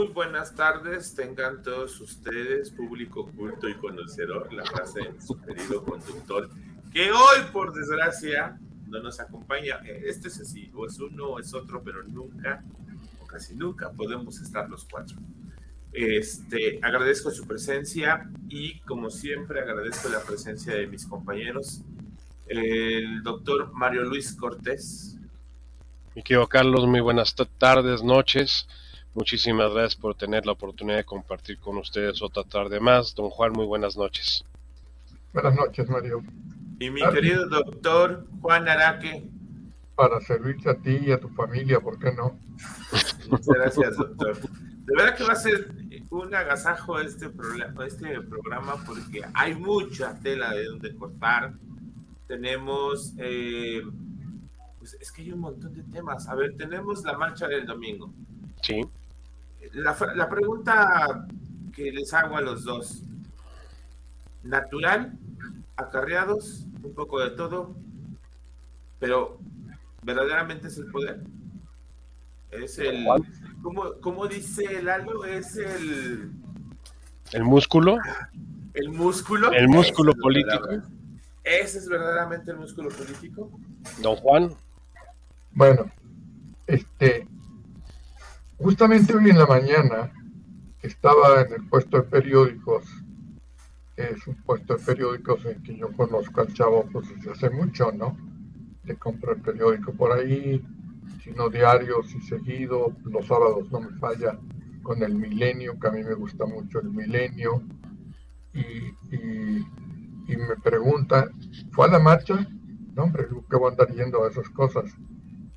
Muy 0.00 0.08
buenas 0.08 0.54
tardes. 0.54 1.14
Tengan 1.14 1.62
todos 1.62 2.00
ustedes, 2.00 2.70
público 2.70 3.30
culto 3.36 3.68
y 3.68 3.74
conocedor, 3.74 4.50
la 4.50 4.64
frase 4.64 5.00
de 5.00 5.20
su 5.20 5.38
querido 5.42 5.84
conductor, 5.84 6.48
que 6.90 7.12
hoy, 7.12 7.40
por 7.52 7.74
desgracia, 7.74 8.58
no 8.86 9.02
nos 9.02 9.20
acompaña. 9.20 9.76
Este 9.84 10.28
es 10.28 10.40
así, 10.40 10.70
o 10.74 10.86
es 10.86 10.98
uno 11.00 11.32
o 11.32 11.38
es 11.38 11.52
otro, 11.52 11.82
pero 11.84 12.02
nunca, 12.02 12.64
o 13.22 13.26
casi 13.26 13.54
nunca, 13.54 13.90
podemos 13.90 14.40
estar 14.40 14.70
los 14.70 14.86
cuatro. 14.90 15.18
Este, 15.92 16.80
agradezco 16.80 17.30
su 17.30 17.46
presencia 17.46 18.30
y, 18.48 18.80
como 18.80 19.10
siempre, 19.10 19.60
agradezco 19.60 20.08
la 20.08 20.22
presencia 20.22 20.76
de 20.76 20.86
mis 20.86 21.04
compañeros. 21.04 21.82
El 22.46 23.22
doctor 23.22 23.70
Mario 23.74 24.04
Luis 24.04 24.32
Cortés. 24.32 25.18
Mi 26.14 26.22
querido 26.22 26.48
Carlos, 26.48 26.86
muy 26.86 27.00
buenas 27.00 27.34
tardes, 27.58 28.02
noches. 28.02 28.66
Muchísimas 29.14 29.72
gracias 29.72 29.96
por 29.96 30.14
tener 30.14 30.46
la 30.46 30.52
oportunidad 30.52 30.98
de 30.98 31.04
compartir 31.04 31.58
con 31.58 31.78
ustedes 31.78 32.22
otra 32.22 32.44
tarde 32.44 32.78
más. 32.78 33.14
Don 33.14 33.28
Juan, 33.28 33.52
muy 33.52 33.66
buenas 33.66 33.96
noches. 33.96 34.44
Buenas 35.32 35.54
noches, 35.54 35.88
Mario. 35.88 36.22
Y 36.78 36.90
mi 36.90 37.00
querido 37.10 37.48
doctor 37.48 38.26
Juan 38.40 38.68
Araque. 38.68 39.28
Para 39.96 40.20
servirte 40.20 40.70
a 40.70 40.74
ti 40.76 40.98
y 41.06 41.10
a 41.12 41.18
tu 41.18 41.28
familia, 41.30 41.80
¿por 41.80 41.98
qué 41.98 42.12
no? 42.12 42.38
Muchas 43.30 43.48
gracias, 43.48 43.96
doctor. 43.96 44.36
De 44.40 44.96
verdad 44.96 45.16
que 45.16 45.24
va 45.24 45.32
a 45.32 45.36
ser 45.36 45.72
un 46.10 46.34
agasajo 46.34 47.00
este, 47.00 47.28
programa, 47.30 47.86
este 47.86 48.20
programa 48.22 48.82
porque 48.86 49.22
hay 49.34 49.54
mucha 49.56 50.18
tela 50.20 50.52
de 50.54 50.64
donde 50.64 50.94
cortar. 50.94 51.54
Tenemos, 52.28 53.12
eh, 53.18 53.82
pues 54.78 54.94
es 54.94 55.10
que 55.10 55.22
hay 55.22 55.32
un 55.32 55.40
montón 55.40 55.74
de 55.74 55.82
temas. 55.82 56.28
A 56.28 56.34
ver, 56.36 56.56
tenemos 56.56 57.04
la 57.04 57.18
marcha 57.18 57.48
del 57.48 57.66
domingo. 57.66 58.12
Sí. 58.62 58.82
La, 59.72 59.96
la, 60.14 60.28
pregunta 60.28 61.26
que 61.74 61.92
les 61.92 62.12
hago 62.12 62.36
a 62.36 62.40
los 62.40 62.64
dos, 62.64 63.04
natural, 64.42 65.12
acarreados, 65.76 66.66
un 66.82 66.94
poco 66.94 67.20
de 67.20 67.30
todo, 67.30 67.76
pero 68.98 69.38
verdaderamente 70.02 70.68
es 70.68 70.78
el 70.78 70.86
poder. 70.90 71.20
Es 72.50 72.78
el, 72.78 73.06
¿cómo, 73.62 73.94
cómo 74.00 74.26
dice 74.26 74.82
Lalo? 74.82 75.24
Es 75.24 75.56
el... 75.56 76.32
El 77.32 77.44
músculo. 77.44 77.98
El 78.74 78.88
músculo. 78.90 79.52
El 79.52 79.68
músculo 79.68 80.12
político. 80.14 80.68
¿Ese 81.44 81.78
es 81.78 81.88
verdaderamente 81.88 82.50
el 82.50 82.58
músculo 82.58 82.88
político? 82.90 83.50
Don 84.02 84.16
Juan. 84.16 84.54
Bueno, 85.52 85.90
este, 86.66 87.26
Justamente 88.62 89.16
hoy 89.16 89.30
en 89.30 89.38
la 89.38 89.46
mañana 89.46 90.12
estaba 90.82 91.40
en 91.40 91.54
el 91.54 91.66
puesto 91.66 91.96
de 91.96 92.02
periódicos, 92.02 92.84
es 93.96 94.26
un 94.26 94.34
puesto 94.42 94.76
de 94.76 94.84
periódicos 94.84 95.46
en 95.46 95.62
que 95.62 95.78
yo 95.78 95.90
conozco 95.92 96.42
al 96.42 96.52
chavo 96.52 96.86
pues 96.92 97.08
desde 97.08 97.30
hace 97.30 97.48
mucho, 97.48 97.90
¿no? 97.90 98.18
De 98.84 98.96
comprar 98.96 99.38
periódico 99.38 99.94
por 99.94 100.12
ahí, 100.12 100.62
sino 101.24 101.48
diarios 101.48 102.14
y 102.14 102.20
seguido, 102.20 102.94
los 103.04 103.26
sábados 103.26 103.72
no 103.72 103.80
me 103.80 103.96
falla, 103.98 104.38
con 104.82 105.02
el 105.02 105.14
Milenio, 105.14 105.80
que 105.80 105.88
a 105.88 105.92
mí 105.92 106.02
me 106.02 106.14
gusta 106.14 106.44
mucho 106.44 106.80
el 106.80 106.90
Milenio, 106.90 107.62
y, 108.52 108.92
y 110.28 110.36
me 110.36 110.56
pregunta, 110.62 111.30
¿fue 111.72 111.86
a 111.86 111.92
la 111.92 111.98
marcha? 111.98 112.46
No, 112.94 113.04
hombre, 113.04 113.26
¿qué 113.48 113.56
voy 113.56 113.68
a 113.68 113.70
andar 113.70 113.90
yendo 113.94 114.22
a 114.22 114.28
esas 114.28 114.50
cosas? 114.50 114.84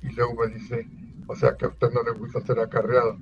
Y 0.00 0.08
luego 0.12 0.36
me 0.36 0.54
dice, 0.54 0.88
o 1.26 1.34
sea 1.34 1.56
que 1.56 1.66
a 1.66 1.68
usted 1.68 1.90
no 1.92 2.02
le 2.02 2.18
gusta 2.18 2.40
ser 2.40 2.58
acarreado. 2.58 3.18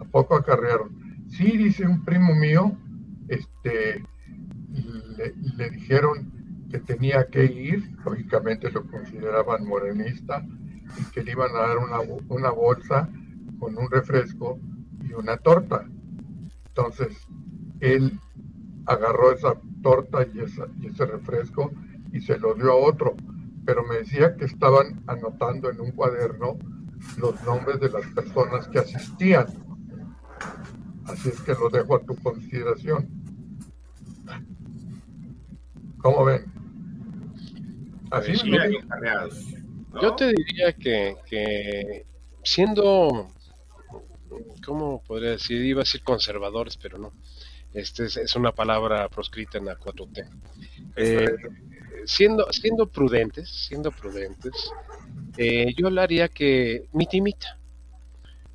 ¿A 0.00 0.04
poco 0.04 0.34
acarrearon? 0.34 1.24
Sí, 1.28 1.56
dice 1.56 1.86
un 1.86 2.04
primo 2.04 2.34
mío, 2.34 2.76
este, 3.28 4.04
le, 5.56 5.70
dijeron 5.70 6.32
que 6.70 6.78
tenía 6.78 7.26
que 7.28 7.44
ir, 7.44 7.96
lógicamente 8.04 8.70
lo 8.70 8.86
consideraban 8.86 9.66
morenista, 9.66 10.44
y 10.98 11.12
que 11.12 11.22
le 11.22 11.32
iban 11.32 11.50
a 11.56 11.66
dar 11.66 11.78
una, 11.78 12.00
una 12.28 12.50
bolsa 12.50 13.08
con 13.58 13.76
un 13.76 13.90
refresco 13.90 14.58
y 15.02 15.12
una 15.14 15.36
torta. 15.36 15.86
Entonces, 16.68 17.16
él 17.80 18.18
agarró 18.86 19.32
esa 19.32 19.54
torta 19.82 20.26
y, 20.32 20.40
esa, 20.40 20.66
y 20.80 20.86
ese 20.86 21.06
refresco 21.06 21.72
y 22.12 22.20
se 22.20 22.38
lo 22.38 22.54
dio 22.54 22.70
a 22.70 22.76
otro, 22.76 23.14
pero 23.64 23.84
me 23.84 23.96
decía 23.96 24.36
que 24.36 24.44
estaban 24.44 25.02
anotando 25.06 25.70
en 25.70 25.80
un 25.80 25.90
cuaderno 25.92 26.56
los 27.18 27.42
nombres 27.42 27.80
de 27.80 27.90
las 27.90 28.06
personas 28.08 28.68
que 28.68 28.78
asistían. 28.78 29.46
Así 31.06 31.28
es 31.28 31.40
que 31.40 31.52
lo 31.52 31.70
dejo 31.70 31.96
a 31.96 32.00
tu 32.00 32.16
consideración. 32.16 33.08
¿Cómo 35.98 36.24
ven? 36.24 36.44
Así 38.10 38.36
Sí, 38.36 38.50
¿no? 38.50 40.02
Yo 40.02 40.14
te 40.14 40.26
diría 40.26 40.72
que, 40.72 41.16
que 41.26 42.06
siendo, 42.42 43.28
¿cómo 44.64 45.02
podría 45.02 45.30
decir? 45.30 45.64
Iba 45.64 45.80
a 45.80 45.84
decir 45.84 46.02
conservadores, 46.02 46.76
pero 46.76 46.98
no. 46.98 47.12
Este 47.72 48.04
es, 48.04 48.16
es 48.16 48.36
una 48.36 48.52
palabra 48.52 49.08
proscrita 49.08 49.58
en 49.58 49.66
la 49.66 49.78
4T. 49.78 50.28
Eh, 50.96 51.26
siendo, 52.06 52.50
siendo 52.52 52.86
prudentes, 52.86 53.48
siendo 53.48 53.90
prudentes, 53.90 54.70
eh, 55.36 55.74
yo 55.76 55.88
hablaría 55.88 56.28
que 56.28 56.86
mitimita. 56.92 57.58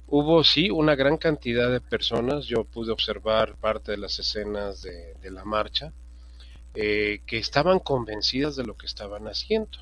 Hubo 0.07 0.43
sí 0.43 0.69
una 0.69 0.95
gran 0.95 1.17
cantidad 1.17 1.71
de 1.71 1.79
personas, 1.79 2.45
yo 2.45 2.65
pude 2.65 2.91
observar 2.91 3.55
parte 3.55 3.91
de 3.91 3.97
las 3.97 4.19
escenas 4.19 4.81
de, 4.81 5.13
de 5.21 5.31
la 5.31 5.45
marcha, 5.45 5.93
eh, 6.73 7.21
que 7.25 7.37
estaban 7.37 7.79
convencidas 7.79 8.55
de 8.55 8.63
lo 8.63 8.75
que 8.75 8.85
estaban 8.85 9.27
haciendo. 9.27 9.77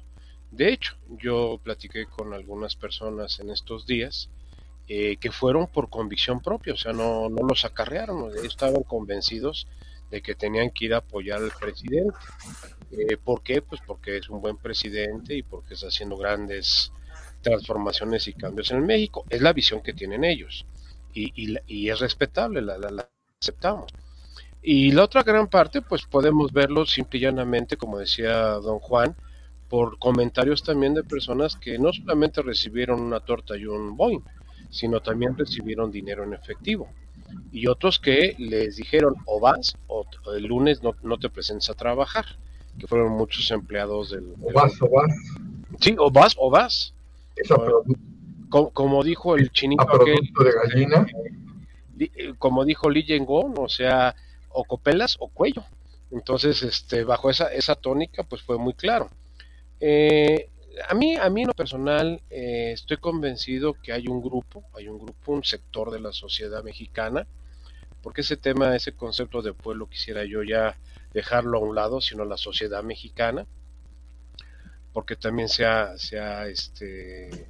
De 0.52 0.74
hecho, 0.74 0.96
yo 1.22 1.60
platiqué 1.64 2.08
con 2.08 2.34
algunas 2.34 2.76
personas 2.76 3.40
en 3.40 3.52
estos 3.52 3.86
días 3.86 4.30
eh, 4.88 5.18
que 5.18 5.32
fueron 5.32 5.68
por 5.68 5.90
convicción 5.90 6.42
propia, 6.42 6.74
o 6.74 6.78
sea, 6.78 6.94
no, 6.94 7.30
no 7.30 7.48
los 7.48 7.64
acarrearon, 7.64 8.32
estaban 8.44 8.82
convencidos 8.82 9.68
de 10.10 10.24
que 10.24 10.34
tenían 10.34 10.72
que 10.72 10.86
ir 10.86 10.96
a 10.96 10.98
apoyar 10.98 11.44
al 11.44 11.52
presidente. 11.52 12.18
Eh, 12.92 13.18
¿Por 13.18 13.44
qué? 13.44 13.62
Pues 13.62 13.82
porque 13.86 14.18
es 14.18 14.30
un 14.30 14.42
buen 14.42 14.58
presidente 14.58 15.36
y 15.36 15.44
porque 15.44 15.76
está 15.76 15.88
haciendo 15.88 16.18
grandes 16.18 16.92
transformaciones 17.42 18.28
y 18.28 18.34
cambios 18.34 18.72
en 18.72 18.86
México. 18.86 19.26
Es 19.30 19.42
la 19.42 19.54
visión 19.54 19.82
que 19.82 19.94
tienen 19.94 20.24
ellos 20.24 20.66
y, 21.14 21.32
y, 21.36 21.56
y 21.68 21.90
es 21.90 22.00
respetable, 22.00 22.62
la, 22.62 23.08
aceptamos. 23.42 23.92
Y 24.62 24.92
la 24.92 25.04
otra 25.06 25.24
gran 25.24 25.48
parte, 25.48 25.82
pues 25.82 26.04
podemos 26.06 26.52
verlo 26.52 26.86
simple 26.86 27.20
y 27.20 27.22
llanamente, 27.22 27.78
como 27.78 27.98
decía 27.98 28.36
don 28.56 28.80
Juan, 28.80 29.16
por 29.70 29.98
comentarios 30.00 30.64
también 30.64 30.94
de 30.94 31.04
personas 31.04 31.56
que 31.56 31.78
no 31.78 31.94
solamente 31.94 32.42
recibieron 32.42 33.00
una 33.02 33.20
torta 33.20 33.56
y 33.56 33.66
un 33.66 33.96
Boeing, 33.96 34.24
sino 34.70 35.00
también 35.00 35.38
recibieron 35.38 35.92
dinero 35.92 36.24
en 36.24 36.34
efectivo. 36.34 36.90
Y 37.52 37.68
otros 37.68 38.00
que 38.00 38.36
les 38.40 38.76
dijeron 38.76 39.14
o 39.26 39.40
vas 39.40 39.78
o 39.88 40.06
el 40.36 40.46
lunes 40.46 40.82
no 40.84 41.18
te 41.18 41.30
presentes 41.30 41.70
a 41.70 41.76
trabajar, 41.76 42.26
que 42.80 42.88
fueron 42.88 43.12
muchos 43.12 43.52
empleados 43.52 44.12
del... 44.12 44.34
O 44.42 44.54
vas, 44.54 44.82
o 44.82 44.90
vas. 44.90 45.14
Sí, 45.80 45.96
o 46.00 46.10
vas, 46.10 46.36
o 46.38 46.50
vas. 46.50 46.94
Eso, 47.36 47.56
pero, 47.58 47.84
como, 48.50 48.72
como, 48.72 49.04
dijo 49.04 49.36
el 49.36 49.52
chinito 49.52 49.84
a 49.84 49.86
producto 49.86 50.44
de 50.44 50.52
gallina. 50.52 51.06
Eh, 52.00 52.34
como 52.38 52.66
dijo 52.66 52.90
Li 52.90 53.04
Yengon, 53.04 53.54
o 53.58 53.70
sea, 53.70 54.16
o 54.50 54.64
copelas 54.64 55.18
o 55.20 55.28
cuello. 55.28 55.64
Entonces, 56.12 56.64
este, 56.64 57.04
bajo 57.04 57.30
esa, 57.30 57.54
esa 57.54 57.76
tónica, 57.76 58.24
pues 58.24 58.42
fue 58.42 58.58
muy 58.58 58.74
claro. 58.74 59.10
Eh, 59.80 60.50
a 60.88 60.94
mí, 60.94 61.16
a 61.16 61.30
mí 61.30 61.42
en 61.42 61.48
lo 61.48 61.54
personal, 61.54 62.22
eh, 62.30 62.72
estoy 62.74 62.98
convencido 62.98 63.74
que 63.74 63.92
hay 63.92 64.08
un 64.08 64.22
grupo, 64.22 64.64
hay 64.76 64.88
un 64.88 64.98
grupo, 65.00 65.32
un 65.32 65.44
sector 65.44 65.92
de 65.92 66.00
la 66.00 66.12
sociedad 66.12 66.64
mexicana, 66.64 67.28
porque 68.02 68.22
ese 68.22 68.38
tema, 68.38 68.76
ese 68.76 68.94
concepto 68.94 69.42
de 69.42 69.54
pueblo 69.54 69.88
quisiera 69.88 70.24
yo 70.26 70.44
ya 70.44 70.78
dejarlo 71.14 71.58
a 71.58 71.62
un 71.62 71.76
lado, 71.76 72.02
sino 72.02 72.26
la 72.26 72.38
sociedad 72.38 72.84
mexicana, 72.84 73.46
porque 74.94 75.16
también 75.16 75.50
se 75.50 75.66
ha, 75.66 75.98
se 75.98 76.20
ha 76.20 76.48
este, 76.48 77.30
eh, 77.30 77.46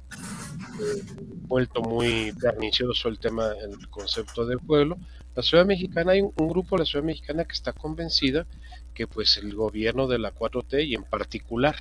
vuelto 1.42 1.82
muy 1.82 2.32
pernicioso 2.32 3.08
el 3.08 3.18
tema, 3.18 3.52
el 3.52 3.88
concepto 3.88 4.46
de 4.46 4.58
pueblo. 4.58 4.98
La 5.34 5.42
ciudad 5.42 5.64
mexicana, 5.64 6.12
hay 6.12 6.20
un, 6.22 6.48
grupo 6.48 6.76
de 6.76 6.80
la 6.80 6.86
ciudad 6.86 7.04
mexicana 7.04 7.44
que 7.44 7.52
está 7.52 7.72
convencida 7.72 8.46
que 8.94 9.06
pues 9.06 9.36
el 9.36 9.54
gobierno 9.54 10.08
de 10.08 10.18
la 10.18 10.34
4T 10.34 10.86
y 10.86 10.94
en 10.94 11.04
particular, 11.04 11.76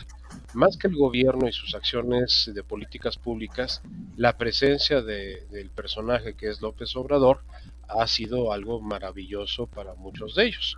más 0.54 0.77
que 0.77 0.88
el 0.88 0.95
gobierno 0.95 1.48
y 1.48 1.51
sus 1.51 1.75
acciones 1.75 2.50
de 2.54 2.63
políticas 2.63 3.18
públicas, 3.18 3.81
la 4.15 4.38
presencia 4.38 5.01
de, 5.01 5.48
del 5.51 5.69
personaje 5.72 6.36
que 6.36 6.50
es 6.50 6.62
López 6.62 6.95
Obrador 6.95 7.42
ha 7.89 8.07
sido 8.07 8.53
algo 8.53 8.81
maravilloso 8.81 9.68
para 9.68 9.95
muchos 9.95 10.36
de 10.36 10.47
ellos. 10.47 10.77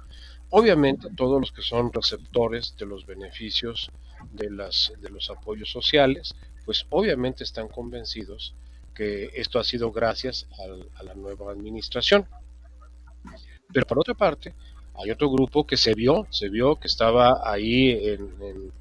Obviamente 0.49 1.09
todos 1.15 1.39
los 1.39 1.51
que 1.51 1.61
son 1.61 1.93
receptores 1.93 2.75
de 2.77 2.85
los 2.85 3.05
beneficios 3.05 3.91
de, 4.31 4.49
las, 4.49 4.91
de 4.99 5.09
los 5.09 5.29
apoyos 5.29 5.71
sociales, 5.71 6.33
pues 6.65 6.85
obviamente 6.89 7.43
están 7.43 7.67
convencidos 7.67 8.53
que 8.93 9.29
esto 9.35 9.59
ha 9.59 9.63
sido 9.63 9.91
gracias 9.91 10.47
a 10.97 11.03
la 11.03 11.15
nueva 11.15 11.51
administración. 11.51 12.27
Pero 13.73 13.85
por 13.85 13.99
otra 13.99 14.13
parte, 14.13 14.53
hay 14.95 15.11
otro 15.11 15.29
grupo 15.29 15.65
que 15.65 15.77
se 15.77 15.93
vio, 15.93 16.27
se 16.29 16.49
vio 16.49 16.75
que 16.75 16.87
estaba 16.87 17.41
ahí 17.49 17.91
en, 17.91 18.71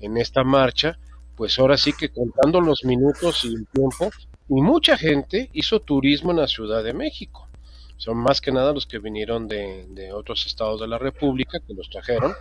en, 0.00 0.16
esta 0.16 0.42
marcha, 0.42 0.98
pues 1.36 1.58
ahora 1.58 1.76
sí 1.76 1.92
que 1.92 2.08
contando 2.08 2.60
los 2.60 2.84
minutos 2.84 3.44
y 3.44 3.48
el 3.48 3.66
tiempo, 3.66 4.10
y 4.48 4.60
mucha 4.62 4.96
gente 4.96 5.50
hizo 5.52 5.80
turismo 5.80 6.30
en 6.30 6.38
la 6.38 6.48
Ciudad 6.48 6.82
de 6.82 6.94
México. 6.94 7.47
Son 7.98 8.16
más 8.16 8.40
que 8.40 8.50
nada 8.50 8.72
los 8.72 8.86
que 8.86 8.98
vinieron 8.98 9.46
de, 9.46 9.84
de 9.90 10.12
otros 10.12 10.46
estados 10.46 10.80
de 10.80 10.88
la 10.88 10.96
República, 10.98 11.60
que 11.60 11.74
los 11.74 11.90
trajeron, 11.90 12.32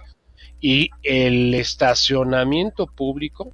y 0.61 0.89
el 1.03 1.53
estacionamiento 1.53 2.87
público 2.87 3.51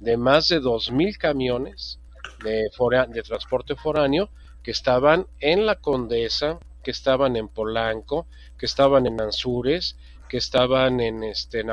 de 0.00 0.16
más 0.16 0.48
de 0.48 0.60
2.000 0.60 1.16
camiones 1.16 1.98
de, 2.42 2.68
de 3.08 3.22
transporte 3.22 3.74
foráneo 3.74 4.28
que 4.62 4.70
estaban 4.70 5.26
en 5.40 5.66
la 5.66 5.76
Condesa, 5.76 6.58
que 6.82 6.90
estaban 6.90 7.36
en 7.36 7.48
Polanco, 7.48 8.26
que 8.58 8.66
estaban 8.66 9.06
en 9.06 9.20
Anzures, 9.20 9.96
que 10.28 10.36
estaban 10.36 11.00
en, 11.00 11.22
este, 11.24 11.60
en 11.60 11.70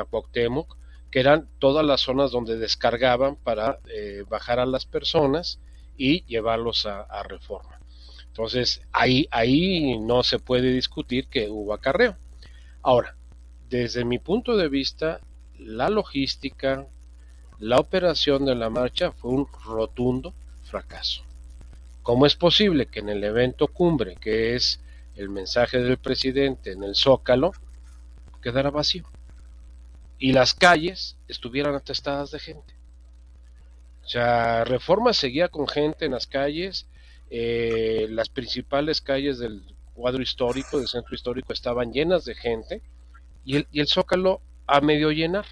que 1.10 1.20
eran 1.20 1.48
todas 1.58 1.84
las 1.84 2.00
zonas 2.00 2.30
donde 2.30 2.56
descargaban 2.56 3.36
para 3.36 3.78
eh, 3.86 4.24
bajar 4.28 4.58
a 4.58 4.66
las 4.66 4.86
personas 4.86 5.60
y 5.96 6.24
llevarlos 6.24 6.86
a, 6.86 7.22
reforma. 7.24 7.78
Entonces, 8.32 8.80
ahí, 8.92 9.28
ahí 9.30 9.98
no 9.98 10.22
se 10.22 10.38
puede 10.38 10.72
discutir 10.72 11.26
que 11.26 11.50
hubo 11.50 11.74
acarreo. 11.74 12.16
Ahora, 12.80 13.14
desde 13.68 14.06
mi 14.06 14.18
punto 14.18 14.56
de 14.56 14.70
vista, 14.70 15.20
la 15.58 15.90
logística, 15.90 16.86
la 17.58 17.78
operación 17.78 18.46
de 18.46 18.54
la 18.54 18.70
marcha 18.70 19.12
fue 19.12 19.32
un 19.32 19.46
rotundo 19.66 20.32
fracaso. 20.62 21.24
¿Cómo 22.02 22.24
es 22.24 22.34
posible 22.34 22.86
que 22.86 23.00
en 23.00 23.10
el 23.10 23.22
evento 23.22 23.68
cumbre, 23.68 24.16
que 24.16 24.56
es 24.56 24.80
el 25.14 25.28
mensaje 25.28 25.80
del 25.80 25.98
presidente 25.98 26.72
en 26.72 26.84
el 26.84 26.94
Zócalo, 26.94 27.52
quedara 28.40 28.70
vacío? 28.70 29.04
Y 30.18 30.32
las 30.32 30.54
calles 30.54 31.18
estuvieran 31.28 31.74
atestadas 31.74 32.30
de 32.30 32.38
gente. 32.38 32.74
O 34.04 34.08
sea, 34.08 34.64
Reforma 34.64 35.12
seguía 35.12 35.48
con 35.48 35.68
gente 35.68 36.06
en 36.06 36.12
las 36.12 36.26
calles, 36.26 36.86
eh, 37.34 38.08
las 38.10 38.28
principales 38.28 39.00
calles 39.00 39.38
del 39.38 39.62
cuadro 39.94 40.22
histórico, 40.22 40.76
del 40.76 40.86
centro 40.86 41.14
histórico, 41.14 41.54
estaban 41.54 41.90
llenas 41.90 42.26
de 42.26 42.34
gente, 42.34 42.82
y 43.42 43.56
el, 43.56 43.66
y 43.72 43.80
el 43.80 43.86
Zócalo 43.88 44.42
a 44.66 44.82
medio 44.82 45.10
llenar, 45.10 45.46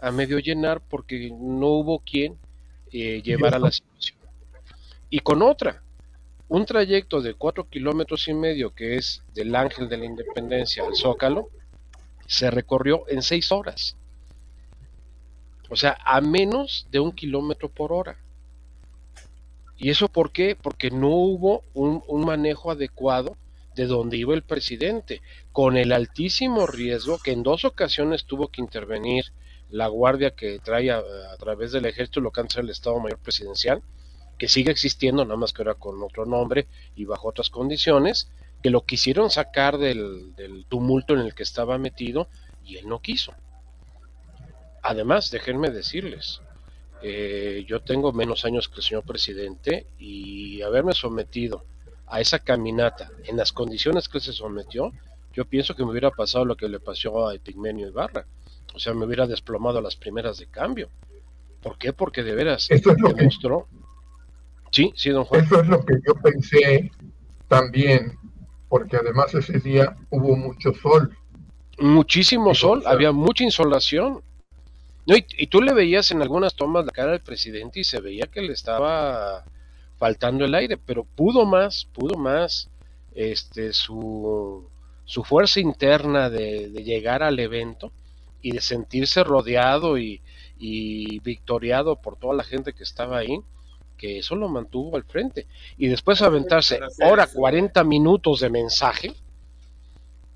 a 0.00 0.10
medio 0.10 0.38
llenar 0.38 0.80
porque 0.80 1.30
no 1.30 1.66
hubo 1.66 1.98
quien 1.98 2.38
eh, 2.92 3.20
llevara 3.22 3.58
la 3.58 3.70
situación. 3.70 4.16
Y 5.10 5.20
con 5.20 5.42
otra, 5.42 5.82
un 6.48 6.64
trayecto 6.64 7.20
de 7.20 7.34
cuatro 7.34 7.68
kilómetros 7.68 8.26
y 8.28 8.32
medio 8.32 8.74
que 8.74 8.96
es 8.96 9.22
del 9.34 9.54
Ángel 9.54 9.90
de 9.90 9.98
la 9.98 10.06
Independencia 10.06 10.82
al 10.82 10.96
Zócalo, 10.96 11.50
se 12.26 12.50
recorrió 12.50 13.04
en 13.08 13.20
seis 13.20 13.52
horas. 13.52 13.98
O 15.68 15.76
sea, 15.76 15.98
a 16.06 16.22
menos 16.22 16.86
de 16.90 17.00
un 17.00 17.12
kilómetro 17.12 17.68
por 17.68 17.92
hora. 17.92 18.16
¿Y 19.78 19.90
eso 19.90 20.08
por 20.08 20.32
qué? 20.32 20.56
Porque 20.56 20.90
no 20.90 21.08
hubo 21.08 21.64
un, 21.74 22.02
un 22.06 22.24
manejo 22.24 22.70
adecuado 22.70 23.36
de 23.76 23.86
donde 23.86 24.16
iba 24.16 24.34
el 24.34 24.42
presidente, 24.42 25.20
con 25.52 25.76
el 25.76 25.92
altísimo 25.92 26.66
riesgo 26.66 27.18
que 27.18 27.32
en 27.32 27.42
dos 27.42 27.64
ocasiones 27.66 28.24
tuvo 28.24 28.48
que 28.48 28.62
intervenir 28.62 29.26
la 29.70 29.88
guardia 29.88 30.30
que 30.30 30.58
trae 30.60 30.90
a, 30.90 31.02
través 31.38 31.72
del 31.72 31.84
ejército 31.84 32.20
lo 32.20 32.30
que 32.30 32.40
antes 32.40 32.56
el 32.56 32.70
Estado 32.70 32.98
Mayor 32.98 33.18
Presidencial, 33.18 33.82
que 34.38 34.48
sigue 34.48 34.70
existiendo, 34.70 35.24
nada 35.24 35.36
más 35.36 35.52
que 35.52 35.62
ahora 35.62 35.74
con 35.74 36.02
otro 36.02 36.24
nombre 36.24 36.66
y 36.94 37.04
bajo 37.04 37.28
otras 37.28 37.50
condiciones, 37.50 38.30
que 38.62 38.70
lo 38.70 38.84
quisieron 38.84 39.30
sacar 39.30 39.76
del, 39.76 40.34
del 40.36 40.64
tumulto 40.66 41.14
en 41.14 41.20
el 41.20 41.34
que 41.34 41.42
estaba 41.42 41.78
metido 41.78 42.28
y 42.64 42.76
él 42.76 42.88
no 42.88 43.00
quiso. 43.00 43.34
Además, 44.82 45.30
déjenme 45.30 45.70
decirles, 45.70 46.40
eh, 47.02 47.64
yo 47.66 47.80
tengo 47.80 48.12
menos 48.12 48.44
años 48.44 48.68
que 48.68 48.76
el 48.76 48.82
señor 48.82 49.04
presidente 49.04 49.86
y 49.98 50.62
haberme 50.62 50.92
sometido 50.92 51.64
a 52.06 52.20
esa 52.20 52.38
caminata 52.38 53.10
en 53.24 53.36
las 53.36 53.52
condiciones 53.52 54.08
que 54.08 54.20
se 54.20 54.32
sometió, 54.32 54.92
yo 55.32 55.44
pienso 55.44 55.74
que 55.74 55.84
me 55.84 55.90
hubiera 55.90 56.10
pasado 56.10 56.44
lo 56.44 56.56
que 56.56 56.68
le 56.68 56.80
pasó 56.80 57.28
a 57.28 57.34
Epigmenio 57.34 57.88
Ibarra. 57.88 58.26
O 58.74 58.78
sea, 58.78 58.94
me 58.94 59.04
hubiera 59.04 59.26
desplomado 59.26 59.78
a 59.78 59.82
las 59.82 59.96
primeras 59.96 60.38
de 60.38 60.46
cambio. 60.46 60.88
¿Por 61.62 61.78
qué? 61.78 61.92
Porque 61.92 62.22
de 62.22 62.34
veras 62.34 62.70
Eso 62.70 62.92
es 62.92 63.00
lo 63.00 63.12
demostró. 63.12 63.66
Sí, 64.70 64.92
sí, 64.96 65.10
don 65.10 65.24
Juan. 65.24 65.44
Eso 65.44 65.60
es 65.60 65.68
lo 65.68 65.84
que 65.84 65.94
yo 66.06 66.14
pensé 66.14 66.90
también, 67.48 68.18
porque 68.68 68.96
además 68.96 69.34
ese 69.34 69.58
día 69.60 69.96
hubo 70.10 70.36
mucho 70.36 70.72
sol. 70.74 71.16
Muchísimo 71.78 72.54
sol, 72.54 72.82
había 72.86 73.12
mucha 73.12 73.44
insolación. 73.44 74.22
No, 75.06 75.16
y, 75.16 75.24
y, 75.38 75.46
tú 75.46 75.62
le 75.62 75.72
veías 75.72 76.10
en 76.10 76.20
algunas 76.20 76.54
tomas 76.54 76.84
la 76.84 76.92
cara 76.92 77.12
del 77.12 77.20
presidente 77.20 77.80
y 77.80 77.84
se 77.84 78.00
veía 78.00 78.26
que 78.26 78.42
le 78.42 78.52
estaba 78.52 79.44
faltando 79.98 80.44
el 80.44 80.54
aire, 80.54 80.76
pero 80.76 81.04
pudo 81.04 81.46
más, 81.46 81.86
pudo 81.92 82.16
más 82.16 82.68
este, 83.14 83.72
su, 83.72 84.68
su 85.04 85.24
fuerza 85.24 85.60
interna 85.60 86.28
de, 86.28 86.68
de, 86.68 86.84
llegar 86.84 87.22
al 87.22 87.38
evento 87.38 87.92
y 88.42 88.52
de 88.52 88.60
sentirse 88.60 89.24
rodeado 89.24 89.96
y, 89.96 90.20
y, 90.58 91.20
victoriado 91.20 91.96
por 91.96 92.18
toda 92.18 92.34
la 92.34 92.44
gente 92.44 92.72
que 92.72 92.82
estaba 92.82 93.18
ahí, 93.18 93.40
que 93.96 94.18
eso 94.18 94.36
lo 94.36 94.48
mantuvo 94.48 94.96
al 94.96 95.04
frente. 95.04 95.46
Y 95.78 95.88
después 95.88 96.20
aventarse 96.20 96.80
hora 97.02 97.26
40 97.26 97.82
minutos 97.84 98.40
de 98.40 98.50
mensaje, 98.50 99.14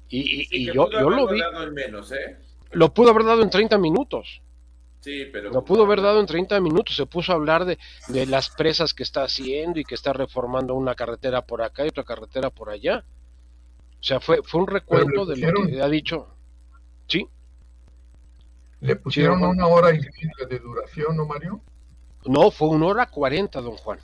y, 0.08 0.20
y, 0.20 0.48
y 0.50 0.66
yo, 0.66 0.90
yo 0.90 1.08
lo 1.08 1.28
vi. 1.28 1.40
Menos, 1.72 2.10
¿eh? 2.12 2.36
Lo 2.72 2.92
pudo 2.92 3.10
haber 3.10 3.24
dado 3.24 3.42
en 3.42 3.50
30 3.50 3.78
minutos. 3.78 4.42
Sí, 5.00 5.24
pero... 5.32 5.50
Lo 5.50 5.64
pudo 5.64 5.84
haber 5.84 6.02
dado 6.02 6.20
en 6.20 6.26
30 6.26 6.60
minutos, 6.60 6.94
se 6.94 7.06
puso 7.06 7.32
a 7.32 7.36
hablar 7.36 7.64
de, 7.64 7.78
de, 8.08 8.26
las 8.26 8.50
presas 8.50 8.92
que 8.92 9.02
está 9.02 9.22
haciendo 9.22 9.80
y 9.80 9.84
que 9.84 9.94
está 9.94 10.12
reformando 10.12 10.74
una 10.74 10.94
carretera 10.94 11.42
por 11.42 11.62
acá 11.62 11.84
y 11.84 11.88
otra 11.88 12.04
carretera 12.04 12.50
por 12.50 12.68
allá. 12.68 13.04
O 13.98 14.02
sea, 14.02 14.20
fue, 14.20 14.42
fue 14.42 14.60
un 14.60 14.66
recuento 14.66 15.24
de 15.24 15.36
lo 15.38 15.66
que 15.66 15.80
ha 15.80 15.88
dicho. 15.88 16.28
¿Sí? 17.06 17.26
¿Le 18.80 18.96
pusieron 18.96 19.38
sí, 19.38 19.44
una 19.44 19.66
hora 19.66 19.90
y 19.90 19.98
media 19.98 20.46
de 20.48 20.58
duración, 20.58 21.16
no, 21.16 21.26
Mario? 21.26 21.60
No, 22.26 22.50
fue 22.50 22.68
una 22.68 22.86
hora 22.86 23.06
cuarenta, 23.06 23.60
don 23.60 23.76
Juan. 23.76 23.98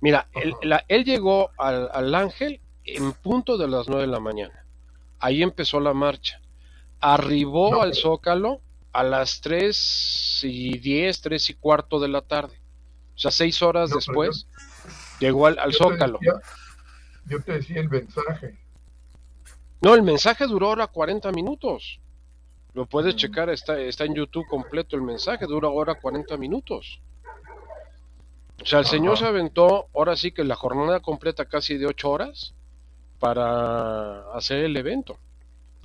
Mira, 0.00 0.28
él, 0.32 0.54
la, 0.62 0.84
él, 0.88 1.04
llegó 1.04 1.50
al, 1.58 1.90
al 1.92 2.14
Ángel 2.14 2.60
en 2.84 3.12
punto 3.12 3.56
de 3.56 3.68
las 3.68 3.88
nueve 3.88 4.02
de 4.02 4.12
la 4.12 4.20
mañana. 4.20 4.66
Ahí 5.18 5.42
empezó 5.42 5.80
la 5.80 5.92
marcha. 5.92 6.40
Arribó 7.00 7.70
no, 7.70 7.82
al 7.82 7.90
pero... 7.90 8.02
Zócalo 8.02 8.60
a 8.92 9.02
las 9.02 9.40
3 9.40 10.40
y 10.44 10.78
10, 10.78 11.20
3 11.20 11.50
y 11.50 11.54
cuarto 11.54 12.00
de 12.00 12.08
la 12.08 12.22
tarde. 12.22 12.60
O 13.14 13.18
sea, 13.18 13.30
seis 13.30 13.60
horas 13.62 13.90
no, 13.90 13.96
después 13.96 14.46
yo, 14.46 15.26
llegó 15.26 15.46
al, 15.46 15.58
al 15.58 15.72
yo 15.72 15.78
Zócalo. 15.78 16.18
Te 16.18 16.26
decía, 16.26 16.42
yo 17.26 17.42
te 17.42 17.52
decía 17.52 17.80
el 17.80 17.90
mensaje. 17.90 18.58
No, 19.82 19.94
el 19.94 20.02
mensaje 20.02 20.46
duró 20.46 20.68
ahora 20.68 20.86
40 20.86 21.30
minutos. 21.32 22.00
Lo 22.72 22.86
puedes 22.86 23.16
checar, 23.16 23.50
está, 23.50 23.78
está 23.80 24.04
en 24.04 24.14
YouTube 24.14 24.46
completo 24.48 24.96
el 24.96 25.02
mensaje, 25.02 25.46
dura 25.46 25.68
ahora 25.68 25.96
40 25.96 26.36
minutos. 26.36 27.00
O 28.62 28.66
sea, 28.66 28.80
el 28.80 28.84
Ajá. 28.84 28.90
señor 28.90 29.18
se 29.18 29.26
aventó 29.26 29.88
ahora 29.94 30.16
sí 30.16 30.32
que 30.32 30.44
la 30.44 30.54
jornada 30.54 31.00
completa 31.00 31.46
casi 31.46 31.78
de 31.78 31.86
8 31.86 32.10
horas 32.10 32.54
para 33.18 34.32
hacer 34.32 34.64
el 34.64 34.76
evento. 34.76 35.18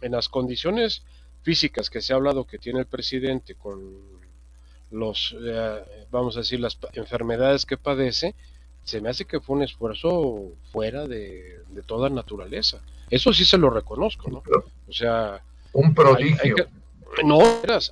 En 0.02 0.12
las 0.12 0.30
condiciones 0.30 1.04
físicas 1.46 1.92
que 1.92 2.02
se 2.02 2.12
ha 2.12 2.16
hablado 2.16 2.46
que 2.46 2.58
tiene 2.58 2.80
el 2.80 2.88
presidente 2.88 3.54
con 3.54 3.80
los, 4.90 5.36
eh, 5.40 5.84
vamos 6.10 6.36
a 6.36 6.40
decir, 6.40 6.60
las 6.60 6.76
enfermedades 6.94 7.68
que 7.68 7.78
padece, 7.78 8.34
se 8.84 9.00
me 9.00 9.10
hace 9.10 9.26
que 9.26 9.40
fue 9.40 9.56
un 9.56 9.64
esfuerzo 9.64 10.54
fuera 10.72 11.08
de, 11.08 11.60
de 11.70 11.84
toda 11.84 12.10
naturaleza. 12.10 12.82
Eso 13.12 13.32
sí 13.32 13.46
se 13.46 13.60
lo 13.60 13.70
reconozco, 13.70 14.32
¿no? 14.32 14.42
O 14.88 14.92
sea, 14.92 15.42
un 15.74 15.94
prodigio. 15.94 16.38
Hay, 16.42 16.50
hay 16.50 16.56
que, 16.56 17.24
no, 17.24 17.40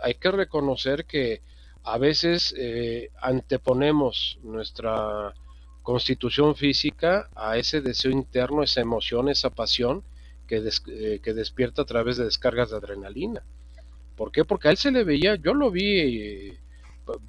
hay 0.01 0.15
que 0.15 0.31
reconocer 0.31 1.05
que 1.05 1.41
a 1.83 1.99
veces 1.99 2.55
eh, 2.57 3.11
anteponemos 3.21 4.39
nuestra 4.41 5.33
constitución 5.83 6.55
física 6.55 7.29
a 7.35 7.57
ese 7.57 7.81
deseo 7.81 8.09
interno, 8.09 8.63
esa 8.63 8.81
emoción, 8.81 9.29
esa 9.29 9.51
pasión, 9.51 10.03
que, 10.47 10.63
eh, 10.87 11.19
que 11.23 11.33
despierta 11.33 11.83
a 11.83 11.85
través 11.85 12.17
de 12.17 12.25
descargas 12.25 12.69
de 12.69 12.77
adrenalina. 12.77 13.43
¿Por 14.15 14.31
qué? 14.31 14.45
Porque 14.45 14.67
a 14.67 14.71
él 14.71 14.77
se 14.77 14.91
le 14.91 15.03
veía, 15.03 15.35
yo 15.35 15.53
lo 15.53 15.71
vi, 15.71 16.53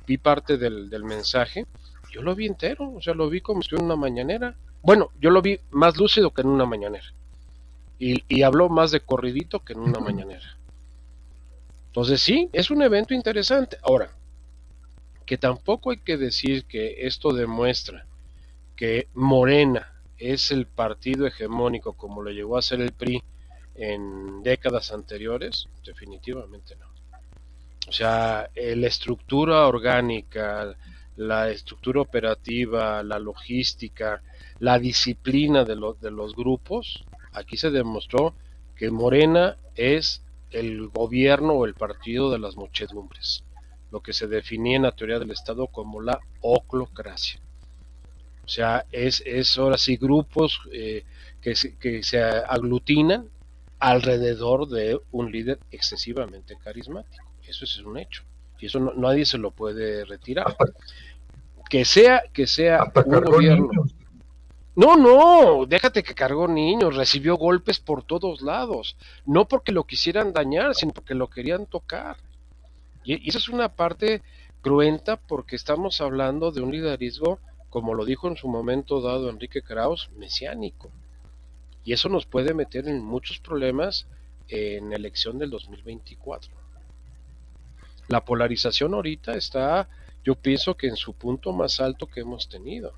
vi 0.07 0.19
parte 0.19 0.59
del, 0.59 0.91
del 0.91 1.05
mensaje, 1.05 1.67
yo 2.11 2.23
lo 2.23 2.35
vi 2.35 2.47
entero, 2.47 2.93
o 2.93 3.01
sea, 3.01 3.15
lo 3.15 3.29
vi 3.29 3.41
como 3.41 3.63
si 3.63 3.75
en 3.75 3.83
una 3.83 3.97
mañanera. 3.97 4.55
Bueno, 4.83 5.11
yo 5.21 5.31
lo 5.31 5.41
vi 5.41 5.59
más 5.71 5.97
lúcido 5.97 6.31
que 6.31 6.43
en 6.43 6.49
una 6.49 6.67
mañanera. 6.67 7.07
Y, 7.99 8.25
y 8.29 8.43
habló 8.43 8.69
más 8.69 8.91
de 8.91 9.01
corridito 9.01 9.61
que 9.61 9.73
en 9.73 9.81
una 9.81 9.99
mañanera. 9.99 10.59
Entonces 11.87 12.21
sí, 12.21 12.51
es 12.53 12.71
un 12.71 12.83
evento 12.83 13.15
interesante. 13.15 13.79
Ahora, 13.83 14.11
que 15.25 15.39
tampoco 15.39 15.91
hay 15.91 15.99
que 15.99 16.17
decir 16.17 16.65
que 16.65 17.07
esto 17.07 17.33
demuestra 17.33 18.07
que 18.77 19.09
Morena 19.15 19.94
es 20.19 20.51
el 20.51 20.67
partido 20.67 21.27
hegemónico 21.27 21.95
como 21.95 22.23
lo 22.23 22.31
llegó 22.31 22.57
a 22.57 22.63
ser 22.63 22.81
el 22.81 22.93
PRI 22.93 23.23
en 23.75 24.43
décadas 24.43 24.93
anteriores, 24.93 25.69
definitivamente 25.85 26.77
no. 26.77 26.87
O 27.89 27.93
sea, 27.93 28.49
la 28.55 28.87
estructura 28.87 29.67
orgánica, 29.67 30.75
la 31.17 31.51
estructura 31.51 32.01
operativa, 32.01 33.03
la 33.03 33.19
logística, 33.19 34.23
la 34.61 34.79
disciplina 34.79 35.65
de, 35.65 35.77
de 36.01 36.11
los 36.11 36.35
grupos, 36.35 37.05
aquí 37.33 37.57
se 37.57 37.71
demostró 37.71 38.35
que 38.77 38.91
Morena 38.91 39.57
es 39.75 40.23
el 40.51 40.89
gobierno 40.89 41.55
o 41.55 41.67
el 41.67 41.75
partido 41.75 42.31
de 42.31 42.39
las 42.39 42.57
muchedumbres, 42.57 43.45
lo 43.91 44.01
que 44.01 44.13
se 44.13 44.29
definía 44.29 44.77
en 44.77 44.83
la 44.83 44.93
teoría 44.93 45.19
del 45.19 45.33
Estado 45.33 45.67
como 45.67 46.01
la 46.01 46.21
oclocracia. 46.41 47.41
O 48.45 48.49
sea, 48.49 48.85
es, 48.93 49.23
es 49.25 49.57
ahora 49.59 49.79
sí 49.79 49.97
grupos 49.97 50.61
eh, 50.73 51.05
que, 51.41 51.57
se, 51.57 51.77
que 51.77 52.03
se 52.03 52.23
aglutinan 52.23 53.29
alrededor 53.79 54.69
de 54.69 55.01
un 55.13 55.33
líder 55.33 55.59
excesivamente 55.71 56.57
carismático. 56.63 57.25
Eso 57.47 57.65
es 57.65 57.79
un 57.79 57.99
hecho. 57.99 58.23
Y 58.59 58.67
eso 58.67 58.81
nadie 58.97 59.27
se 59.27 59.39
lo 59.39 59.51
puede 59.51 60.05
retirar. 60.05 60.57
Que 61.69 61.85
sea, 61.85 62.23
que 62.33 62.47
sea 62.47 62.93
un 63.05 63.21
gobierno. 63.21 63.71
No, 64.77 64.97
no, 64.97 65.67
déjate 65.67 66.03
que 66.03 66.15
cargó 66.15 66.49
niños, 66.49 66.97
recibió 66.97 67.37
golpes 67.37 67.79
por 67.79 68.03
todos 68.03 68.43
lados, 68.43 68.97
no 69.25 69.47
porque 69.47 69.71
lo 69.71 69.85
quisieran 69.85 70.33
dañar, 70.33 70.75
sino 70.75 70.93
porque 70.93 71.15
lo 71.15 71.31
querían 71.31 71.67
tocar. 71.67 72.17
Y, 73.05 73.25
y 73.25 73.29
esa 73.29 73.39
es 73.39 73.49
una 73.49 73.69
parte 73.69 74.23
cruenta 74.63 75.17
porque 75.17 75.57
estamos 75.57 76.01
hablando 76.01 76.51
de 76.51 76.61
un 76.61 76.73
liderazgo 76.73 77.39
como 77.75 77.95
lo 77.95 78.05
dijo 78.05 78.29
en 78.29 78.37
su 78.37 78.47
momento 78.47 79.01
dado 79.01 79.29
Enrique 79.29 79.61
Kraus, 79.61 80.09
mesiánico. 80.15 80.93
Y 81.85 81.93
eso 81.93 82.09
nos 82.09 82.25
puede 82.25 82.55
meter 82.55 82.87
en 82.87 83.05
muchos 83.05 83.41
problemas 83.41 84.07
en 84.47 84.93
elección 84.93 85.41
del 85.41 85.51
2024. 85.51 86.55
La 88.07 88.25
polarización 88.25 88.95
ahorita 88.95 89.33
está, 89.33 89.89
yo 90.23 90.37
pienso 90.37 90.77
que 90.77 90.87
en 90.87 90.95
su 90.95 91.15
punto 91.15 91.53
más 91.53 91.81
alto 91.81 92.07
que 92.07 92.21
hemos 92.21 92.49
tenido. 92.49 92.95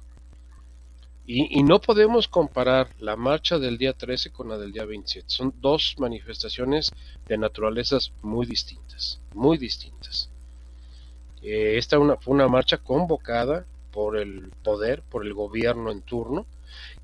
Y, 1.24 1.58
y, 1.58 1.62
no 1.62 1.80
podemos 1.80 2.28
comparar 2.28 2.90
la 2.98 3.16
marcha 3.16 3.58
del 3.58 3.78
día 3.78 3.94
13 3.94 4.30
con 4.30 4.50
la 4.50 4.58
del 4.58 4.72
día 4.72 4.84
27. 4.84 5.24
Son 5.26 5.54
dos 5.58 5.94
manifestaciones 5.96 6.92
de 7.26 7.38
naturalezas 7.38 8.12
muy 8.20 8.44
distintas, 8.44 9.22
muy 9.32 9.56
distintas. 9.56 10.28
Eh, 11.40 11.78
esta 11.78 11.98
una, 11.98 12.16
fue 12.18 12.34
una 12.34 12.46
marcha 12.46 12.76
convocada 12.76 13.64
por 13.96 14.18
el 14.18 14.50
poder, 14.62 15.00
por 15.00 15.24
el 15.24 15.32
gobierno 15.32 15.90
en 15.90 16.02
turno, 16.02 16.44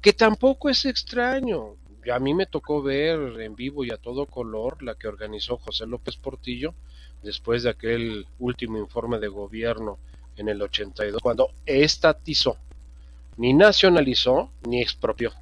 que 0.02 0.12
tampoco 0.12 0.68
es 0.68 0.84
extraño. 0.84 1.76
A 2.12 2.18
mí 2.18 2.34
me 2.34 2.44
tocó 2.44 2.82
ver 2.82 3.40
en 3.40 3.56
vivo 3.56 3.82
y 3.82 3.90
a 3.90 3.96
todo 3.96 4.26
color 4.26 4.82
la 4.82 4.94
que 4.96 5.08
organizó 5.08 5.56
José 5.56 5.86
López 5.86 6.18
Portillo 6.18 6.74
después 7.22 7.62
de 7.62 7.70
aquel 7.70 8.26
último 8.38 8.76
informe 8.76 9.18
de 9.18 9.28
gobierno 9.28 9.98
en 10.36 10.50
el 10.50 10.60
82, 10.60 11.22
cuando 11.22 11.52
estatizó, 11.64 12.58
ni 13.38 13.54
nacionalizó 13.54 14.50
ni 14.68 14.82
expropió, 14.82 15.32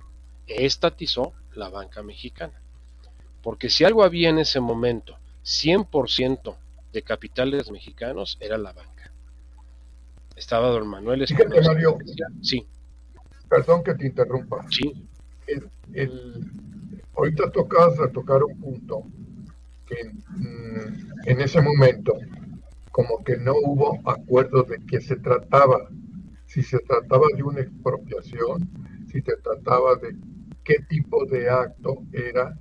estatizó 0.46 1.32
la 1.56 1.68
banca 1.68 2.04
mexicana. 2.04 2.62
Porque 3.42 3.70
si 3.70 3.82
algo 3.82 4.04
había 4.04 4.28
en 4.28 4.38
ese 4.38 4.60
momento, 4.60 5.18
100% 5.42 6.56
de 6.92 7.02
capitales 7.02 7.72
mexicanos 7.72 8.38
era 8.40 8.56
la 8.56 8.72
banca 8.72 8.99
estaba 10.40 10.68
don 10.68 10.88
Manuel 10.88 11.26
Fíjate, 11.26 11.60
Mario, 11.60 11.98
Sí. 12.40 12.66
Perdón 13.48 13.82
que 13.84 13.94
te 13.94 14.06
interrumpa. 14.06 14.64
Sí. 14.70 15.06
El, 15.46 16.50
ahorita 17.14 17.50
tocas 17.50 17.98
a 18.00 18.08
tocar 18.08 18.42
un 18.42 18.58
punto 18.58 19.02
que 19.86 19.96
mm, 20.04 21.28
en 21.28 21.40
ese 21.40 21.60
momento 21.60 22.14
como 22.90 23.22
que 23.22 23.36
no 23.36 23.52
hubo 23.54 24.00
acuerdo 24.08 24.62
de 24.62 24.78
qué 24.86 25.00
se 25.00 25.16
trataba, 25.16 25.88
si 26.46 26.62
se 26.62 26.78
trataba 26.78 27.26
de 27.36 27.42
una 27.42 27.60
expropiación, 27.60 28.68
si 29.10 29.20
se 29.20 29.36
trataba 29.36 29.96
de 29.96 30.16
qué 30.64 30.76
tipo 30.88 31.26
de 31.26 31.50
acto 31.50 32.02
era 32.12 32.56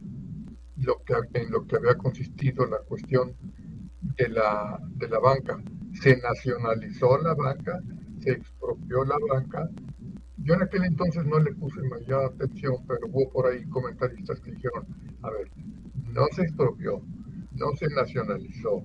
lo 0.78 1.02
que, 1.04 1.14
en 1.40 1.52
lo 1.52 1.66
que 1.66 1.78
había 1.78 1.96
consistido 1.96 2.66
la 2.66 2.80
cuestión 2.80 3.36
de 4.02 4.30
la, 4.30 4.80
de 4.96 5.08
la 5.08 5.20
banca 5.20 5.62
se 6.02 6.18
nacionalizó 6.18 7.18
la 7.20 7.34
banca, 7.36 7.80
se 8.20 8.32
expropió 8.32 9.04
la 9.06 9.18
banca. 9.30 9.70
Yo 10.38 10.54
en 10.54 10.64
aquel 10.64 10.86
entonces 10.86 11.26
no 11.26 11.40
le 11.40 11.54
puse 11.56 11.82
mayor 11.84 12.26
atención, 12.26 12.76
pero 12.88 13.08
hubo 13.08 13.30
por 13.32 13.48
ahí 13.48 13.64
comentaristas 13.66 14.40
que 14.40 14.52
dijeron, 14.52 14.86
a 15.22 15.30
ver, 15.32 15.52
no 16.14 16.26
se 16.32 16.44
expropió, 16.44 17.02
no 17.52 17.72
se 17.78 17.88
nacionalizó. 17.90 18.84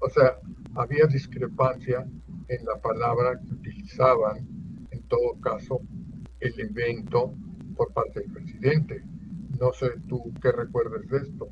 O 0.00 0.08
sea, 0.10 0.36
había 0.74 1.06
discrepancia 1.06 2.06
en 2.48 2.64
la 2.64 2.80
palabra 2.80 3.40
que 3.40 3.54
utilizaban, 3.54 4.46
en 4.90 5.02
todo 5.08 5.40
caso, 5.40 5.80
el 6.40 6.60
evento 6.60 7.34
por 7.76 7.92
parte 7.92 8.20
del 8.20 8.32
presidente. 8.32 9.02
No 9.58 9.72
sé 9.72 9.90
tú 10.08 10.32
qué 10.42 10.52
recuerdes 10.52 11.08
de 11.08 11.18
esto. 11.18 11.48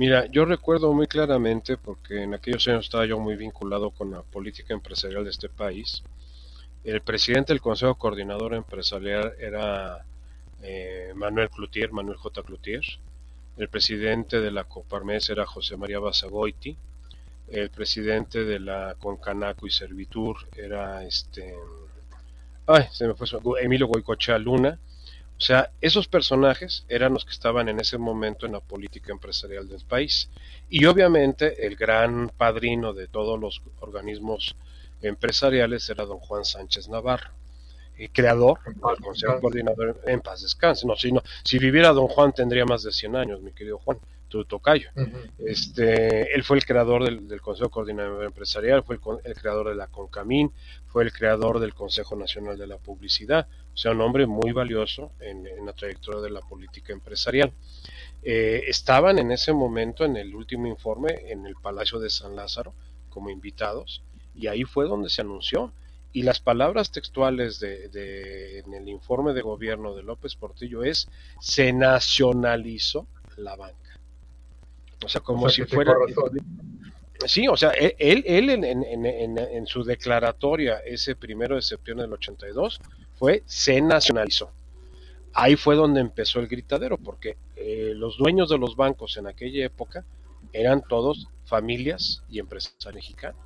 Mira, 0.00 0.24
yo 0.30 0.46
recuerdo 0.46 0.94
muy 0.94 1.06
claramente, 1.06 1.76
porque 1.76 2.22
en 2.22 2.32
aquellos 2.32 2.66
años 2.68 2.86
estaba 2.86 3.04
yo 3.04 3.18
muy 3.18 3.36
vinculado 3.36 3.90
con 3.90 4.10
la 4.10 4.22
política 4.22 4.72
empresarial 4.72 5.24
de 5.24 5.30
este 5.30 5.50
país, 5.50 6.02
el 6.84 7.02
presidente 7.02 7.52
del 7.52 7.60
Consejo 7.60 7.96
Coordinador 7.96 8.54
Empresarial 8.54 9.34
era 9.38 10.02
eh, 10.62 11.12
Manuel 11.14 11.50
Cloutier, 11.50 11.92
Manuel 11.92 12.16
J. 12.16 12.42
Cloutier, 12.42 12.80
el 13.58 13.68
presidente 13.68 14.40
de 14.40 14.50
la 14.50 14.64
Coparmes 14.64 15.28
era 15.28 15.44
José 15.44 15.76
María 15.76 15.98
Basagoiti, 15.98 16.74
el 17.48 17.68
presidente 17.68 18.46
de 18.46 18.58
la 18.58 18.96
Concanaco 18.98 19.66
y 19.66 19.70
Servitur 19.70 20.38
era 20.56 21.04
este, 21.04 21.54
ay, 22.66 22.84
se 22.90 23.06
me 23.06 23.12
fue 23.12 23.28
Emilio 23.60 23.86
Goicochea 23.86 24.38
Luna, 24.38 24.78
o 25.40 25.42
sea, 25.42 25.70
esos 25.80 26.06
personajes 26.06 26.84
eran 26.86 27.14
los 27.14 27.24
que 27.24 27.30
estaban 27.30 27.70
en 27.70 27.80
ese 27.80 27.96
momento 27.96 28.44
en 28.44 28.52
la 28.52 28.60
política 28.60 29.10
empresarial 29.10 29.66
del 29.66 29.82
país. 29.86 30.28
Y 30.68 30.84
obviamente 30.84 31.66
el 31.66 31.76
gran 31.76 32.28
padrino 32.28 32.92
de 32.92 33.08
todos 33.08 33.40
los 33.40 33.62
organismos 33.80 34.54
empresariales 35.00 35.88
era 35.88 36.04
don 36.04 36.18
Juan 36.18 36.44
Sánchez 36.44 36.90
Navarro, 36.90 37.30
el 37.96 38.10
creador 38.10 38.58
del 38.66 38.98
Consejo 39.02 39.40
Coordinador 39.40 39.98
en 40.04 40.20
paz 40.20 40.42
descanse. 40.42 40.86
No, 40.86 40.94
si, 40.94 41.10
no, 41.10 41.22
si 41.42 41.58
viviera 41.58 41.88
don 41.94 42.08
Juan 42.08 42.32
tendría 42.32 42.66
más 42.66 42.82
de 42.82 42.92
100 42.92 43.16
años, 43.16 43.40
mi 43.40 43.52
querido 43.52 43.78
Juan 43.78 43.98
tu 44.30 44.44
tocayo. 44.44 44.90
este, 45.38 46.34
él 46.34 46.44
fue 46.44 46.58
el 46.58 46.64
creador 46.64 47.04
del, 47.04 47.40
Consejo 47.40 47.70
Coordinador 47.70 48.24
Empresarial, 48.24 48.82
fue 48.82 48.98
el, 49.24 49.34
creador 49.34 49.68
de 49.68 49.74
la 49.74 49.88
CONCAMIN, 49.88 50.52
fue 50.86 51.04
el 51.04 51.12
creador 51.12 51.60
del 51.60 51.74
Consejo 51.74 52.16
Nacional 52.16 52.56
de 52.56 52.66
la 52.66 52.78
Publicidad, 52.78 53.48
sea, 53.76 53.92
un 53.92 54.00
hombre 54.00 54.26
muy 54.26 54.52
valioso 54.52 55.12
en, 55.20 55.44
la 55.64 55.72
trayectoria 55.72 56.20
de 56.20 56.30
la 56.30 56.40
política 56.40 56.92
empresarial. 56.92 57.52
Eh, 58.22 58.64
estaban 58.66 59.18
en 59.18 59.30
ese 59.32 59.52
momento, 59.52 60.04
en 60.04 60.16
el 60.16 60.34
último 60.34 60.66
informe, 60.66 61.30
en 61.30 61.46
el 61.46 61.54
Palacio 61.54 61.98
de 61.98 62.10
San 62.10 62.36
Lázaro 62.36 62.74
como 63.08 63.30
invitados, 63.30 64.02
y 64.34 64.46
ahí 64.46 64.64
fue 64.64 64.86
donde 64.86 65.10
se 65.10 65.22
anunció. 65.22 65.72
Y 66.12 66.22
las 66.22 66.40
palabras 66.40 66.90
textuales 66.90 67.60
de, 67.60 68.58
en 68.58 68.74
el 68.74 68.88
informe 68.88 69.32
de 69.32 69.42
gobierno 69.42 69.94
de 69.94 70.02
López 70.02 70.34
Portillo 70.34 70.82
es, 70.82 71.08
se 71.40 71.72
nacionalizó 71.72 73.06
la 73.36 73.54
banca. 73.54 74.00
O 75.04 75.08
sea, 75.08 75.20
como 75.20 75.48
si 75.48 75.64
fuera... 75.64 75.94
Sí, 77.26 77.46
o 77.48 77.56
sea, 77.56 77.70
él, 77.70 78.24
él 78.26 78.48
en, 78.48 78.64
en, 78.64 78.82
en, 79.04 79.38
en, 79.38 79.66
su 79.66 79.84
declaratoria 79.84 80.78
ese 80.78 81.14
primero 81.14 81.54
de 81.54 81.60
septiembre 81.62 82.04
del 82.04 82.14
82 82.14 82.80
fue, 83.20 83.42
se 83.44 83.82
nacionalizó. 83.82 84.50
Ahí 85.34 85.54
fue 85.54 85.76
donde 85.76 86.00
empezó 86.00 86.40
el 86.40 86.48
gritadero, 86.48 86.96
porque 86.96 87.36
eh, 87.54 87.92
los 87.94 88.16
dueños 88.16 88.48
de 88.48 88.56
los 88.56 88.76
bancos 88.76 89.18
en 89.18 89.26
aquella 89.26 89.66
época 89.66 90.06
eran 90.54 90.82
todos 90.88 91.28
familias 91.44 92.22
y 92.30 92.38
empresas 92.38 92.74
mexicanas. 92.94 93.36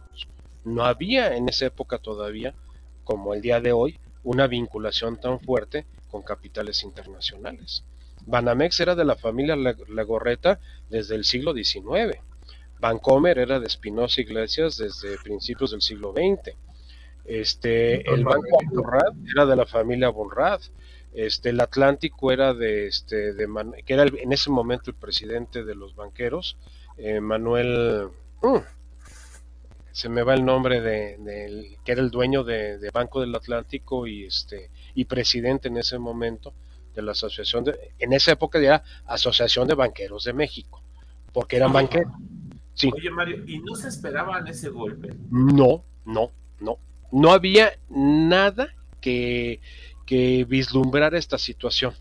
No 0.65 0.85
había 0.85 1.37
en 1.37 1.49
esa 1.49 1.67
época 1.67 1.99
todavía, 1.99 2.55
como 3.03 3.35
el 3.35 3.43
día 3.43 3.61
de 3.61 3.73
hoy, 3.73 3.99
una 4.23 4.47
vinculación 4.47 5.21
tan 5.21 5.41
fuerte 5.41 5.85
con 6.09 6.23
capitales 6.23 6.85
internacionales. 6.85 7.83
Banamex 8.27 8.79
era 8.79 8.95
de 8.95 9.05
la 9.05 9.17
familia 9.17 9.57
Legorreta 9.57 10.61
desde 10.89 11.17
el 11.17 11.25
siglo 11.25 11.53
XIX. 11.53 12.21
Bancomer 12.79 13.39
era 13.39 13.59
de 13.59 13.67
Espinosa 13.67 14.21
Iglesias 14.21 14.77
desde 14.77 15.19
principios 15.19 15.73
del 15.73 15.83
siglo 15.83 16.13
XX. 16.13 16.55
Este, 17.25 18.09
el 18.11 18.25
Banco 18.25 18.59
Bonrad 18.71 19.15
era 19.33 19.47
de 19.47 19.57
la 19.57 19.67
familia 19.67 20.11
Bonrad. 20.11 20.61
Este, 21.15 21.51
el 21.51 21.61
Atlántico 21.61 22.33
era 22.33 22.55
de, 22.55 22.89
este, 22.89 23.33
de 23.35 23.49
que 23.87 23.95
era 23.95 24.03
en 24.03 24.33
ese 24.33 24.51
momento 24.51 24.91
el 24.91 24.97
presidente 24.97 25.65
de 25.65 25.75
los 25.77 25.95
banqueros, 25.95 26.57
eh, 26.97 27.21
Manuel, 27.21 28.09
uh, 28.43 28.61
se 29.93 30.09
me 30.09 30.25
va 30.25 30.35
el 30.35 30.45
nombre 30.45 30.81
de, 30.81 31.77
que 31.85 31.93
era 31.93 32.01
el 32.01 32.11
dueño 32.11 32.43
de, 32.43 32.91
Banco 32.93 33.21
del 33.21 33.33
Atlántico 33.35 34.09
y 34.09 34.25
este 34.25 34.71
y 34.97 35.05
presidente 35.05 35.69
en 35.69 35.77
ese 35.77 36.01
momento 36.01 36.53
de 36.97 37.03
la 37.03 37.13
asociación 37.13 37.63
de, 37.63 37.93
en 38.01 38.13
esa 38.13 38.33
época 38.33 38.59
era 38.59 38.83
Asociación 39.07 39.69
de 39.69 39.75
Banqueros 39.75 40.25
de 40.25 40.33
México, 40.33 40.83
porque 41.33 41.57
eran 41.57 41.73
banqueros. 41.73 42.13
Sí. 42.75 42.91
Oye 42.93 43.11
Mario, 43.11 43.45
¿y 43.47 43.61
no 43.61 43.77
se 43.77 43.87
esperaban 43.87 44.49
ese 44.49 44.69
golpe? 44.69 45.15
No, 45.31 45.85
no, 46.05 46.33
no. 46.59 46.79
No 47.15 47.31
había 47.31 47.79
nada 47.89 48.75
que, 49.01 49.61
que 50.05 50.45
vislumbrar 50.49 51.15
esta 51.15 51.39
situación. 51.39 51.95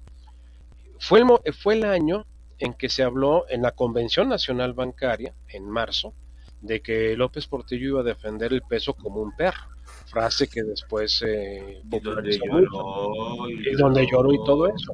Fue 0.98 1.20
el, 1.20 1.54
fue 1.54 1.76
el 1.76 1.86
año 1.86 2.26
en 2.58 2.74
que 2.74 2.90
se 2.90 3.04
habló 3.04 3.46
en 3.48 3.62
la 3.62 3.74
Convención 3.74 4.28
Nacional 4.28 4.74
Bancaria, 4.74 5.36
en 5.50 5.70
marzo, 5.70 6.16
de 6.62 6.82
que 6.82 7.16
López 7.16 7.46
Portillo 7.46 7.90
iba 7.90 8.00
a 8.00 8.04
defender 8.04 8.54
el 8.54 8.64
peso 8.64 8.96
como 8.96 9.22
un 9.22 9.36
perro, 9.36 9.62
frase 10.08 10.48
que 10.48 10.64
después 10.64 11.24
eh, 11.28 11.82
donde 11.84 12.40
lloró, 12.40 13.48
y, 13.50 13.76
donde 13.76 14.08
lloró 14.12 14.34
y 14.34 14.44
todo 14.44 14.66
eso. 14.66 14.94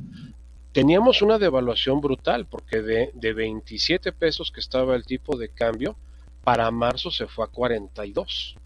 Teníamos 0.74 1.22
una 1.22 1.40
devaluación 1.40 2.02
brutal, 2.02 2.46
porque 2.46 2.82
de, 2.82 3.12
de 3.14 3.32
27 3.32 4.12
pesos 4.12 4.52
que 4.52 4.60
estaba 4.60 4.98
el 4.98 5.06
tipo 5.06 5.38
de 5.38 5.48
cambio, 5.48 5.96
para 6.44 6.70
marzo 6.72 7.10
se 7.10 7.26
fue 7.26 7.46
a 7.46 7.48
42 7.48 8.58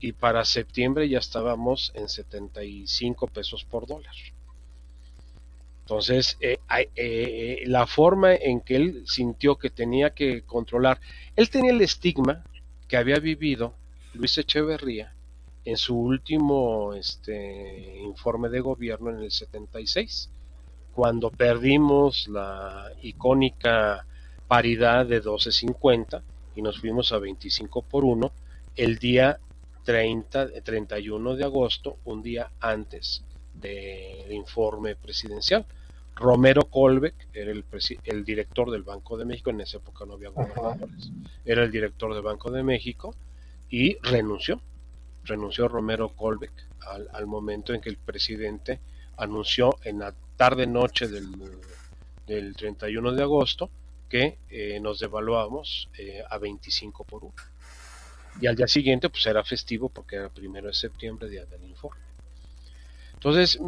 y 0.00 0.12
para 0.12 0.44
septiembre 0.44 1.08
ya 1.08 1.18
estábamos 1.18 1.92
en 1.94 2.08
75 2.08 3.26
pesos 3.28 3.64
por 3.64 3.86
dólar. 3.86 4.14
Entonces, 5.82 6.38
eh, 6.40 6.58
eh, 6.96 7.62
la 7.66 7.86
forma 7.86 8.34
en 8.34 8.60
que 8.60 8.76
él 8.76 9.02
sintió 9.06 9.56
que 9.56 9.70
tenía 9.70 10.10
que 10.10 10.42
controlar, 10.42 11.00
él 11.36 11.50
tenía 11.50 11.72
el 11.72 11.80
estigma 11.80 12.44
que 12.88 12.96
había 12.96 13.18
vivido 13.18 13.74
Luis 14.14 14.38
Echeverría 14.38 15.12
en 15.64 15.76
su 15.76 15.98
último 15.98 16.94
este, 16.94 17.98
informe 17.98 18.48
de 18.48 18.60
gobierno 18.60 19.10
en 19.10 19.18
el 19.18 19.30
76, 19.30 20.30
cuando 20.94 21.30
perdimos 21.30 22.28
la 22.28 22.90
icónica 23.02 24.06
paridad 24.48 25.06
de 25.06 25.22
12.50 25.22 26.22
y 26.56 26.62
nos 26.62 26.80
fuimos 26.80 27.12
a 27.12 27.18
25 27.18 27.82
por 27.82 28.04
1 28.04 28.32
el 28.76 28.98
día 28.98 29.38
30, 29.84 30.62
31 30.62 31.36
de 31.36 31.44
agosto, 31.44 31.98
un 32.04 32.22
día 32.22 32.50
antes 32.60 33.24
del 33.54 34.32
informe 34.32 34.96
presidencial. 34.96 35.66
Romero 36.14 36.64
Colbeck 36.64 37.14
era 37.32 37.50
el, 37.50 37.64
el, 38.04 38.24
director 38.24 38.70
del 38.70 38.82
Banco 38.82 39.16
de 39.16 39.24
México, 39.24 39.50
en 39.50 39.62
esa 39.62 39.78
época 39.78 40.04
no 40.04 40.14
había 40.14 40.28
gobernadores, 40.28 41.10
era 41.44 41.62
el 41.62 41.70
director 41.70 42.12
del 42.12 42.22
Banco 42.22 42.50
de 42.50 42.62
México 42.62 43.14
y 43.70 43.96
renunció, 44.02 44.60
renunció 45.24 45.66
Romero 45.68 46.10
Colbeck 46.10 46.52
al, 46.86 47.08
al 47.12 47.26
momento 47.26 47.72
en 47.72 47.80
que 47.80 47.88
el 47.88 47.96
presidente 47.96 48.80
anunció 49.16 49.76
en 49.84 50.00
la 50.00 50.14
tarde-noche 50.36 51.08
del, 51.08 51.30
del 52.26 52.54
31 52.54 53.12
de 53.12 53.22
agosto 53.22 53.70
que 54.08 54.38
eh, 54.50 54.78
nos 54.80 54.98
devaluamos 54.98 55.88
eh, 55.96 56.22
a 56.28 56.38
25 56.38 57.04
por 57.04 57.24
1 57.24 57.34
y 58.40 58.46
al 58.46 58.56
día 58.56 58.68
siguiente 58.68 59.08
pues 59.08 59.26
era 59.26 59.44
festivo 59.44 59.88
porque 59.88 60.16
era 60.16 60.28
primero 60.28 60.68
de 60.68 60.74
septiembre, 60.74 61.28
día 61.28 61.44
del 61.46 61.62
informe. 61.64 62.00
Entonces, 63.14 63.58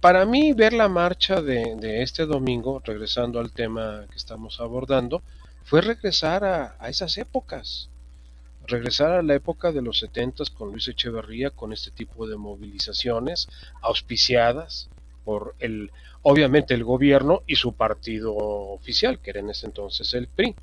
para 0.00 0.24
mí 0.24 0.52
ver 0.52 0.72
la 0.72 0.88
marcha 0.88 1.42
de, 1.42 2.02
este 2.02 2.26
domingo, 2.26 2.82
regresando 2.84 3.40
al 3.40 3.52
tema 3.52 4.06
que 4.10 4.16
estamos 4.16 4.60
abordando, 4.60 5.22
fue 5.64 5.80
regresar 5.80 6.44
a, 6.44 6.88
esas 6.88 7.18
épocas, 7.18 7.90
regresar 8.66 9.12
a 9.12 9.22
la 9.22 9.34
época 9.34 9.72
de 9.72 9.82
los 9.82 9.98
70 9.98 10.44
con 10.56 10.70
Luis 10.70 10.88
Echeverría, 10.88 11.50
con 11.50 11.72
este 11.72 11.90
tipo 11.90 12.26
de 12.26 12.36
movilizaciones 12.36 13.48
auspiciadas 13.82 14.88
por 15.24 15.54
el, 15.58 15.90
obviamente 16.22 16.72
el 16.72 16.84
gobierno 16.84 17.42
y 17.46 17.56
su 17.56 17.72
partido 17.72 18.34
oficial, 18.34 19.18
que 19.18 19.30
era 19.30 19.40
en 19.40 19.50
ese 19.50 19.66
entonces 19.66 20.14
el 20.14 20.28
PRI 20.28 20.54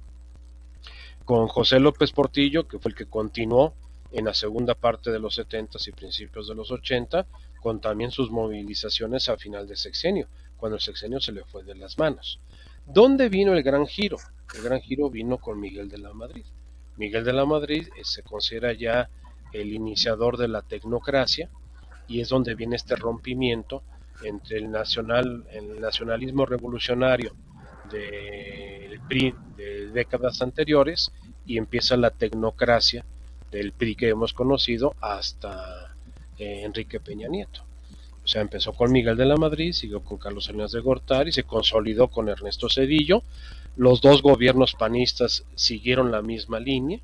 con 1.25 1.47
José 1.47 1.79
López 1.79 2.11
Portillo, 2.11 2.67
que 2.67 2.79
fue 2.79 2.91
el 2.91 2.97
que 2.97 3.05
continuó 3.05 3.73
en 4.11 4.25
la 4.25 4.33
segunda 4.33 4.75
parte 4.75 5.11
de 5.11 5.19
los 5.19 5.35
70 5.35 5.77
y 5.87 5.91
principios 5.91 6.47
de 6.47 6.55
los 6.55 6.71
80, 6.71 7.25
con 7.61 7.79
también 7.79 8.11
sus 8.11 8.29
movilizaciones 8.29 9.29
a 9.29 9.37
final 9.37 9.67
de 9.67 9.75
sexenio, 9.75 10.27
cuando 10.57 10.75
el 10.75 10.81
sexenio 10.81 11.19
se 11.19 11.31
le 11.31 11.43
fue 11.43 11.63
de 11.63 11.75
las 11.75 11.97
manos. 11.97 12.39
¿Dónde 12.85 13.29
vino 13.29 13.53
el 13.53 13.63
gran 13.63 13.87
giro? 13.87 14.17
El 14.53 14.63
gran 14.63 14.81
giro 14.81 15.09
vino 15.09 15.37
con 15.37 15.59
Miguel 15.59 15.89
de 15.89 15.97
la 15.97 16.13
Madrid. 16.13 16.45
Miguel 16.97 17.23
de 17.23 17.33
la 17.33 17.45
Madrid 17.45 17.87
eh, 17.97 18.01
se 18.03 18.21
considera 18.21 18.73
ya 18.73 19.09
el 19.51 19.73
iniciador 19.73 20.37
de 20.37 20.47
la 20.47 20.61
tecnocracia 20.61 21.49
y 22.07 22.19
es 22.19 22.29
donde 22.29 22.55
viene 22.55 22.75
este 22.75 22.95
rompimiento 22.95 23.83
entre 24.23 24.57
el, 24.57 24.69
nacional, 24.69 25.45
el 25.51 25.79
nacionalismo 25.79 26.45
revolucionario 26.45 27.33
del 27.91 28.99
PRI 29.07 29.33
de 29.57 29.87
décadas 29.91 30.41
anteriores 30.41 31.11
y 31.45 31.57
empieza 31.57 31.97
la 31.97 32.11
tecnocracia 32.11 33.05
del 33.51 33.71
PRI 33.71 33.95
que 33.95 34.09
hemos 34.09 34.33
conocido 34.33 34.95
hasta 34.99 35.95
eh, 36.37 36.63
Enrique 36.63 36.99
Peña 36.99 37.27
Nieto. 37.27 37.61
O 38.23 38.27
sea, 38.27 38.41
empezó 38.41 38.73
con 38.73 38.91
Miguel 38.91 39.17
de 39.17 39.25
la 39.25 39.35
Madrid, 39.35 39.73
siguió 39.73 40.01
con 40.01 40.17
Carlos 40.17 40.45
Salinas 40.45 40.71
de 40.71 40.79
Gortari, 40.79 41.31
se 41.31 41.43
consolidó 41.43 42.07
con 42.07 42.29
Ernesto 42.29 42.69
Cedillo. 42.69 43.23
Los 43.75 44.01
dos 44.01 44.21
gobiernos 44.21 44.73
panistas 44.73 45.43
siguieron 45.55 46.11
la 46.11 46.21
misma 46.21 46.59
línea 46.59 46.99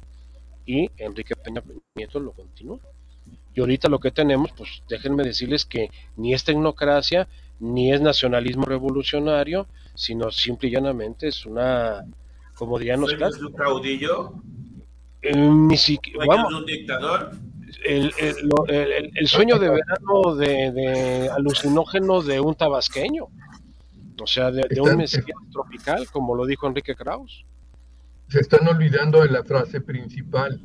y 0.65 0.89
Enrique 0.98 1.36
Peña 1.36 1.62
Nieto 1.96 2.20
lo 2.20 2.32
continuó. 2.32 2.80
Y 3.54 3.60
ahorita 3.60 3.89
lo 3.89 4.00
que 4.00 4.12
tenemos, 4.12 4.52
pues 4.54 4.82
déjenme 4.88 5.24
decirles 5.24 5.65
que 5.65 5.89
ni 6.15 6.34
es 6.34 6.46
tecnocracia, 6.46 7.28
ni 7.60 7.92
es 7.92 8.00
nacionalismo 8.00 8.65
revolucionario, 8.65 9.68
sino 10.00 10.32
simple 10.32 10.70
y 10.70 10.72
llanamente 10.72 11.28
es 11.28 11.46
una, 11.46 12.06
como 12.56 12.80
dirían 12.80 13.02
los 13.02 13.12
un 13.12 13.52
caudillo? 13.52 14.34
Eh, 15.22 15.36
ni 15.36 15.76
siquiera, 15.76 16.46
un 16.46 16.66
dictador? 16.66 17.32
El, 17.84 18.14
el, 18.18 19.28
sueño 19.28 19.60
de 19.60 19.70
verano 19.70 20.36
de, 20.36 21.30
alucinógeno 21.36 22.22
de 22.22 22.40
un 22.40 22.56
tabasqueño, 22.56 23.26
o 24.22 24.28
sea, 24.28 24.52
de, 24.52 24.80
un 24.80 24.96
mesías 24.96 25.26
tropical, 25.52 26.08
como 26.10 26.34
lo 26.34 26.46
dijo 26.46 26.66
Enrique 26.66 26.96
Kraus. 26.96 27.46
Se 28.30 28.40
están 28.40 28.66
olvidando 28.70 29.22
de 29.22 29.32
la 29.32 29.44
frase 29.44 29.82
principal, 29.82 30.62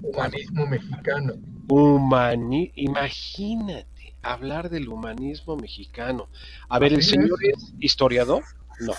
humanismo 0.00 0.66
mexicano. 0.68 1.34
Humani 1.68 2.70
imagínate 2.76 3.95
hablar 4.32 4.70
del 4.70 4.88
humanismo 4.88 5.56
mexicano. 5.56 6.28
A 6.68 6.78
ver, 6.78 6.92
¿el 6.92 7.02
señor 7.02 7.38
es 7.44 7.72
historiador? 7.80 8.42
No. 8.80 8.94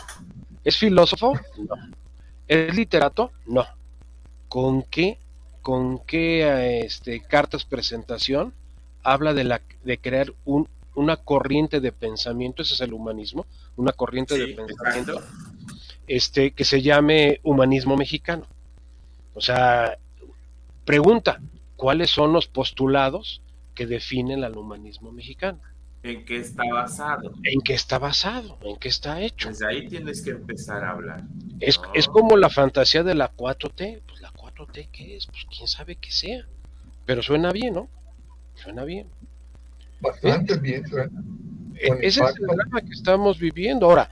¿Es 0.64 0.78
filósofo? 0.78 1.34
No. 1.58 1.76
¿Es 2.48 2.76
literato? 2.76 3.32
No. 3.46 3.66
¿Con 4.50 4.84
qué, 4.84 5.20
con 5.62 6.00
qué 6.00 6.82
este, 6.86 7.22
cartas 7.22 7.66
presentación 7.66 8.54
habla 9.04 9.34
de, 9.34 9.44
la, 9.44 9.62
de 9.84 9.98
crear 9.98 10.34
un, 10.46 10.68
una 10.96 11.18
corriente 11.18 11.80
de 11.80 11.92
pensamiento? 11.92 12.62
Ese 12.62 12.74
es 12.74 12.82
el 12.82 12.94
humanismo, 12.94 13.46
una 13.76 13.92
corriente 13.92 14.38
de 14.38 14.56
pensamiento 14.56 15.22
este, 16.08 16.52
que 16.52 16.64
se 16.64 16.82
llame 16.82 17.40
humanismo 17.44 17.98
mexicano. 17.98 18.46
O 19.36 19.42
sea, 19.42 19.98
pregunta, 20.86 21.42
¿cuáles 21.76 22.10
son 22.10 22.34
los 22.34 22.48
postulados 22.48 23.42
que 23.78 23.86
definen 23.86 24.44
al 24.44 24.58
humanismo 24.58 25.12
mexicano. 25.12 25.60
¿En 26.02 26.26
qué 26.26 26.38
está 26.38 26.64
basado? 26.74 27.32
¿En 27.44 27.62
qué 27.62 27.74
está 27.76 28.00
basado? 28.00 28.58
¿En 28.64 28.76
qué 28.78 28.88
está 28.88 29.22
hecho? 29.22 29.50
Desde 29.50 29.68
ahí 29.68 29.88
tienes 29.88 30.24
que 30.24 30.32
empezar 30.32 30.84
a 30.84 30.92
hablar. 30.92 31.22
Es, 31.60 31.80
es 31.94 32.08
como 32.08 32.38
la 32.38 32.50
fantasía 32.50 33.04
de 33.04 33.14
la 33.14 33.32
4T. 33.32 34.02
Pues 34.08 34.22
la 34.22 34.34
4T, 34.34 34.90
¿qué 34.92 35.18
es? 35.18 35.28
Pues 35.28 35.46
quién 35.56 35.68
sabe 35.68 35.96
qué 35.96 36.12
sea. 36.12 36.48
Pero 37.06 37.22
suena 37.22 37.52
bien, 37.52 37.76
¿no? 37.76 37.88
Suena 38.56 38.84
bien. 38.84 39.08
Bastante 40.02 40.58
bien 40.58 40.88
suena. 40.88 41.22
E, 41.76 41.90
ese 42.02 42.24
es 42.24 42.36
el 42.36 42.48
drama 42.48 42.82
que 42.82 42.94
estamos 42.94 43.38
viviendo. 43.38 43.86
Ahora, 43.86 44.10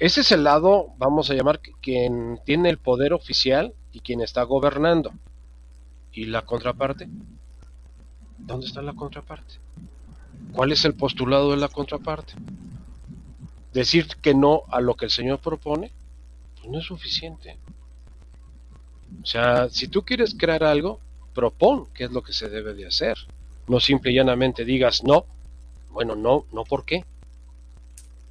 ese 0.00 0.22
es 0.22 0.32
el 0.32 0.42
lado, 0.42 0.88
vamos 0.98 1.30
a 1.30 1.34
llamar, 1.34 1.60
quien 1.80 2.40
tiene 2.44 2.68
el 2.68 2.78
poder 2.78 3.12
oficial 3.12 3.74
y 3.92 4.00
quien 4.00 4.22
está 4.22 4.42
gobernando. 4.42 5.12
¿Y 6.12 6.26
la 6.26 6.42
contraparte? 6.42 7.08
¿Dónde 8.38 8.66
está 8.66 8.82
la 8.82 8.94
contraparte? 8.94 9.54
¿Cuál 10.52 10.72
es 10.72 10.84
el 10.84 10.94
postulado 10.94 11.50
de 11.50 11.56
la 11.56 11.68
contraparte? 11.68 12.34
decir 13.76 14.06
que 14.22 14.34
no 14.34 14.62
a 14.70 14.80
lo 14.80 14.94
que 14.94 15.04
el 15.04 15.10
Señor 15.10 15.38
propone, 15.38 15.92
pues 16.56 16.70
no 16.70 16.78
es 16.78 16.86
suficiente. 16.86 17.58
O 19.22 19.26
sea, 19.26 19.68
si 19.68 19.86
tú 19.88 20.02
quieres 20.02 20.34
crear 20.36 20.64
algo, 20.64 20.98
propón 21.34 21.86
qué 21.94 22.04
es 22.04 22.10
lo 22.10 22.22
que 22.22 22.32
se 22.32 22.48
debe 22.48 22.74
de 22.74 22.86
hacer. 22.86 23.16
No 23.68 23.78
simple 23.78 24.12
y 24.12 24.14
llanamente 24.14 24.64
digas 24.64 25.04
no. 25.04 25.26
Bueno, 25.90 26.16
no, 26.16 26.46
no 26.52 26.64
por 26.64 26.84
qué. 26.84 27.04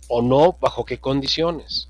O 0.07 0.21
no 0.21 0.57
bajo 0.59 0.83
qué 0.83 0.97
condiciones. 0.97 1.89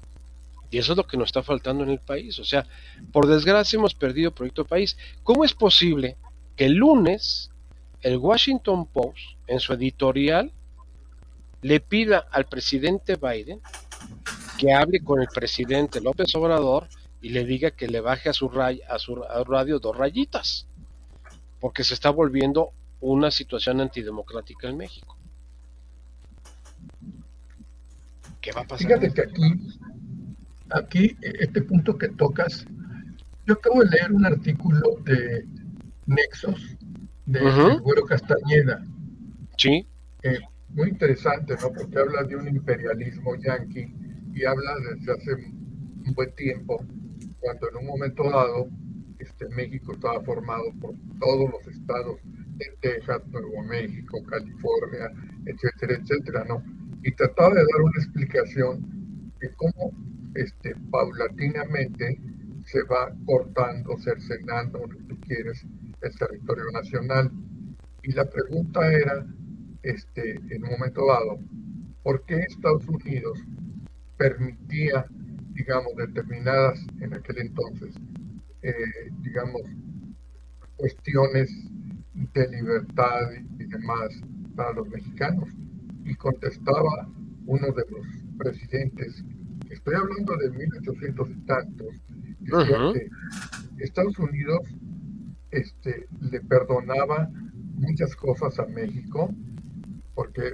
Y 0.69 0.78
eso 0.78 0.91
es 0.91 0.97
lo 0.97 1.08
que 1.08 1.17
nos 1.17 1.28
está 1.28 1.41
faltando 1.41 1.84
en 1.84 1.91
el 1.91 1.99
país. 1.99 2.38
O 2.39 2.43
sea, 2.43 2.67
por 3.13 3.28
desgracia 3.28 3.78
hemos 3.78 3.93
perdido 3.93 4.32
Proyecto 4.32 4.65
País. 4.65 4.97
¿Cómo 5.23 5.45
es 5.45 5.54
posible 5.54 6.17
que 6.58 6.65
el 6.65 6.73
lunes 6.73 7.51
el 8.05 8.17
Washington 8.17 8.85
Post, 8.85 9.17
en 9.47 9.59
su 9.59 9.73
editorial, 9.73 10.51
le 11.63 11.79
pida 11.79 12.19
al 12.31 12.45
presidente 12.45 13.15
Biden 13.15 13.59
que 14.59 14.73
hable 14.73 14.99
con 14.99 15.21
el 15.21 15.27
presidente 15.27 15.99
López 16.01 16.35
Obrador 16.35 16.87
y 17.19 17.29
le 17.29 17.45
diga 17.45 17.71
que 17.71 17.87
le 17.87 18.01
baje 18.01 18.29
a 18.29 18.33
su, 18.33 18.45
a 18.61 18.99
su 18.99 19.15
radio 19.15 19.79
dos 19.79 19.97
rayitas, 19.97 20.67
porque 21.59 21.83
se 21.83 21.95
está 21.95 22.11
volviendo 22.11 22.69
una 23.01 23.31
situación 23.31 23.81
antidemocrática 23.81 24.69
en 24.69 24.77
México. 24.77 25.17
¿Qué 28.39 28.51
va 28.51 28.61
a 28.61 28.67
pasar? 28.67 28.99
Fíjate 28.99 29.13
que 29.15 29.21
aquí, 29.21 29.53
aquí, 30.69 31.17
este 31.23 31.63
punto 31.63 31.97
que 31.97 32.09
tocas, 32.09 32.67
yo 33.47 33.55
acabo 33.55 33.81
de 33.83 33.89
leer 33.89 34.11
un 34.11 34.27
artículo 34.27 34.79
de 35.05 35.47
Nexos, 36.05 36.77
de 37.25 37.39
Güero 37.81 38.05
Castañeda. 38.05 38.85
Sí. 39.57 39.88
Eh, 40.23 40.39
muy 40.69 40.89
interesante, 40.89 41.55
¿no? 41.61 41.71
Porque 41.71 41.99
habla 41.99 42.23
de 42.23 42.35
un 42.35 42.47
imperialismo 42.47 43.35
yanqui 43.35 43.93
y 44.33 44.45
habla 44.45 44.75
desde 44.91 45.13
hace 45.13 45.33
un 45.33 46.13
buen 46.13 46.33
tiempo, 46.35 46.83
cuando 47.39 47.69
en 47.69 47.77
un 47.77 47.85
momento 47.85 48.23
dado 48.29 48.67
este, 49.19 49.47
México 49.49 49.93
estaba 49.93 50.21
formado 50.21 50.65
por 50.81 50.93
todos 51.19 51.49
los 51.51 51.75
estados 51.75 52.19
de 52.57 52.65
Texas, 52.81 53.21
Nuevo 53.27 53.63
México, 53.63 54.21
California, 54.25 55.11
etcétera, 55.45 55.99
etcétera, 56.01 56.45
¿no? 56.47 56.63
Y 57.03 57.11
trataba 57.11 57.49
de 57.49 57.61
dar 57.61 57.81
una 57.81 58.03
explicación 58.03 59.33
de 59.39 59.49
cómo 59.55 59.91
este, 60.35 60.75
paulatinamente 60.91 62.19
se 62.65 62.83
va 62.83 63.13
cortando, 63.25 63.97
cercenando, 63.99 64.79
lo 64.79 64.89
que 64.89 65.03
tú 65.03 65.19
quieres, 65.21 65.65
el 66.01 66.15
territorio 66.17 66.65
nacional. 66.73 67.31
Y 68.03 68.12
la 68.12 68.25
pregunta 68.25 68.91
era, 68.91 69.25
este, 69.84 70.36
en 70.49 70.63
un 70.63 70.71
momento 70.71 71.05
dado, 71.08 71.39
¿por 72.03 72.23
qué 72.25 72.36
Estados 72.39 72.88
Unidos 72.88 73.39
permitía, 74.17 75.05
digamos, 75.53 75.95
determinadas, 75.97 76.79
en 77.01 77.13
aquel 77.13 77.39
entonces, 77.39 77.95
eh, 78.62 78.73
digamos, 79.21 79.62
cuestiones 80.77 81.49
de 82.34 82.47
libertad 82.49 83.31
y 83.60 83.65
demás 83.65 84.10
para 84.55 84.73
los 84.73 84.88
mexicanos? 84.89 85.49
Y 86.05 86.13
contestaba 86.15 87.10
uno 87.47 87.67
de 87.67 87.84
los 87.89 88.05
presidentes, 88.38 89.23
estoy 89.69 89.95
hablando 89.95 90.38
de 90.38 90.49
1800 90.51 91.29
y 91.29 91.45
tantos, 91.45 91.88
que 92.93 93.84
Estados 93.84 94.17
Unidos 94.19 94.62
este, 95.55 96.07
le 96.19 96.41
perdonaba 96.41 97.29
muchas 97.75 98.15
cosas 98.15 98.59
a 98.59 98.65
México, 98.65 99.33
porque 100.13 100.53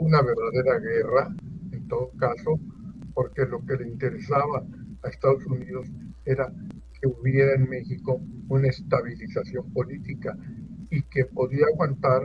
una 0.00 0.22
verdadera 0.22 0.78
guerra, 0.78 1.34
en 1.72 1.88
todo 1.88 2.10
caso, 2.18 2.58
porque 3.14 3.44
lo 3.46 3.64
que 3.64 3.76
le 3.76 3.88
interesaba 3.88 4.64
a 5.02 5.08
Estados 5.08 5.44
Unidos 5.46 5.88
era 6.24 6.52
que 7.00 7.08
hubiera 7.08 7.54
en 7.54 7.68
México 7.68 8.20
una 8.48 8.68
estabilización 8.68 9.72
política 9.72 10.36
y 10.90 11.02
que 11.02 11.24
podía 11.26 11.66
aguantar 11.72 12.22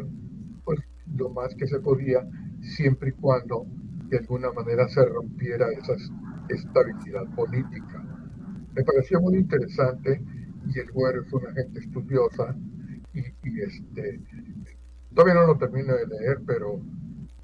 pues 0.63 0.79
lo 1.15 1.29
más 1.29 1.53
que 1.55 1.67
se 1.67 1.79
podía 1.79 2.25
siempre 2.61 3.09
y 3.09 3.13
cuando 3.13 3.65
de 4.09 4.17
alguna 4.19 4.51
manera 4.51 4.87
se 4.87 5.05
rompiera 5.05 5.67
esa 5.71 5.93
estabilidad 6.49 7.25
política. 7.35 8.03
Me 8.75 8.83
pareció 8.83 9.21
muy 9.21 9.37
interesante 9.37 10.21
y 10.65 10.79
el 10.79 10.91
güero 10.91 11.21
es 11.21 11.33
una 11.33 11.51
gente 11.53 11.79
estudiosa 11.79 12.55
y, 13.13 13.61
este 13.61 14.19
todavía 15.13 15.35
no 15.35 15.47
lo 15.47 15.57
termino 15.57 15.93
de 15.95 16.07
leer, 16.07 16.41
pero 16.45 16.81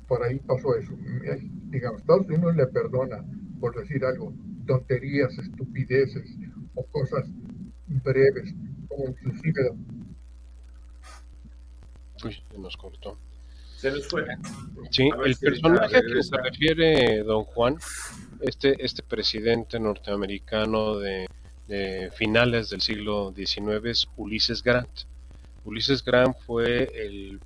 por 0.08 0.24
ahí 0.24 0.40
pasó 0.40 0.76
eso. 0.76 0.92
Digamos, 1.70 2.02
Estados 2.02 2.26
Unidos 2.28 2.56
le 2.56 2.66
perdona, 2.68 3.24
por 3.60 3.76
decir 3.76 4.04
algo, 4.04 4.34
tonterías, 4.66 5.38
estupideces 5.38 6.36
o 6.74 6.84
cosas 6.86 7.26
breves, 7.88 8.54
como 8.88 9.10
inclusive... 9.10 9.72
Uy, 12.24 12.34
se 12.52 12.58
nos 12.58 12.76
cortó. 12.76 13.20
Se 13.78 13.92
nos 13.92 14.08
fue. 14.08 14.26
Sí, 14.90 15.10
el 15.26 15.36
personaje 15.38 15.98
a 15.98 16.02
que 16.02 16.24
se 16.24 16.38
refiere 16.38 17.20
don 17.20 17.46
Juan, 17.46 17.78
este, 18.42 18.84
este 18.84 19.04
presidente 19.04 19.80
norteamericano 19.80 20.98
de 20.98 21.28
de 21.70 22.10
finales 22.16 22.72
del 22.72 22.82
siglo 22.82 23.32
XIX 23.36 23.86
es 23.86 24.08
Ulises 24.18 24.64
Grant. 24.64 24.90
Ulises 25.64 26.04
Grant 26.04 26.36
fue 26.46 26.92
el, 26.96 27.40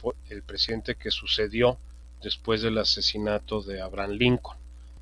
presidente 0.46 0.96
que 0.96 1.12
sucedió 1.12 1.78
después 2.22 2.62
del 2.62 2.78
asesinato 2.78 3.62
de 3.62 3.82
Abraham 3.82 4.12
Lincoln 4.12 4.58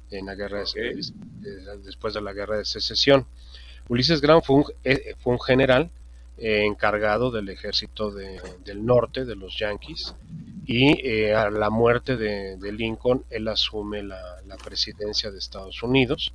en 0.10 0.26
la 0.26 0.34
guerra 0.34 0.64
después 1.84 2.16
de 2.16 2.22
la 2.22 2.34
guerra 2.34 2.58
de 2.58 2.66
secesión. 2.66 3.28
Ulises 3.90 4.22
Grant 4.22 4.44
fue 4.44 4.56
un, 4.56 4.66
eh, 4.84 5.16
fue 5.20 5.34
un 5.34 5.40
general 5.40 5.92
eh, 6.40 6.66
encargado 6.66 7.30
del 7.30 7.50
ejército 7.50 8.10
del 8.10 8.84
norte 8.84 9.24
de 9.24 9.36
los 9.36 9.56
Yankees 9.60 10.16
y 10.66 11.00
eh, 11.08 11.36
a 11.36 11.52
la 11.52 11.70
muerte 11.70 12.18
de, 12.18 12.58
Lincoln 12.72 13.24
él 13.30 13.48
asume 13.48 14.02
la, 14.02 14.42
la 14.48 14.58
presidencia 14.58 15.30
de 15.30 15.38
Estados 15.38 15.84
Unidos 15.84 16.34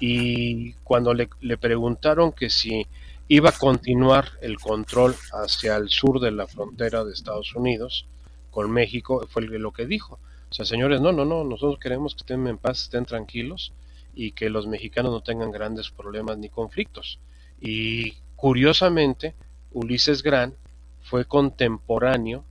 y 0.00 0.72
cuando 0.82 1.12
le, 1.12 1.28
preguntaron 1.58 2.32
que 2.32 2.48
si 2.48 2.86
iba 3.28 3.50
a 3.50 3.58
continuar 3.58 4.30
el 4.40 4.58
control 4.58 5.14
hacia 5.32 5.76
el 5.76 5.90
sur 5.90 6.18
de 6.20 6.32
la 6.32 6.46
frontera 6.46 7.04
de 7.04 7.12
Estados 7.12 7.54
Unidos 7.54 8.06
con 8.50 8.70
México, 8.70 9.26
fue 9.28 9.42
lo 9.42 9.72
que 9.72 9.86
dijo. 9.86 10.18
O 10.50 10.54
sea, 10.54 10.64
señores, 10.64 11.00
no, 11.00 11.12
no, 11.12 11.24
no, 11.24 11.44
nosotros 11.44 11.78
queremos 11.78 12.14
que 12.14 12.22
estén 12.22 12.46
en 12.48 12.58
paz, 12.58 12.82
estén 12.82 13.04
tranquilos 13.04 13.72
y 14.14 14.32
que 14.32 14.50
los 14.50 14.66
mexicanos 14.66 15.12
no 15.12 15.20
tengan 15.20 15.52
grandes 15.52 15.90
problemas 15.90 16.38
ni 16.38 16.48
conflictos. 16.48 17.20
Y 17.60 18.14
curiosamente, 18.34 19.34
Ulises 19.70 20.22
Gran 20.22 20.54
fue 21.02 21.26
contemporáneo 21.26 22.44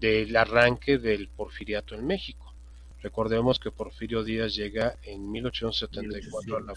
del 0.00 0.36
arranque 0.36 0.98
del 0.98 1.28
porfiriato 1.28 1.94
en 1.94 2.06
México. 2.06 2.45
Recordemos 3.06 3.60
que 3.60 3.70
Porfirio 3.70 4.24
Díaz 4.24 4.56
llega 4.56 4.96
en 5.04 5.30
1874 5.30 6.56
a 6.56 6.60
la, 6.60 6.74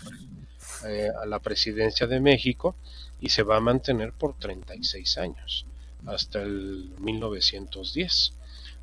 eh, 0.88 1.10
a 1.20 1.26
la 1.26 1.40
presidencia 1.40 2.06
de 2.06 2.20
México 2.20 2.76
y 3.20 3.30
se 3.30 3.42
va 3.42 3.58
a 3.58 3.60
mantener 3.60 4.14
por 4.14 4.38
36 4.38 5.18
años, 5.18 5.66
hasta 6.06 6.44
el 6.44 6.92
1910. 7.00 8.34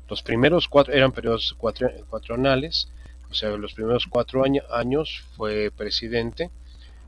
Los 0.09 0.23
primeros 0.23 0.67
cuatro 0.67 0.93
eran 0.93 1.13
periodos 1.13 1.55
cuatro, 1.57 1.89
cuatronales, 2.09 2.89
o 3.31 3.33
sea, 3.33 3.51
los 3.51 3.73
primeros 3.73 4.07
cuatro 4.07 4.43
años 4.69 5.23
fue 5.37 5.71
presidente. 5.71 6.51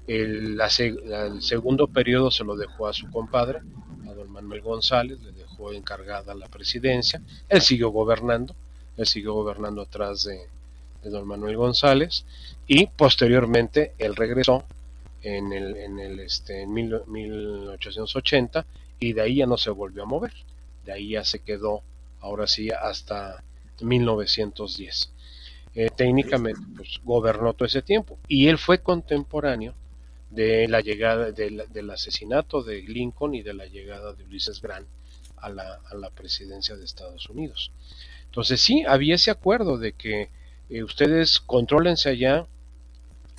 El, 0.07 0.57
el, 0.61 1.41
segundo 1.41 1.87
periodo 1.87 2.31
se 2.31 2.45
lo 2.45 2.55
dejó 2.55 2.87
a 2.87 2.93
su 2.93 3.11
compadre, 3.11 3.59
a 4.07 4.13
don 4.13 4.31
Manuel 4.31 4.61
González, 4.61 5.19
le 5.19 5.33
dejó 5.33 5.73
encargada 5.73 6.33
la 6.33 6.47
presidencia. 6.47 7.21
Él 7.49 7.61
siguió 7.61 7.89
gobernando, 7.89 8.55
él 8.99 9.07
siguió 9.07 9.33
gobernando 9.33 9.81
atrás 9.81 10.25
de, 10.25 10.47
don 11.09 11.25
Manuel 11.25 11.55
González 11.55 12.25
y 12.67 12.87
posteriormente 12.87 13.93
él 13.97 14.17
regresó 14.17 14.65
en 15.21 15.53
el, 15.53 15.77
en 15.77 15.99
el 15.99 16.19
este, 16.19 16.63
en 16.63 16.73
1880 16.73 18.65
y 18.99 19.13
de 19.13 19.21
ahí 19.21 19.37
ya 19.37 19.45
no 19.45 19.55
se 19.55 19.69
volvió 19.69 20.03
a 20.03 20.05
mover, 20.05 20.33
de 20.85 20.91
ahí 20.91 21.11
ya 21.11 21.23
se 21.23 21.39
quedó 21.39 21.81
ahora 22.19 22.47
sí 22.47 22.69
hasta 22.69 23.41
1910. 23.79 25.11
Eh, 25.75 25.89
técnicamente 25.95 26.59
pues 26.75 26.99
gobernó 27.03 27.53
todo 27.53 27.65
ese 27.65 27.81
tiempo 27.81 28.17
y 28.27 28.47
él 28.47 28.57
fue 28.57 28.79
contemporáneo 28.79 29.73
de 30.29 30.67
la 30.67 30.81
llegada 30.81 31.31
del 31.31 31.89
asesinato 31.89 32.61
de 32.61 32.81
Lincoln 32.81 33.35
y 33.35 33.43
de 33.43 33.53
la 33.53 33.65
llegada 33.65 34.11
de 34.13 34.25
Ulises 34.25 34.61
Grant 34.61 34.87
a 35.37 35.47
la, 35.49 35.79
a 35.89 35.95
la 35.95 36.09
presidencia 36.09 36.75
de 36.75 36.83
Estados 36.83 37.29
Unidos. 37.29 37.71
Entonces 38.29 38.61
sí, 38.61 38.83
había 38.87 39.15
ese 39.15 39.31
acuerdo 39.31 39.77
de 39.77 39.93
que 39.93 40.29
eh, 40.69 40.83
ustedes 40.83 41.39
contrólense 41.39 42.09
allá, 42.09 42.45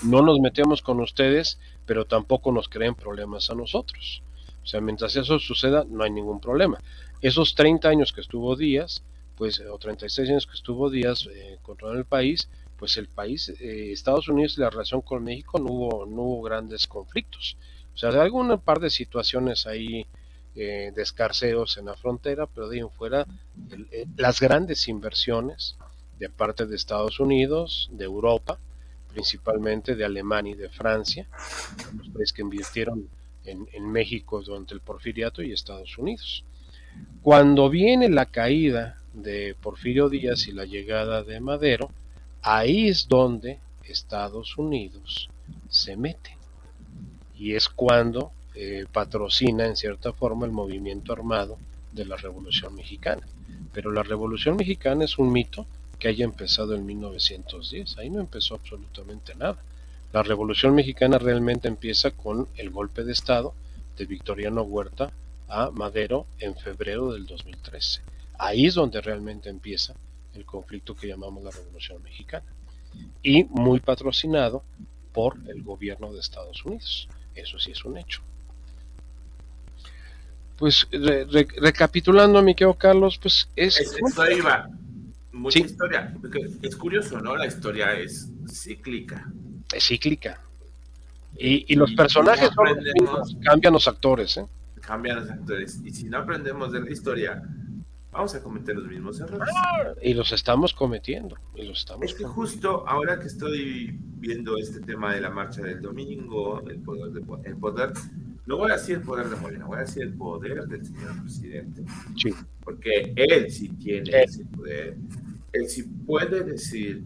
no 0.02 0.22
nos 0.22 0.40
metemos 0.40 0.82
con 0.82 1.00
ustedes, 1.00 1.58
pero 1.86 2.04
tampoco 2.04 2.50
nos 2.52 2.68
creen 2.68 2.94
problemas 2.94 3.50
a 3.50 3.54
nosotros. 3.54 4.22
O 4.62 4.66
sea, 4.66 4.80
mientras 4.80 5.14
eso 5.16 5.38
suceda, 5.38 5.84
no 5.88 6.04
hay 6.04 6.10
ningún 6.10 6.40
problema. 6.40 6.80
Esos 7.20 7.54
30 7.54 7.88
años 7.88 8.12
que 8.12 8.20
estuvo 8.20 8.56
Díaz, 8.56 9.02
pues, 9.36 9.60
o 9.60 9.78
36 9.78 10.28
años 10.30 10.46
que 10.46 10.54
estuvo 10.54 10.90
Díaz 10.90 11.28
eh, 11.32 11.58
controlando 11.62 12.00
el 12.00 12.06
país, 12.06 12.48
pues 12.76 12.96
el 12.96 13.08
país, 13.08 13.48
eh, 13.60 13.92
Estados 13.92 14.28
Unidos 14.28 14.56
y 14.56 14.62
la 14.62 14.70
relación 14.70 15.02
con 15.02 15.22
México 15.22 15.58
no 15.58 15.66
hubo, 15.66 16.06
no 16.06 16.22
hubo 16.22 16.42
grandes 16.42 16.86
conflictos. 16.86 17.56
O 17.94 17.98
sea, 17.98 18.10
hay 18.10 18.18
algún 18.18 18.58
par 18.60 18.80
de 18.80 18.90
situaciones 18.90 19.66
ahí 19.66 20.06
eh, 20.56 20.92
de 20.94 21.02
escarceos 21.02 21.76
en 21.78 21.86
la 21.86 21.94
frontera, 21.94 22.46
pero 22.46 22.68
de 22.68 22.76
ahí 22.76 22.80
en 22.80 22.90
fuera 22.90 23.26
eh, 23.92 24.06
las 24.16 24.40
grandes 24.40 24.88
inversiones 24.88 25.76
de 26.18 26.28
parte 26.28 26.66
de 26.66 26.76
Estados 26.76 27.20
Unidos, 27.20 27.88
de 27.92 28.04
Europa, 28.04 28.58
principalmente 29.12 29.94
de 29.94 30.04
Alemania 30.04 30.52
y 30.52 30.56
de 30.56 30.68
Francia, 30.68 31.26
los 31.96 32.08
países 32.08 32.32
que 32.32 32.42
invirtieron 32.42 33.08
en, 33.44 33.66
en 33.72 33.90
México 33.90 34.42
durante 34.42 34.74
el 34.74 34.80
porfiriato 34.80 35.42
y 35.42 35.52
Estados 35.52 35.96
Unidos. 35.98 36.44
Cuando 37.22 37.70
viene 37.70 38.08
la 38.08 38.26
caída 38.26 39.00
de 39.14 39.56
Porfirio 39.60 40.08
Díaz 40.08 40.46
y 40.46 40.52
la 40.52 40.64
llegada 40.64 41.22
de 41.22 41.40
Madero, 41.40 41.90
ahí 42.42 42.88
es 42.88 43.08
donde 43.08 43.58
Estados 43.84 44.56
Unidos 44.56 45.28
se 45.68 45.96
mete. 45.96 46.36
Y 47.36 47.54
es 47.54 47.68
cuando 47.68 48.32
eh, 48.54 48.86
patrocina 48.90 49.66
en 49.66 49.76
cierta 49.76 50.12
forma 50.12 50.46
el 50.46 50.52
movimiento 50.52 51.12
armado 51.12 51.58
de 51.92 52.04
la 52.04 52.16
Revolución 52.16 52.74
Mexicana. 52.74 53.26
Pero 53.72 53.92
la 53.92 54.02
Revolución 54.02 54.56
Mexicana 54.56 55.04
es 55.04 55.18
un 55.18 55.32
mito 55.32 55.66
que 55.98 56.08
haya 56.08 56.24
empezado 56.24 56.74
en 56.74 56.86
1910. 56.86 57.98
Ahí 57.98 58.10
no 58.10 58.20
empezó 58.20 58.54
absolutamente 58.54 59.34
nada. 59.34 59.62
La 60.12 60.22
Revolución 60.22 60.74
Mexicana 60.74 61.18
realmente 61.18 61.68
empieza 61.68 62.10
con 62.10 62.48
el 62.56 62.70
golpe 62.70 63.04
de 63.04 63.12
Estado 63.12 63.54
de 63.96 64.06
Victoriano 64.06 64.62
Huerta 64.62 65.12
a 65.48 65.70
Madero 65.70 66.26
en 66.38 66.56
febrero 66.56 67.12
del 67.12 67.26
2013. 67.26 68.00
Ahí 68.38 68.66
es 68.66 68.74
donde 68.74 69.00
realmente 69.00 69.50
empieza 69.50 69.94
el 70.34 70.44
conflicto 70.44 70.96
que 70.96 71.06
llamamos 71.06 71.44
la 71.44 71.50
Revolución 71.50 72.02
Mexicana. 72.02 72.46
Y 73.22 73.44
muy 73.44 73.80
patrocinado 73.80 74.64
por 75.12 75.36
el 75.48 75.62
gobierno 75.62 76.12
de 76.12 76.20
Estados 76.20 76.64
Unidos. 76.64 77.08
Eso 77.34 77.58
sí 77.58 77.72
es 77.72 77.84
un 77.84 77.98
hecho. 77.98 78.22
Pues 80.60 80.86
recapitulando, 80.90 82.42
mi 82.42 82.54
querido 82.54 82.74
Carlos, 82.74 83.18
pues 83.20 83.48
es... 83.56 83.80
es 83.80 83.96
esto 83.96 84.30
iba. 84.30 84.68
Mucha 85.32 85.60
historia. 85.60 86.14
Es 86.60 86.76
curioso, 86.76 87.18
¿no? 87.18 87.34
La 87.34 87.46
historia 87.46 87.94
es 87.94 88.28
cíclica. 88.46 89.26
Es 89.72 89.86
cíclica. 89.86 90.38
Y, 91.38 91.74
los 91.76 91.94
personajes 91.94 92.50
cambian 93.42 93.72
los 93.72 93.88
actores, 93.88 94.36
¿eh? 94.36 94.46
Cambian 94.82 95.20
los 95.20 95.30
actores. 95.30 95.80
Y 95.82 95.92
si 95.92 96.04
no 96.10 96.18
aprendemos 96.18 96.72
de 96.72 96.80
la 96.80 96.90
historia, 96.90 97.42
vamos 98.12 98.34
a 98.34 98.42
cometer 98.42 98.76
los 98.76 98.88
mismos 98.88 99.20
errores. 99.20 99.48
y 100.02 100.14
los 100.14 100.32
estamos 100.32 100.74
cometiendo. 100.74 101.36
Y 101.54 101.64
los 101.64 101.78
estamos 101.78 102.04
es 102.04 102.14
que 102.14 102.24
justo 102.24 102.86
ahora 102.88 103.18
que 103.20 103.26
estoy 103.26 103.98
viendo 104.18 104.56
este 104.56 104.80
tema 104.80 105.14
de 105.14 105.20
la 105.20 105.30
marcha 105.30 105.62
del 105.62 105.80
domingo, 105.80 106.60
el 106.68 106.80
poder, 106.80 107.12
de, 107.12 107.22
el 107.48 107.56
poder 107.56 107.92
no 108.50 108.56
voy 108.56 108.72
a 108.72 108.74
decir 108.74 108.96
el 108.96 109.02
poder 109.02 109.28
de 109.28 109.36
Morena, 109.36 109.64
voy 109.64 109.78
a 109.78 109.82
decir 109.82 110.02
el 110.02 110.14
poder 110.14 110.66
del 110.66 110.84
señor 110.84 111.22
presidente. 111.22 111.84
Sí. 112.16 112.34
Porque 112.64 113.12
él 113.14 113.48
sí 113.48 113.68
tiene 113.68 114.24
ese 114.24 114.44
poder. 114.44 114.96
Él 115.52 115.68
sí 115.68 115.84
puede 116.04 116.42
decir, 116.42 117.04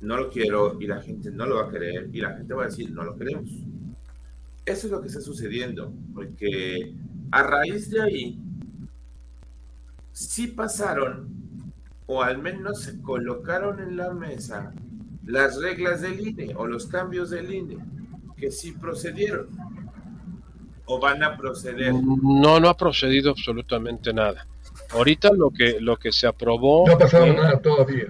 no 0.00 0.18
lo 0.18 0.28
quiero, 0.28 0.78
y 0.78 0.86
la 0.86 1.00
gente 1.00 1.30
no 1.30 1.46
lo 1.46 1.56
va 1.56 1.68
a 1.68 1.70
querer, 1.70 2.10
y 2.12 2.20
la 2.20 2.36
gente 2.36 2.52
va 2.52 2.64
a 2.64 2.66
decir, 2.66 2.90
no 2.90 3.02
lo 3.02 3.16
queremos. 3.16 3.48
Eso 4.66 4.86
es 4.86 4.90
lo 4.90 5.00
que 5.00 5.08
está 5.08 5.22
sucediendo, 5.22 5.90
porque 6.14 6.92
a 7.30 7.42
raíz 7.42 7.90
de 7.90 8.02
ahí, 8.02 8.38
sí 10.14 10.46
pasaron, 10.46 11.28
o 12.06 12.22
al 12.22 12.38
menos 12.38 12.82
se 12.82 13.02
colocaron 13.02 13.80
en 13.80 13.96
la 13.96 14.12
mesa, 14.14 14.72
las 15.26 15.60
reglas 15.60 16.00
del 16.00 16.26
INE 16.26 16.54
o 16.54 16.66
los 16.66 16.86
cambios 16.86 17.30
del 17.30 17.52
INE, 17.52 17.78
que 18.36 18.50
sí 18.50 18.72
procedieron. 18.72 19.48
¿O 20.86 21.00
van 21.00 21.22
a 21.22 21.36
proceder? 21.36 21.94
No, 21.94 22.60
no 22.60 22.68
ha 22.68 22.76
procedido 22.76 23.30
absolutamente 23.30 24.12
nada. 24.12 24.46
Ahorita 24.90 25.30
lo 25.32 25.50
que, 25.50 25.80
lo 25.80 25.96
que 25.96 26.12
se 26.12 26.26
aprobó... 26.26 26.86
No 26.86 26.94
ha 26.94 26.98
pasado 26.98 27.26
nada 27.26 27.60
todavía. 27.60 28.04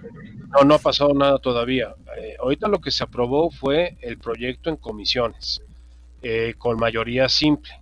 No, 0.52 0.64
no 0.64 0.74
ha 0.74 0.78
pasado 0.78 1.14
nada 1.14 1.38
todavía. 1.38 1.94
Eh, 2.18 2.36
ahorita 2.38 2.68
lo 2.68 2.80
que 2.80 2.90
se 2.90 3.04
aprobó 3.04 3.50
fue 3.50 3.96
el 4.00 4.18
proyecto 4.18 4.70
en 4.70 4.76
comisiones, 4.76 5.62
eh, 6.22 6.54
con 6.58 6.76
mayoría 6.78 7.28
simple. 7.28 7.72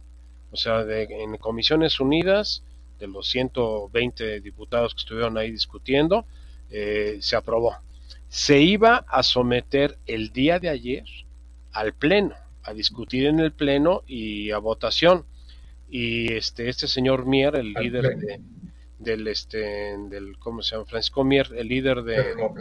O 0.51 0.57
sea, 0.57 0.85
de, 0.85 1.05
en 1.05 1.39
comisiones 1.39 1.99
unidas, 1.99 2.63
de 3.03 3.09
los 3.09 3.29
120 3.29 4.41
diputados 4.41 4.95
que 4.95 5.01
estuvieron 5.01 5.37
ahí 5.37 5.51
discutiendo, 5.51 6.25
eh, 6.71 7.19
se 7.21 7.35
aprobó. 7.35 7.75
Se 8.29 8.61
iba 8.61 9.05
a 9.09 9.25
someter 9.25 9.99
el 10.07 10.33
día 10.33 10.61
de 10.61 10.69
ayer 10.69 11.05
al 11.73 11.95
Pleno, 11.95 12.37
a 12.63 12.73
discutir 12.73 13.27
en 13.27 13.41
el 13.41 13.51
Pleno 13.53 14.03
y 14.07 14.53
a 14.53 14.59
votación. 14.59 15.25
Y 15.91 16.33
este, 16.33 16.69
este 16.69 16.87
señor 16.87 17.27
Mier, 17.27 17.57
el 17.57 17.73
líder 17.73 18.17
de, 18.17 18.41
del 19.01 19.27
este 19.27 19.99
del 20.09 20.39
cómo 20.39 20.63
se 20.63 20.77
llama 20.77 20.87
Francisco 20.87 21.25
Mier, 21.25 21.49
el 21.57 21.67
líder 21.67 22.05
de 22.05 22.37
lo, 22.37 22.55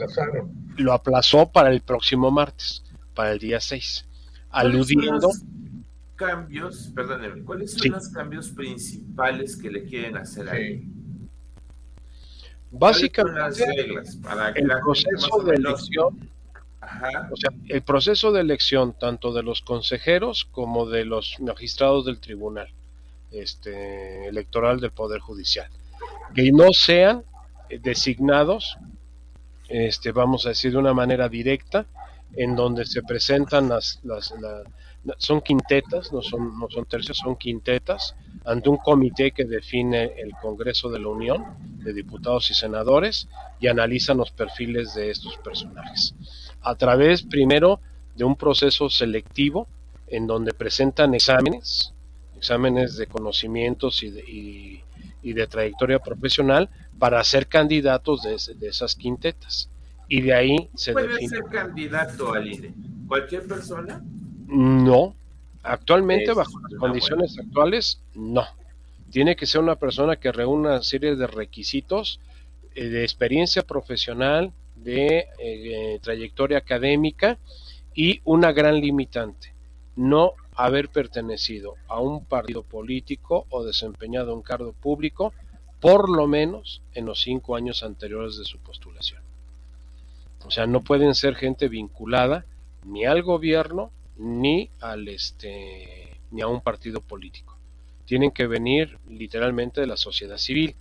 lo 0.78 0.94
aplazó 0.94 1.52
para 1.52 1.70
el 1.70 1.82
próximo 1.82 2.32
martes, 2.32 2.84
para 3.14 3.32
el 3.32 3.38
día 3.38 3.60
6, 3.60 4.06
aludiendo 4.50 5.30
cambios, 6.22 6.92
perdóneme, 6.96 7.44
¿cuáles 7.44 7.72
son 7.72 7.92
los 7.92 8.10
cambios 8.10 8.50
principales 8.50 9.58
que 9.58 9.72
le 9.72 9.84
quieren 9.84 10.18
hacer 10.18 10.48
ahí? 10.50 10.88
Básicamente, 12.70 13.64
el 14.56 14.70
proceso 14.84 15.44
de 15.44 15.56
elección, 15.56 16.30
o 17.32 17.36
sea, 17.36 17.50
el 17.68 17.82
proceso 17.82 18.32
de 18.32 18.42
elección 18.42 18.94
tanto 18.94 19.34
de 19.34 19.42
los 19.42 19.62
consejeros 19.62 20.48
como 20.52 20.88
de 20.88 21.06
los 21.06 21.38
magistrados 21.40 22.06
del 22.06 22.20
tribunal 22.20 22.68
este, 23.32 24.28
electoral 24.28 24.80
del 24.80 24.92
Poder 24.92 25.22
Judicial, 25.22 25.70
que 26.36 26.52
no 26.52 26.72
sean 26.72 27.24
designados, 27.82 28.78
este, 29.70 30.12
vamos 30.12 30.46
a 30.46 30.50
decir 30.50 30.72
de 30.72 30.78
una 30.78 30.94
manera 30.94 31.28
directa, 31.30 31.88
en 32.36 32.56
donde 32.56 32.86
se 32.86 33.02
presentan 33.02 33.70
las, 33.70 34.00
las, 34.04 34.34
son 35.18 35.42
quintetas, 35.42 36.12
no 36.14 36.22
son, 36.22 36.60
no 36.60 36.70
son 36.70 36.86
tercios, 36.86 37.18
son 37.18 37.36
quintetas, 37.36 38.16
ante 38.46 38.70
un 38.70 38.78
comité 38.78 39.32
que 39.32 39.46
define 39.46 40.14
el 40.18 40.32
Congreso 40.42 40.90
de 40.90 41.00
la 41.00 41.08
Unión 41.08 41.44
de 41.84 41.94
Diputados 41.94 42.50
y 42.52 42.54
Senadores 42.54 43.28
y 43.60 43.68
analizan 43.68 44.18
los 44.18 44.32
perfiles 44.32 44.94
de 44.94 45.10
estos 45.10 45.38
personajes. 45.38 46.16
A 46.62 46.76
través, 46.76 47.24
primero, 47.24 47.80
de 48.16 48.24
un 48.24 48.36
proceso 48.36 48.90
selectivo 48.90 49.68
en 50.08 50.28
donde 50.28 50.54
presentan 50.54 51.14
exámenes, 51.14 51.94
exámenes 52.38 52.98
de 52.98 53.08
conocimientos 53.08 54.04
y 54.04 54.12
de, 54.12 54.82
y, 55.24 55.34
de 55.34 55.48
trayectoria 55.48 56.00
profesional 56.00 56.70
para 57.00 57.24
ser 57.24 57.48
candidatos 57.48 58.24
de, 58.24 58.56
de 58.56 58.68
esas 58.68 58.96
quintetas. 58.96 59.70
Y 60.08 60.22
de 60.22 60.34
ahí 60.34 60.70
se 60.76 60.92
¿Puede 60.92 61.28
ser 61.28 61.44
candidato 61.44 62.34
al 62.34 62.48
INE? 62.52 62.74
¿Cualquier 63.08 63.48
persona? 63.48 64.04
No, 64.52 65.16
actualmente 65.64 66.34
bajo 66.34 66.60
las 66.60 66.78
condiciones 66.78 67.40
actuales, 67.40 68.02
no. 68.14 68.46
Tiene 69.10 69.38
que 69.38 69.46
ser 69.46 69.62
una 69.62 69.78
persona 69.78 70.18
que 70.18 70.32
reúna 70.32 70.72
una 70.72 70.84
serie 70.84 71.16
de 71.16 71.26
requisitos 71.26 72.20
eh, 72.76 72.90
de 72.90 73.04
experiencia 73.04 73.62
profesional, 73.62 74.52
de 74.76 75.28
eh, 75.40 76.00
trayectoria 76.02 76.58
académica 76.58 77.38
y 77.96 78.20
una 78.26 78.52
gran 78.52 78.82
limitante, 78.82 79.54
no 79.96 80.34
haber 80.54 80.90
pertenecido 80.90 81.76
a 81.88 82.02
un 82.02 82.26
partido 82.26 82.64
político 82.64 83.46
o 83.50 83.64
desempeñado 83.64 84.36
un 84.36 84.42
cargo 84.42 84.74
público 84.74 85.34
por 85.80 86.10
lo 86.10 86.28
menos 86.28 86.82
en 86.94 87.06
los 87.06 87.22
cinco 87.22 87.56
años 87.56 87.84
anteriores 87.84 88.38
de 88.38 88.44
su 88.44 88.60
postulación. 88.60 89.22
O 90.46 90.52
sea, 90.52 90.68
no 90.68 90.82
pueden 90.82 91.16
ser 91.16 91.36
gente 91.36 91.70
vinculada 91.70 92.46
ni 92.84 93.06
al 93.06 93.24
gobierno 93.24 93.92
ni 94.18 94.70
al 94.80 95.08
este 95.08 96.18
ni 96.32 96.42
a 96.42 96.48
un 96.48 96.62
partido 96.62 97.02
político. 97.02 97.58
Tienen 98.06 98.32
que 98.32 98.48
venir 98.48 98.98
literalmente 99.10 99.82
de 99.82 99.88
la 99.88 99.98
sociedad 99.98 100.38
civil, 100.38 100.76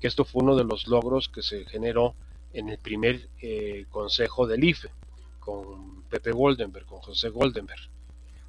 que 0.00 0.08
esto 0.08 0.24
fue 0.24 0.42
uno 0.42 0.56
de 0.56 0.64
los 0.64 0.86
logros 0.88 1.28
que 1.28 1.42
se 1.42 1.64
generó 1.64 2.14
en 2.52 2.68
el 2.68 2.78
primer 2.78 3.28
eh, 3.40 3.86
consejo 3.90 4.46
del 4.46 4.64
IFE, 4.64 4.90
con 5.38 6.02
Pepe 6.04 6.32
Goldenberg, 6.32 6.86
con 6.86 7.00
José 7.00 7.28
Goldenberg, 7.30 7.80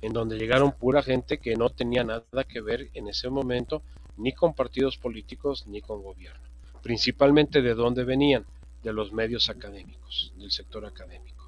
en 0.02 0.14
donde 0.14 0.38
llegaron 0.38 0.72
pura 0.72 1.04
gente 1.04 1.38
que 1.38 1.56
no 1.56 1.70
tenía 1.70 2.04
nada 2.04 2.44
que 2.48 2.62
ver 2.62 2.90
en 2.94 3.08
ese 3.08 3.30
momento 3.30 3.82
ni 4.18 4.34
con 4.34 4.54
partidos 4.54 4.98
políticos 4.98 5.66
ni 5.68 5.82
con 5.82 6.02
gobierno. 6.02 6.42
Principalmente 6.82 7.62
de 7.62 7.74
dónde 7.74 8.04
venían, 8.04 8.46
de 8.84 8.94
los 8.94 9.12
medios 9.12 9.50
académicos, 9.50 10.34
del 10.38 10.52
sector 10.52 10.86
académico. 10.86 11.39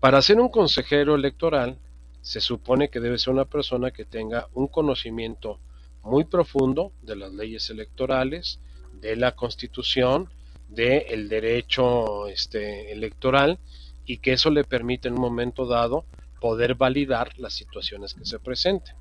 Para 0.00 0.22
ser 0.22 0.40
un 0.40 0.48
consejero 0.48 1.14
electoral, 1.14 1.78
se 2.22 2.40
supone 2.40 2.88
que 2.88 3.00
debe 3.00 3.18
ser 3.18 3.32
una 3.32 3.44
persona 3.44 3.90
que 3.90 4.04
tenga 4.04 4.48
un 4.54 4.68
conocimiento 4.68 5.58
muy 6.02 6.24
profundo 6.24 6.92
de 7.02 7.16
las 7.16 7.32
leyes 7.32 7.68
electorales, 7.70 8.60
de 9.00 9.16
la 9.16 9.32
constitución, 9.32 10.28
del 10.68 11.28
derecho 11.28 12.28
este, 12.28 12.92
electoral 12.92 13.58
y 14.04 14.18
que 14.18 14.32
eso 14.32 14.50
le 14.50 14.64
permite 14.64 15.08
en 15.08 15.14
un 15.14 15.20
momento 15.20 15.66
dado 15.66 16.04
poder 16.40 16.74
validar 16.74 17.36
las 17.38 17.54
situaciones 17.54 18.14
que 18.14 18.24
se 18.24 18.38
presenten. 18.38 18.94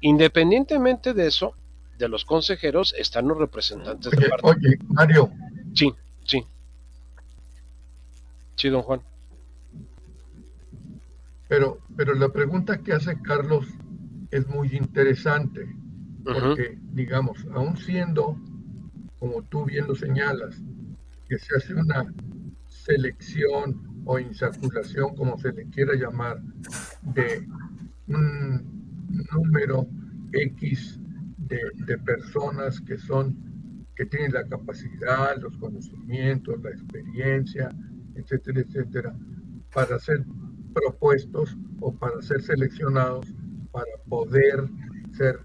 Independientemente 0.00 1.14
de 1.14 1.26
eso, 1.26 1.54
de 1.96 2.08
los 2.08 2.24
consejeros 2.24 2.94
están 2.96 3.26
los 3.28 3.38
representantes 3.38 4.10
de 4.10 4.28
partido. 4.28 4.50
Oye, 4.50 4.78
Mario. 4.88 5.30
Sí, 5.74 5.92
sí. 6.24 6.44
Sí, 8.56 8.68
don 8.68 8.82
Juan. 8.82 9.00
Pero, 11.48 11.80
pero 11.96 12.14
la 12.14 12.28
pregunta 12.28 12.78
que 12.78 12.92
hace 12.92 13.20
Carlos 13.22 13.66
es 14.30 14.46
muy 14.46 14.76
interesante, 14.76 15.66
porque, 16.22 16.78
digamos, 16.92 17.46
aún 17.54 17.76
siendo, 17.76 18.38
como 19.18 19.42
tú 19.44 19.64
bien 19.64 19.86
lo 19.86 19.94
señalas, 19.94 20.62
que 21.26 21.38
se 21.38 21.56
hace 21.56 21.74
una 21.74 22.12
selección 22.66 24.02
o 24.04 24.18
insaculación, 24.18 25.14
como 25.16 25.38
se 25.38 25.52
le 25.52 25.64
quiera 25.70 25.94
llamar, 25.94 26.40
de 27.14 27.46
un 28.08 28.78
número 29.32 29.86
X 30.32 31.00
de, 31.38 31.98
personas 31.98 32.80
que 32.80 32.98
son, 32.98 33.86
que 33.96 34.04
tienen 34.06 34.32
la 34.32 34.46
capacidad, 34.46 35.36
los 35.40 35.56
conocimientos, 35.56 36.62
la 36.62 36.70
experiencia, 36.70 37.70
etcétera, 38.14 38.60
etcétera, 38.60 39.16
para 39.72 39.98
ser 39.98 40.24
propuestos 40.80 41.56
o 41.80 41.92
para 41.92 42.20
ser 42.22 42.42
seleccionados 42.42 43.26
para 43.72 43.90
poder 44.08 44.64
ser 45.16 45.40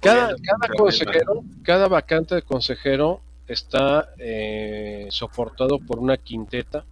cada, 0.00 0.34
cada 0.36 0.74
consejero, 0.76 1.44
cada 1.62 1.88
vacante 1.88 2.34
de 2.34 2.42
consejero 2.42 3.20
está 3.46 4.08
eh, 4.18 5.06
soportado 5.10 5.78
por 5.78 5.98
una 5.98 6.16
quinteta 6.16 6.84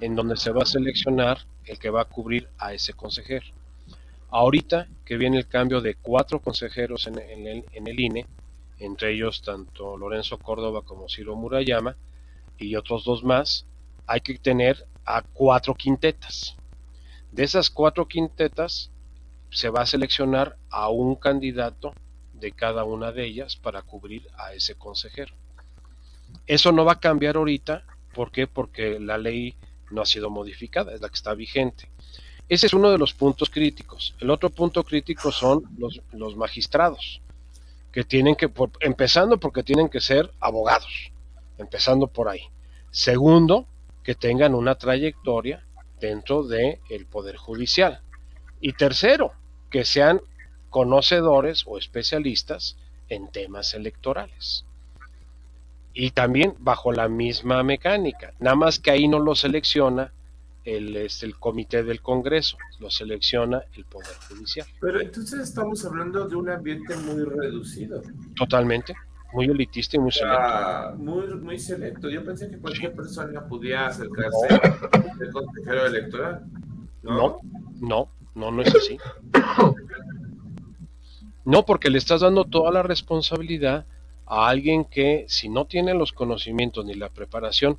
en 0.00 0.14
donde 0.14 0.36
se 0.36 0.50
va 0.50 0.62
a 0.62 0.66
seleccionar 0.66 1.38
el 1.64 1.78
que 1.78 1.90
va 1.90 2.02
a 2.02 2.04
cubrir 2.06 2.48
a 2.58 2.74
ese 2.74 2.92
consejero. 2.92 3.46
Ahorita 4.30 4.88
que 5.04 5.16
viene 5.16 5.38
el 5.38 5.46
cambio 5.46 5.80
de 5.80 5.94
cuatro 5.94 6.40
consejeros 6.40 7.06
en, 7.06 7.18
el, 7.18 7.64
en 7.72 7.86
el 7.86 8.00
INE, 8.00 8.26
entre 8.78 9.12
ellos 9.12 9.42
tanto 9.42 9.96
Lorenzo 9.96 10.38
Córdoba 10.38 10.82
como 10.82 11.08
Ciro 11.08 11.36
Murayama 11.36 11.96
y 12.62 12.76
otros 12.76 13.04
dos 13.04 13.22
más, 13.24 13.66
hay 14.06 14.20
que 14.20 14.38
tener 14.38 14.86
a 15.04 15.22
cuatro 15.22 15.74
quintetas. 15.74 16.56
De 17.30 17.44
esas 17.44 17.70
cuatro 17.70 18.06
quintetas 18.06 18.90
se 19.50 19.68
va 19.68 19.82
a 19.82 19.86
seleccionar 19.86 20.56
a 20.70 20.88
un 20.88 21.16
candidato 21.16 21.94
de 22.32 22.52
cada 22.52 22.84
una 22.84 23.12
de 23.12 23.24
ellas 23.24 23.56
para 23.56 23.82
cubrir 23.82 24.26
a 24.36 24.54
ese 24.54 24.74
consejero. 24.74 25.34
Eso 26.46 26.72
no 26.72 26.84
va 26.84 26.92
a 26.92 27.00
cambiar 27.00 27.36
ahorita, 27.36 27.84
¿por 28.14 28.30
qué? 28.32 28.46
Porque 28.46 28.98
la 28.98 29.18
ley 29.18 29.54
no 29.90 30.02
ha 30.02 30.06
sido 30.06 30.30
modificada, 30.30 30.94
es 30.94 31.00
la 31.00 31.08
que 31.08 31.14
está 31.14 31.34
vigente. 31.34 31.88
Ese 32.48 32.66
es 32.66 32.74
uno 32.74 32.90
de 32.90 32.98
los 32.98 33.14
puntos 33.14 33.48
críticos. 33.50 34.14
El 34.18 34.30
otro 34.30 34.50
punto 34.50 34.82
crítico 34.82 35.30
son 35.30 35.62
los, 35.78 36.00
los 36.12 36.36
magistrados, 36.36 37.20
que 37.92 38.04
tienen 38.04 38.34
que, 38.34 38.50
empezando 38.80 39.38
porque 39.38 39.62
tienen 39.62 39.88
que 39.88 40.00
ser 40.00 40.32
abogados, 40.40 41.12
empezando 41.58 42.06
por 42.08 42.28
ahí. 42.28 42.42
Segundo, 42.92 43.66
que 44.04 44.14
tengan 44.14 44.54
una 44.54 44.76
trayectoria 44.76 45.64
dentro 46.00 46.44
del 46.44 46.78
el 46.88 47.06
Poder 47.06 47.36
Judicial. 47.36 48.00
Y 48.60 48.74
tercero, 48.74 49.32
que 49.70 49.84
sean 49.84 50.20
conocedores 50.70 51.64
o 51.66 51.78
especialistas 51.78 52.76
en 53.08 53.28
temas 53.32 53.74
electorales 53.74 54.64
y 55.94 56.10
también 56.10 56.54
bajo 56.58 56.92
la 56.92 57.08
misma 57.08 57.62
mecánica, 57.62 58.32
nada 58.40 58.56
más 58.56 58.78
que 58.78 58.90
ahí 58.90 59.08
no 59.08 59.18
lo 59.18 59.34
selecciona 59.34 60.12
el, 60.64 60.96
es 60.96 61.22
el 61.22 61.36
comité 61.36 61.82
del 61.82 62.00
Congreso, 62.00 62.56
lo 62.78 62.90
selecciona 62.90 63.62
el 63.74 63.84
Poder 63.84 64.14
Judicial. 64.28 64.66
Pero 64.80 65.00
entonces 65.00 65.40
estamos 65.40 65.84
hablando 65.84 66.26
de 66.26 66.36
un 66.36 66.48
ambiente 66.48 66.96
muy 66.96 67.24
reducido. 67.24 68.02
Totalmente, 68.36 68.94
muy 69.32 69.46
elitista 69.46 69.96
y 69.96 70.00
muy 70.00 70.12
selecto. 70.12 70.96
Muy, 70.98 71.26
muy 71.34 71.58
selecto. 71.58 72.08
Yo 72.08 72.24
pensé 72.24 72.50
que 72.50 72.58
cualquier 72.58 72.92
persona 72.94 73.46
podía 73.46 73.86
acercarse 73.86 74.48
al 74.50 75.32
consejero 75.32 75.86
electoral. 75.86 76.44
¿no? 77.02 77.38
no, 77.80 78.08
no, 78.34 78.50
no 78.50 78.62
es 78.62 78.74
así. 78.74 78.98
No, 81.44 81.64
porque 81.64 81.90
le 81.90 81.98
estás 81.98 82.20
dando 82.20 82.44
toda 82.44 82.70
la 82.70 82.82
responsabilidad 82.82 83.84
a 84.26 84.48
alguien 84.48 84.84
que 84.84 85.24
si 85.28 85.48
no 85.48 85.64
tiene 85.66 85.94
los 85.94 86.12
conocimientos 86.12 86.84
ni 86.84 86.94
la 86.94 87.08
preparación, 87.08 87.76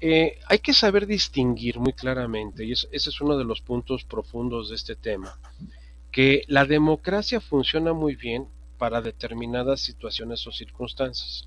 eh, 0.00 0.38
hay 0.46 0.58
que 0.58 0.72
saber 0.72 1.06
distinguir 1.06 1.78
muy 1.78 1.92
claramente, 1.92 2.64
y 2.64 2.72
ese 2.72 2.88
es 2.92 3.20
uno 3.20 3.36
de 3.36 3.44
los 3.44 3.60
puntos 3.60 4.04
profundos 4.04 4.70
de 4.70 4.76
este 4.76 4.96
tema, 4.96 5.38
que 6.10 6.42
la 6.48 6.64
democracia 6.64 7.40
funciona 7.40 7.92
muy 7.92 8.16
bien 8.16 8.46
para 8.80 9.02
determinadas 9.02 9.82
situaciones 9.82 10.46
o 10.46 10.52
circunstancias, 10.52 11.46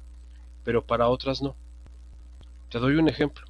pero 0.63 0.85
para 0.85 1.07
otras 1.09 1.41
no. 1.41 1.55
Te 2.69 2.77
doy 2.77 2.93
un 2.97 3.09
ejemplo. 3.09 3.43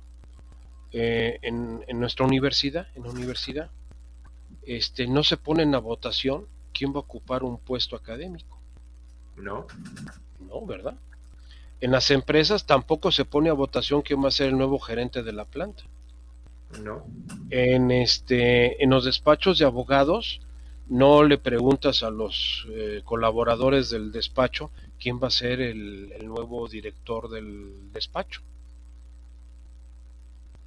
Eh, 0.93 1.37
en, 1.41 1.83
en, 1.85 1.99
nuestra 1.99 2.25
universidad, 2.25 2.87
en 2.95 3.03
la 3.03 3.09
universidad, 3.09 3.69
este, 4.65 5.05
no 5.05 5.21
se 5.25 5.35
ponen 5.35 5.75
a 5.75 5.79
votación 5.79 6.45
quién 6.73 6.93
va 6.93 6.97
a 6.97 6.99
ocupar 6.99 7.43
un 7.43 7.57
puesto 7.57 7.97
académico. 7.97 8.57
No. 9.35 9.67
No, 10.39 10.65
¿verdad? 10.65 10.95
En 11.81 11.91
las 11.91 12.09
empresas 12.09 12.65
tampoco 12.65 13.11
se 13.11 13.25
pone 13.25 13.49
a 13.49 13.53
votación 13.53 14.01
quién 14.01 14.23
va 14.23 14.29
a 14.29 14.31
ser 14.31 14.47
el 14.47 14.57
nuevo 14.57 14.79
gerente 14.79 15.23
de 15.23 15.33
la 15.33 15.43
planta. 15.43 15.83
No. 16.81 17.05
En 17.49 17.91
este, 17.91 18.81
en 18.81 18.91
los 18.91 19.03
despachos 19.03 19.59
de 19.59 19.65
abogados, 19.65 20.39
no 20.87 21.23
le 21.23 21.37
preguntas 21.37 22.03
a 22.03 22.09
los 22.09 22.67
eh, 22.69 23.01
colaboradores 23.03 23.89
del 23.89 24.11
despacho 24.11 24.71
quién 24.99 25.19
va 25.21 25.27
a 25.27 25.31
ser 25.31 25.61
el, 25.61 26.13
nuevo 26.25 26.67
director 26.67 27.29
del 27.29 27.91
despacho. 27.91 28.41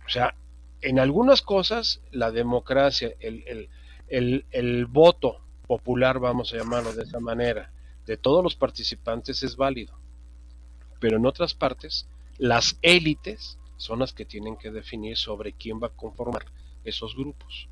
O 0.07 0.09
sea, 0.09 0.35
en 0.83 0.99
algunas 0.99 1.43
cosas 1.43 2.01
la 2.11 2.31
democracia, 2.31 3.15
el, 3.21 3.69
el 4.09 4.87
voto 4.87 5.41
popular, 5.67 6.19
vamos 6.19 6.53
a 6.53 6.59
llamarlo 6.59 6.93
de 6.93 7.03
esa 7.03 7.19
manera, 7.19 7.73
de 8.07 8.17
todos 8.17 8.43
los 8.43 8.55
participantes 8.55 9.43
es 9.43 9.57
válido. 9.57 9.95
Pero 11.01 11.17
en 11.17 11.27
otras 11.27 11.55
partes, 11.55 12.07
las 12.39 12.79
élites 12.83 13.59
son 13.77 13.99
las 13.99 14.13
que 14.13 14.25
tienen 14.25 14.57
que 14.57 14.71
definir 14.71 15.17
sobre 15.17 15.53
quién 15.53 15.81
va 15.83 15.89
a 15.89 15.97
conformar 15.97 16.47
esos 16.85 17.15
grupos. 17.17 17.69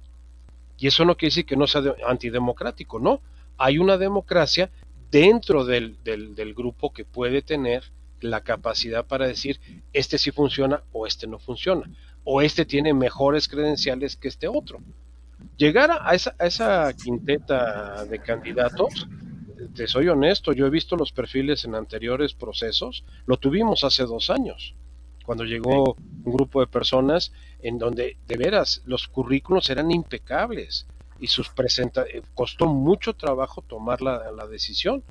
Y 0.78 0.88
eso 0.88 1.04
no 1.04 1.16
quiere 1.16 1.30
decir 1.30 1.46
que 1.46 1.56
no 1.56 1.66
sea 1.66 1.82
antidemocrático, 2.06 2.98
no. 2.98 3.20
Hay 3.56 3.78
una 3.78 3.96
democracia 3.96 4.70
dentro 5.10 5.64
del, 5.64 5.96
del, 6.02 6.54
grupo 6.54 6.92
que 6.92 7.04
puede 7.04 7.42
tener 7.42 7.84
la 8.20 8.40
capacidad 8.40 9.06
para 9.06 9.26
decir 9.28 9.60
este 9.92 10.18
sí 10.18 10.30
funciona 10.30 10.82
o 10.92 11.06
este 11.06 11.26
no 11.26 11.38
funciona, 11.38 11.88
o 12.24 12.42
este 12.42 12.64
tiene 12.64 12.94
mejores 12.94 13.46
credenciales 13.46 14.16
que 14.16 14.28
este 14.28 14.48
otro. 14.48 14.80
Llegar 15.56 15.90
a 16.00 16.14
esa, 16.14 16.34
a 16.38 16.46
esa 16.46 16.92
quinteta 16.94 18.04
de 18.06 18.18
candidatos 18.18 19.06
te 19.74 19.86
soy 19.86 20.08
honesto, 20.08 20.52
yo 20.52 20.66
he 20.66 20.70
visto 20.70 20.96
los 20.96 21.12
perfiles 21.12 21.64
en 21.64 21.74
anteriores 21.74 22.34
procesos, 22.34 23.04
lo 23.26 23.36
tuvimos 23.36 23.84
hace 23.84 24.04
dos 24.04 24.30
años, 24.30 24.74
cuando 25.24 25.44
llegó 25.44 25.96
un 26.24 26.32
grupo 26.32 26.60
de 26.60 26.66
personas 26.66 27.32
en 27.60 27.78
donde 27.78 28.16
de 28.26 28.36
veras 28.36 28.82
los 28.84 29.08
currículos 29.08 29.70
eran 29.70 29.90
impecables 29.90 30.86
y 31.20 31.26
sus 31.28 31.48
presenta 31.48 32.02
eh, 32.02 32.22
costó 32.34 32.66
mucho 32.66 33.14
trabajo 33.14 33.62
tomar 33.62 34.02
la, 34.02 34.30
la 34.32 34.46
decisión. 34.46 35.02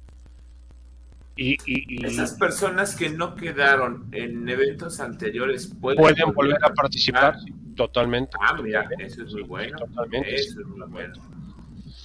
Y, 1.36 1.58
y, 1.66 2.06
esas 2.06 2.34
personas 2.34 2.96
que 2.96 3.10
no 3.10 3.36
quedaron 3.36 4.08
en 4.12 4.48
eventos 4.48 5.00
anteriores 5.00 5.74
pueden, 5.82 6.32
volver, 6.32 6.64
a 6.64 6.72
participar, 6.76 7.38
totalmente. 7.76 8.38
Ah, 8.40 8.54
mira, 8.62 8.88
eso 9.00 9.24
es 9.24 9.34
muy 9.34 9.42
bueno. 9.42 9.80
Totalmente. 9.80 10.36
Eso 10.36 10.62
es 10.62 10.68
muy 10.68 10.88
bueno. 10.88 11.16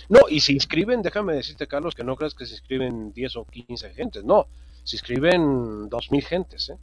No, 0.09 0.20
y 0.30 0.41
se 0.41 0.55
inscriben, 0.55 1.03
déjame 1.03 1.35
decirte, 1.35 1.66
Carlos, 1.66 1.95
que 1.95 2.05
no 2.05 2.16
creas 2.16 2.35
que 2.35 2.47
se 2.47 2.55
inscriben 2.55 3.12
10 3.12 3.37
o 3.37 3.45
15 3.45 3.91
gentes, 3.91 4.24
no, 4.24 4.47
se 4.82 4.97
inscriben 4.97 5.91
2.000 5.91 6.22
gentes. 6.22 6.70
¿eh? 6.70 6.78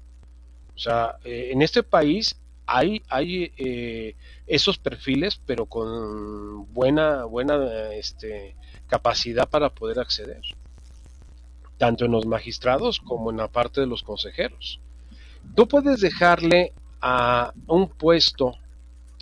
O 0.75 0.79
sea, 0.79 1.17
eh, 1.23 1.49
en 1.51 1.61
este 1.61 1.83
país 1.83 2.35
hay, 2.65 3.01
hay 3.09 3.53
eh, 3.57 4.15
esos 4.47 4.77
perfiles, 4.77 5.39
pero 5.45 5.65
con 5.65 6.71
buena, 6.73 7.25
buena 7.25 7.93
este, 7.93 8.55
capacidad 8.87 9.47
para 9.49 9.69
poder 9.69 9.99
acceder, 9.99 10.41
tanto 11.77 12.05
en 12.05 12.11
los 12.11 12.25
magistrados 12.25 12.99
como 12.99 13.31
en 13.31 13.37
la 13.37 13.47
parte 13.47 13.81
de 13.81 13.87
los 13.87 14.03
consejeros. 14.03 14.79
Tú 15.55 15.67
puedes 15.67 16.01
dejarle 16.01 16.73
a 17.01 17.53
un 17.67 17.89
puesto 17.89 18.57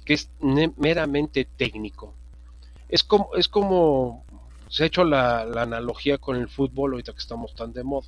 que 0.05 0.13
es 0.13 0.29
meramente 0.77 1.45
técnico, 1.45 2.13
es 2.89 3.03
como, 3.03 3.29
es 3.35 3.47
como 3.47 4.23
se 4.69 4.83
ha 4.83 4.85
hecho 4.87 5.03
la, 5.03 5.41
analogía 5.41 6.17
con 6.17 6.35
el 6.35 6.47
fútbol 6.47 6.93
ahorita 6.93 7.13
que 7.13 7.19
estamos 7.19 7.53
tan 7.55 7.73
de 7.73 7.83
moda. 7.83 8.07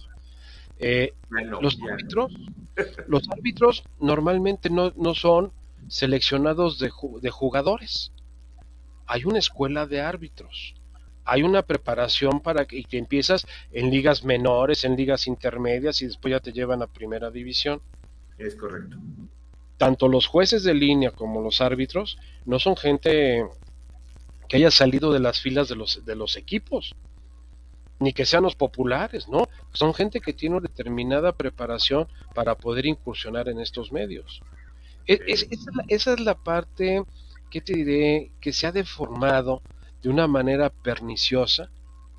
Eh, 0.80 1.14
los, 1.62 1.78
árbitros, 1.82 2.34
los 3.08 3.30
árbitros 3.30 3.84
normalmente 4.00 4.70
no, 4.70 4.92
son 5.16 5.52
seleccionados 5.88 6.80
de, 6.80 6.92
de 7.22 7.30
jugadores. 7.30 8.12
Hay 9.08 9.26
una 9.26 9.40
escuela 9.40 9.86
de 9.86 10.02
árbitros 10.02 10.76
hay 11.28 11.42
una 11.42 11.64
preparación 11.64 12.40
para 12.40 12.66
que, 12.66 12.84
que, 12.84 13.00
empiezas 13.00 13.48
en 13.72 13.90
ligas 13.90 14.24
menores, 14.24 14.84
en 14.84 14.96
ligas 14.96 15.26
intermedias 15.26 16.02
y 16.02 16.06
después 16.06 16.32
ya 16.32 16.40
te 16.40 16.54
llevan 16.54 16.84
a 16.84 16.88
primera 16.88 17.32
división. 17.32 17.82
Es 18.38 18.56
correcto. 18.56 18.98
Tanto 19.78 20.08
los 20.08 20.28
jueces 20.28 20.64
de 20.64 20.76
línea 20.76 21.12
como 21.12 21.42
los 21.42 21.62
árbitros 21.62 22.18
no 22.46 22.60
son 22.60 22.78
gente 22.78 23.44
que 24.48 24.58
haya 24.58 24.72
salido 24.72 25.12
de 25.12 25.20
las 25.20 25.42
filas 25.42 25.68
de 25.68 25.76
los, 25.76 26.06
de 26.06 26.16
los 26.16 26.38
equipos, 26.38 26.96
ni 28.00 28.14
que 28.14 28.26
sean 28.26 28.44
los 28.44 28.56
populares, 28.56 29.28
¿no? 29.28 29.48
Son 29.74 29.94
gente 29.94 30.20
que 30.20 30.34
tiene 30.34 30.58
una 30.58 30.68
determinada 30.68 31.32
preparación 31.32 32.08
para 32.34 32.56
poder 32.56 32.86
incursionar 32.86 33.48
en 33.48 33.60
estos 33.60 33.92
medios. 33.92 34.42
E, 35.08 35.20
esa, 35.28 36.14
es 36.14 36.20
la, 36.20 36.36
parte, 36.36 37.04
que 37.50 37.62
te 37.62 37.74
diré, 37.74 38.32
que 38.42 38.52
se 38.52 38.68
ha 38.68 38.72
deformado 38.72 39.62
de 40.02 40.10
una 40.10 40.28
manera 40.28 40.70
perniciosa 40.70 41.70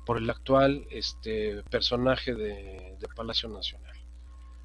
por 0.05 0.17
el 0.17 0.29
actual 0.29 0.87
este, 0.89 1.63
personaje 1.69 2.33
de, 2.33 2.97
Palacio 3.15 3.49
Nacional. 3.49 3.93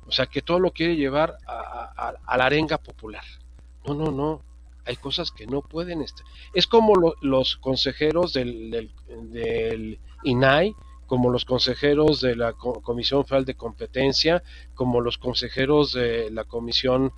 O 0.07 0.13
sea, 0.13 0.27
que 0.27 0.43
todo 0.43 0.59
lo 0.59 0.73
quiere 0.73 0.97
llevar 0.97 1.39
a, 1.47 2.15
la 2.37 2.45
arenga 2.45 2.79
popular. 2.79 3.25
No, 3.87 3.95
no, 3.95 4.11
no 4.11 4.43
hay 4.85 4.97
cosas 4.97 5.31
que 5.31 5.47
no 5.47 5.63
pueden 5.63 6.03
estar. 6.03 6.27
Es 6.55 6.67
como 6.67 7.15
los 7.21 7.57
consejeros 7.57 8.33
del, 8.33 8.91
del, 9.09 9.99
INAI, 10.25 10.75
como 11.13 11.29
los 11.29 11.45
consejeros 11.45 12.23
de 12.23 12.37
la 12.37 12.55
Comisión 12.55 13.27
Federal 13.27 13.45
de 13.45 13.55
Competencia, 13.55 14.43
como 14.75 15.03
los 15.03 15.19
consejeros 15.19 15.93
de 15.93 16.31
la 16.31 16.45
Comisión 16.45 17.13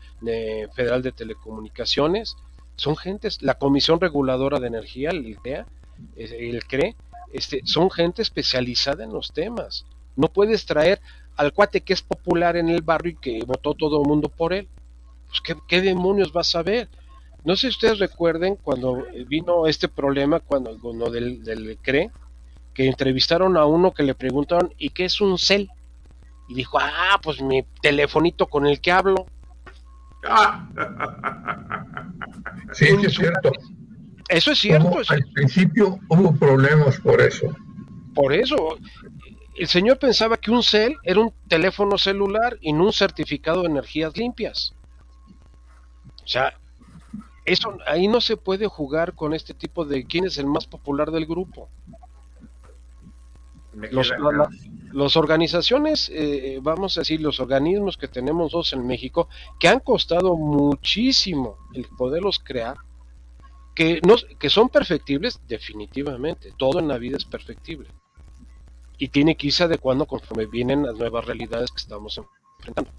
Federal 0.74 1.00
de 1.00 1.12
Telecomunicaciones. 1.12 2.34
Son 2.74 2.96
gentes, 2.96 3.40
la 3.40 3.54
Comisión 3.54 4.00
Reguladora 4.00 4.58
de 4.58 4.66
Energía, 4.66 5.10
el 5.10 5.38
CREA, 5.40 5.66
el 6.16 6.64
CRE, 6.64 6.96
este, 7.32 7.60
son 7.66 7.88
gente 7.88 8.22
especializada 8.22 9.04
en 9.04 9.12
los 9.12 9.32
temas. 9.32 9.86
No 10.16 10.26
puedes 10.26 10.66
traer 10.66 11.00
al 11.36 11.52
cuate 11.52 11.82
que 11.82 11.92
es 11.92 12.02
popular 12.02 12.56
en 12.56 12.70
el 12.70 12.82
barrio 12.82 13.12
y 13.12 13.20
que 13.20 13.44
votó 13.46 13.74
todo 13.74 14.02
el 14.02 14.08
mundo 14.08 14.28
por 14.28 14.52
él. 14.52 14.66
Pues, 15.28 15.56
¿qué, 15.68 15.80
demonios 15.80 16.32
vas 16.32 16.56
a 16.56 16.64
ver? 16.64 16.88
No 17.44 17.54
sé 17.54 17.68
si 17.68 17.76
ustedes 17.76 18.00
recuerden 18.00 18.56
cuando 18.56 19.04
vino 19.28 19.68
este 19.68 19.86
problema, 19.86 20.40
cuando, 20.40 20.76
uno 20.82 21.10
del, 21.10 21.44
del 21.44 21.78
CRE, 21.80 22.10
que 22.74 22.86
entrevistaron 22.86 23.56
a 23.56 23.64
uno 23.64 23.94
que 23.94 24.02
le 24.02 24.14
preguntaron, 24.14 24.72
¿y 24.76 24.90
qué 24.90 25.04
es 25.04 25.20
un 25.20 25.38
cel? 25.38 25.70
Y 26.48 26.54
dijo, 26.54 26.78
ah, 26.80 27.18
pues 27.22 27.40
mi 27.40 27.64
telefonito 27.80 28.46
con 28.46 28.66
el 28.66 28.80
que 28.80 28.92
hablo. 28.92 29.26
Sí, 32.72 32.86
es 32.86 33.14
cierto. 33.14 33.52
Eso 34.28 34.52
es 34.52 34.58
cierto. 34.58 34.90
al 35.08 35.24
principio 35.32 35.98
hubo 36.08 36.34
problemas 36.34 36.98
por 36.98 37.20
eso. 37.20 37.46
Por 38.14 38.32
eso. 38.32 38.78
El 39.54 39.68
señor 39.68 39.98
pensaba 39.98 40.36
que 40.36 40.50
un 40.50 40.62
cel 40.62 40.96
era 41.04 41.20
un 41.20 41.32
teléfono 41.46 41.98
celular 41.98 42.58
y 42.60 42.72
no 42.72 42.86
un 42.86 42.92
certificado 42.92 43.62
de 43.62 43.68
energías 43.68 44.16
limpias. 44.16 44.74
O 46.24 46.26
sea, 46.26 46.54
eso 47.44 47.76
ahí 47.86 48.08
no 48.08 48.20
se 48.20 48.36
puede 48.36 48.66
jugar 48.66 49.14
con 49.14 49.34
este 49.34 49.54
tipo 49.54 49.84
de 49.84 50.04
quién 50.04 50.24
es 50.24 50.38
el 50.38 50.46
más 50.46 50.66
popular 50.66 51.10
del 51.10 51.26
grupo. 51.26 51.68
Los, 54.92 55.16
organizaciones, 55.16 56.10
eh, 56.14 56.60
vamos 56.62 56.96
a 56.96 57.00
decir, 57.00 57.20
los 57.20 57.40
organismos 57.40 57.96
que 57.96 58.06
tenemos 58.06 58.52
dos 58.52 58.72
en 58.72 58.86
México, 58.86 59.28
que 59.58 59.66
han 59.66 59.80
costado 59.80 60.36
muchísimo 60.36 61.58
el 61.74 61.86
poderlos 61.86 62.38
crear, 62.38 62.76
que, 63.74 64.00
no, 64.06 64.14
que 64.38 64.50
son 64.50 64.68
perfectibles, 64.68 65.40
definitivamente. 65.48 66.52
Todo 66.56 66.78
en 66.78 66.88
la 66.88 66.98
vida 66.98 67.16
es 67.16 67.24
perfectible. 67.24 67.88
Y 68.98 69.08
tiene 69.08 69.36
que 69.36 69.48
irse 69.48 69.64
adecuando 69.64 70.06
conforme 70.06 70.46
vienen 70.46 70.84
las 70.84 70.94
nuevas 70.94 71.24
realidades 71.24 71.72
que 71.72 71.78
estamos 71.78 72.20
enfrentando. 72.58 72.92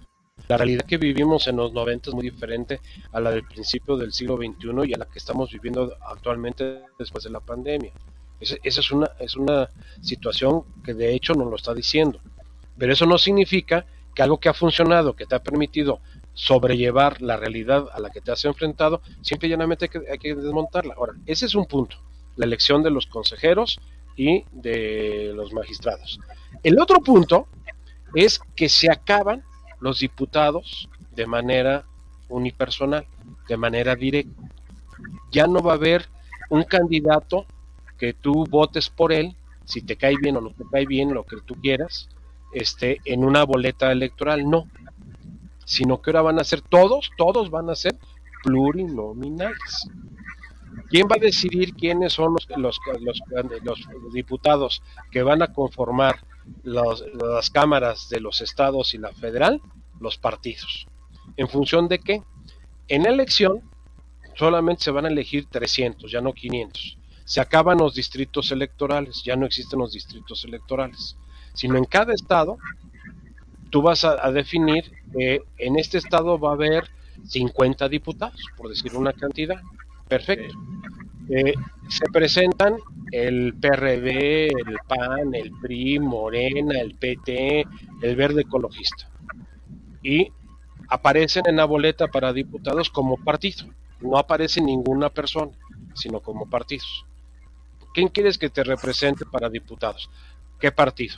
La 0.50 0.58
realidad 0.58 0.86
que 0.86 0.98
vivimos 0.98 1.48
en 1.48 1.56
los 1.56 1.72
90 1.72 2.10
es 2.10 2.14
muy 2.14 2.30
diferente 2.30 2.82
a 3.14 3.20
la 3.20 3.32
del 3.32 3.46
principio 3.46 3.96
del 3.96 4.12
siglo 4.12 4.36
XXI 4.36 4.90
y 4.90 4.94
a 4.94 4.98
la 4.98 5.06
que 5.06 5.18
estamos 5.18 5.52
viviendo 5.52 5.96
actualmente 6.02 6.82
después 7.00 7.24
de 7.24 7.30
la 7.30 7.40
pandemia. 7.40 7.94
Esa, 8.64 8.80
es, 8.82 8.92
una, 8.92 9.10
es 9.20 9.36
una 9.36 9.70
situación 10.02 10.64
que 10.84 10.94
de 10.94 11.14
hecho 11.14 11.34
nos 11.34 11.50
lo 11.50 11.56
está 11.56 11.74
diciendo. 11.74 12.20
Pero 12.78 12.94
eso 12.94 13.06
no 13.06 13.18
significa 13.18 13.86
que 14.14 14.24
algo 14.24 14.40
que 14.40 14.50
ha 14.50 14.54
funcionado, 14.54 15.16
que 15.16 15.26
te 15.26 15.36
ha 15.36 15.44
permitido 15.44 16.00
sobrellevar 16.34 17.22
la 17.22 17.38
realidad 17.38 17.88
a 17.94 18.00
la 18.00 18.10
que 18.10 18.22
te 18.22 18.32
has 18.32 18.44
enfrentado, 18.46 19.02
simple 19.22 19.48
y 19.48 19.52
llanamente 19.52 19.90
hay 20.12 20.18
que 20.18 20.36
desmontarla. 20.36 20.94
Ahora, 20.98 21.14
ese 21.26 21.46
es 21.46 21.56
un 21.56 21.66
punto, 21.66 21.98
la 22.36 22.46
elección 22.46 22.84
de 22.84 22.92
los 22.92 23.08
consejeros 23.08 23.80
y 24.16 24.44
de 24.52 25.32
los 25.34 25.54
magistrados. 25.54 26.20
El 26.64 26.80
otro 26.80 27.00
punto 27.00 27.48
es 28.14 28.40
que 28.56 28.70
se 28.70 28.92
acaban 28.92 29.44
los 29.80 30.00
diputados 30.00 30.90
de 31.16 31.26
manera 31.26 31.86
unipersonal, 32.30 33.06
de 33.48 33.58
manera 33.58 33.96
directa. 33.96 34.42
Ya 35.32 35.48
no 35.48 35.62
va 35.62 35.74
a 35.74 35.76
haber 35.76 36.08
un 36.50 36.64
candidato 36.64 37.46
que 37.98 38.14
tú 38.14 38.46
votes 38.50 38.90
por 38.90 39.14
él, 39.14 39.36
si 39.66 39.82
te 39.82 39.96
cae 39.96 40.16
bien 40.22 40.38
o 40.38 40.42
no 40.42 40.52
te 40.52 40.64
cae 40.72 40.86
bien, 40.86 41.14
lo 41.14 41.24
que 41.24 41.38
tú 41.46 41.56
quieras, 41.56 42.10
este, 42.54 43.02
en 43.06 43.24
una 43.24 43.44
boleta 43.44 43.92
electoral, 43.92 44.50
no. 44.50 44.68
Sino 45.66 46.02
que 46.02 46.12
ahora 46.12 46.22
van 46.22 46.40
a 46.40 46.44
ser 46.44 46.62
todos, 46.62 47.12
todos 47.18 47.50
van 47.50 47.70
a 47.70 47.76
ser 47.76 47.98
plurinominales. 48.44 49.90
¿Quién 50.90 51.08
va 51.08 51.16
a 51.16 51.20
decidir 51.20 51.74
quiénes 51.74 52.14
son 52.14 52.34
los, 52.34 52.48
los, 52.58 52.80
los 53.32 54.14
diputados 54.14 54.84
que 55.12 55.24
van 55.24 55.42
a 55.42 55.48
conformar 55.48 56.20
las 56.64 57.50
cámaras 57.50 58.10
de 58.10 58.20
los 58.20 58.42
estados 58.42 58.94
y 58.94 58.98
la 58.98 59.12
federal, 59.14 59.62
los 60.00 60.18
partidos. 60.18 60.88
¿En 61.38 61.48
función 61.48 61.88
de 61.88 62.00
qué? 62.00 62.22
En 62.88 63.06
elección 63.06 63.62
solamente 64.36 64.84
se 64.84 64.92
van 64.92 65.06
a 65.06 65.10
elegir 65.10 65.48
300, 65.50 66.12
ya 66.12 66.22
no 66.22 66.34
500. 66.34 66.98
Se 67.26 67.42
acaban 67.42 67.80
los 67.80 67.94
distritos 67.94 68.52
electorales, 68.52 69.24
ya 69.24 69.36
no 69.36 69.46
existen 69.46 69.80
los 69.80 69.92
distritos 69.92 70.46
electorales, 70.46 71.18
sino 71.54 71.78
en 71.78 71.86
cada 71.86 72.14
estado 72.14 72.58
tú 73.70 73.82
vas 73.82 74.06
a, 74.06 74.32
definir 74.32 74.90
que 75.12 75.42
en 75.58 75.78
este 75.78 75.98
estado 75.98 76.40
va 76.40 76.52
a 76.52 76.54
haber 76.54 76.86
50 77.26 77.90
diputados, 77.90 78.40
por 78.56 78.70
decir 78.70 78.96
una 78.96 79.12
cantidad. 79.12 79.62
Perfecto. 80.08 80.56
Eh, 81.30 81.54
se 81.90 82.06
presentan 82.14 82.78
el 83.12 83.56
PRD, 83.56 84.48
el 84.48 84.78
PAN, 84.88 85.34
el 85.34 85.52
PRI, 85.60 86.00
Morena, 86.00 86.80
el 86.80 86.96
PT, 86.96 87.66
el 88.02 88.16
Verde 88.16 88.42
Ecologista. 88.42 89.10
Y 90.04 90.32
aparecen 90.88 91.44
en 91.48 91.58
la 91.58 91.66
boleta 91.66 92.08
para 92.08 92.32
diputados 92.32 92.90
como 92.90 93.18
partido. 93.18 93.66
No 94.00 94.18
aparece 94.18 94.62
ninguna 94.62 95.10
persona, 95.10 95.52
sino 95.96 96.20
como 96.20 96.50
partidos. 96.50 97.06
¿Quién 97.96 98.10
quieres 98.10 98.38
que 98.38 98.50
te 98.50 98.62
represente 98.62 99.26
para 99.26 99.50
diputados? 99.50 100.10
¿Qué 100.60 100.70
partido? 100.70 101.16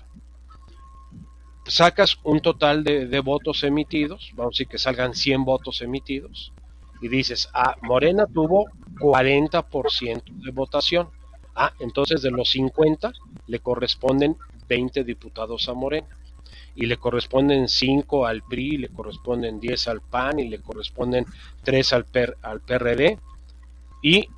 Sacas 1.66 2.20
un 2.24 2.40
total 2.40 2.84
de, 2.84 3.20
votos 3.20 3.64
emitidos, 3.64 4.32
vamos 4.36 4.52
a 4.52 4.54
decir 4.54 4.68
que 4.68 4.78
salgan 4.78 5.16
100 5.16 5.44
votos 5.44 5.82
emitidos, 5.82 6.54
y 7.02 7.08
dices, 7.08 7.50
ah, 7.56 7.76
Morena 7.82 8.28
tuvo 8.28 8.68
40% 9.00 10.22
de 10.24 10.52
votación. 10.52 11.10
Ah, 11.56 11.74
entonces 11.80 12.22
de 12.22 12.30
los 12.30 12.52
50 12.52 13.12
le 13.48 13.60
corresponden 13.60 14.38
20 14.70 15.04
diputados 15.04 15.70
a 15.70 15.74
Morena. 15.74 16.08
Y 16.76 16.86
le 16.86 16.98
corresponden 16.98 17.70
5 17.70 18.28
al 18.28 18.44
PRI, 18.44 18.78
le 18.78 18.90
corresponden 18.90 19.60
10 19.60 19.88
al 19.88 20.02
PAN 20.02 20.38
y 20.38 20.48
le 20.48 20.60
corresponden 20.60 21.26
3 21.64 21.94
al, 21.94 22.06
per, 22.06 22.38
al 22.44 22.62
PRD. 22.62 23.18
Y 24.04 24.30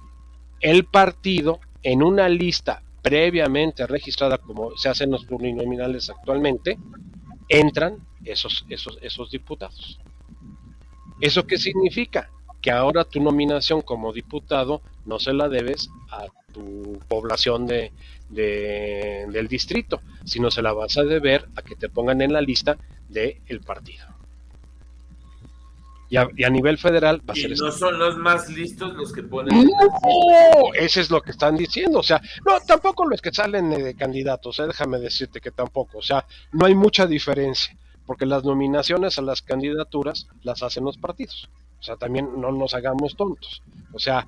el 0.61 0.85
partido 0.85 1.59
en 1.84 2.03
una 2.03 2.27
lista 2.30 2.82
previamente 3.01 3.88
registrada 3.88 4.38
como 4.38 4.75
se 4.77 4.89
hacen 4.89 5.11
los 5.11 5.25
plurinominales 5.25 6.09
actualmente, 6.09 6.77
entran 7.47 7.97
esos, 8.25 8.65
esos, 8.69 8.97
esos 9.01 9.32
diputados. 9.32 9.99
¿Eso 11.21 11.45
qué 11.45 11.57
significa? 11.57 12.30
que 12.61 12.71
ahora 12.71 13.03
tu 13.05 13.21
nominación 13.21 13.82
como 13.82 14.13
diputado 14.13 14.82
no 15.05 15.19
se 15.19 15.34
la 15.34 15.47
debes 15.49 15.89
a 16.11 16.25
tu 16.51 16.99
población 17.07 17.67
de, 17.67 17.91
del 18.30 19.47
distrito, 19.47 20.01
sino 20.25 20.51
se 20.51 20.61
la 20.61 20.73
vas 20.73 20.97
a 20.97 21.03
deber 21.03 21.47
a 21.55 21.61
que 21.61 21.75
te 21.75 21.89
pongan 21.89 22.21
en 22.21 22.34
la 22.34 22.41
lista 22.41 22.77
del 23.07 23.61
partido. 23.65 24.05
Y 26.10 26.18
a, 26.18 26.49
nivel 26.49 26.80
federal 26.80 27.22
va 27.28 27.34
a 27.34 27.36
ser... 27.36 27.51
no 27.51 27.72
son 27.72 27.99
los 27.99 28.18
más 28.18 28.49
listos 28.49 28.95
los 28.95 29.14
que 29.14 29.22
ponen... 29.22 29.64
No, 29.64 30.74
ese 30.74 31.01
es 31.01 31.12
lo 31.12 31.22
que 31.22 31.32
están 31.32 31.55
diciendo. 31.55 31.99
O 31.99 32.03
sea, 32.03 32.20
no, 32.45 32.60
tampoco 32.66 33.07
los 33.07 33.22
que 33.22 33.32
salen 33.32 33.70
de 33.70 33.93
candidatos, 33.93 34.57
¿eh? 34.57 34.66
déjame 34.66 34.97
decirte 34.97 35.39
que 35.39 35.51
tampoco. 35.51 35.99
O 35.99 36.01
sea, 36.01 36.26
no 36.51 36.66
hay 36.66 36.74
mucha 36.74 37.05
diferencia, 37.05 37.78
porque 38.07 38.26
las 38.26 38.43
nominaciones 38.43 39.20
a 39.20 39.22
las 39.22 39.43
candidaturas 39.43 40.28
las 40.41 40.64
hacen 40.64 40.84
los 40.84 40.97
partidos. 40.97 41.47
O 41.80 41.84
sea, 41.84 41.95
también 41.95 42.30
no 42.41 42.51
nos 42.51 42.74
hagamos 42.74 43.16
tontos. 43.16 43.62
O 43.93 43.99
sea, 43.99 44.28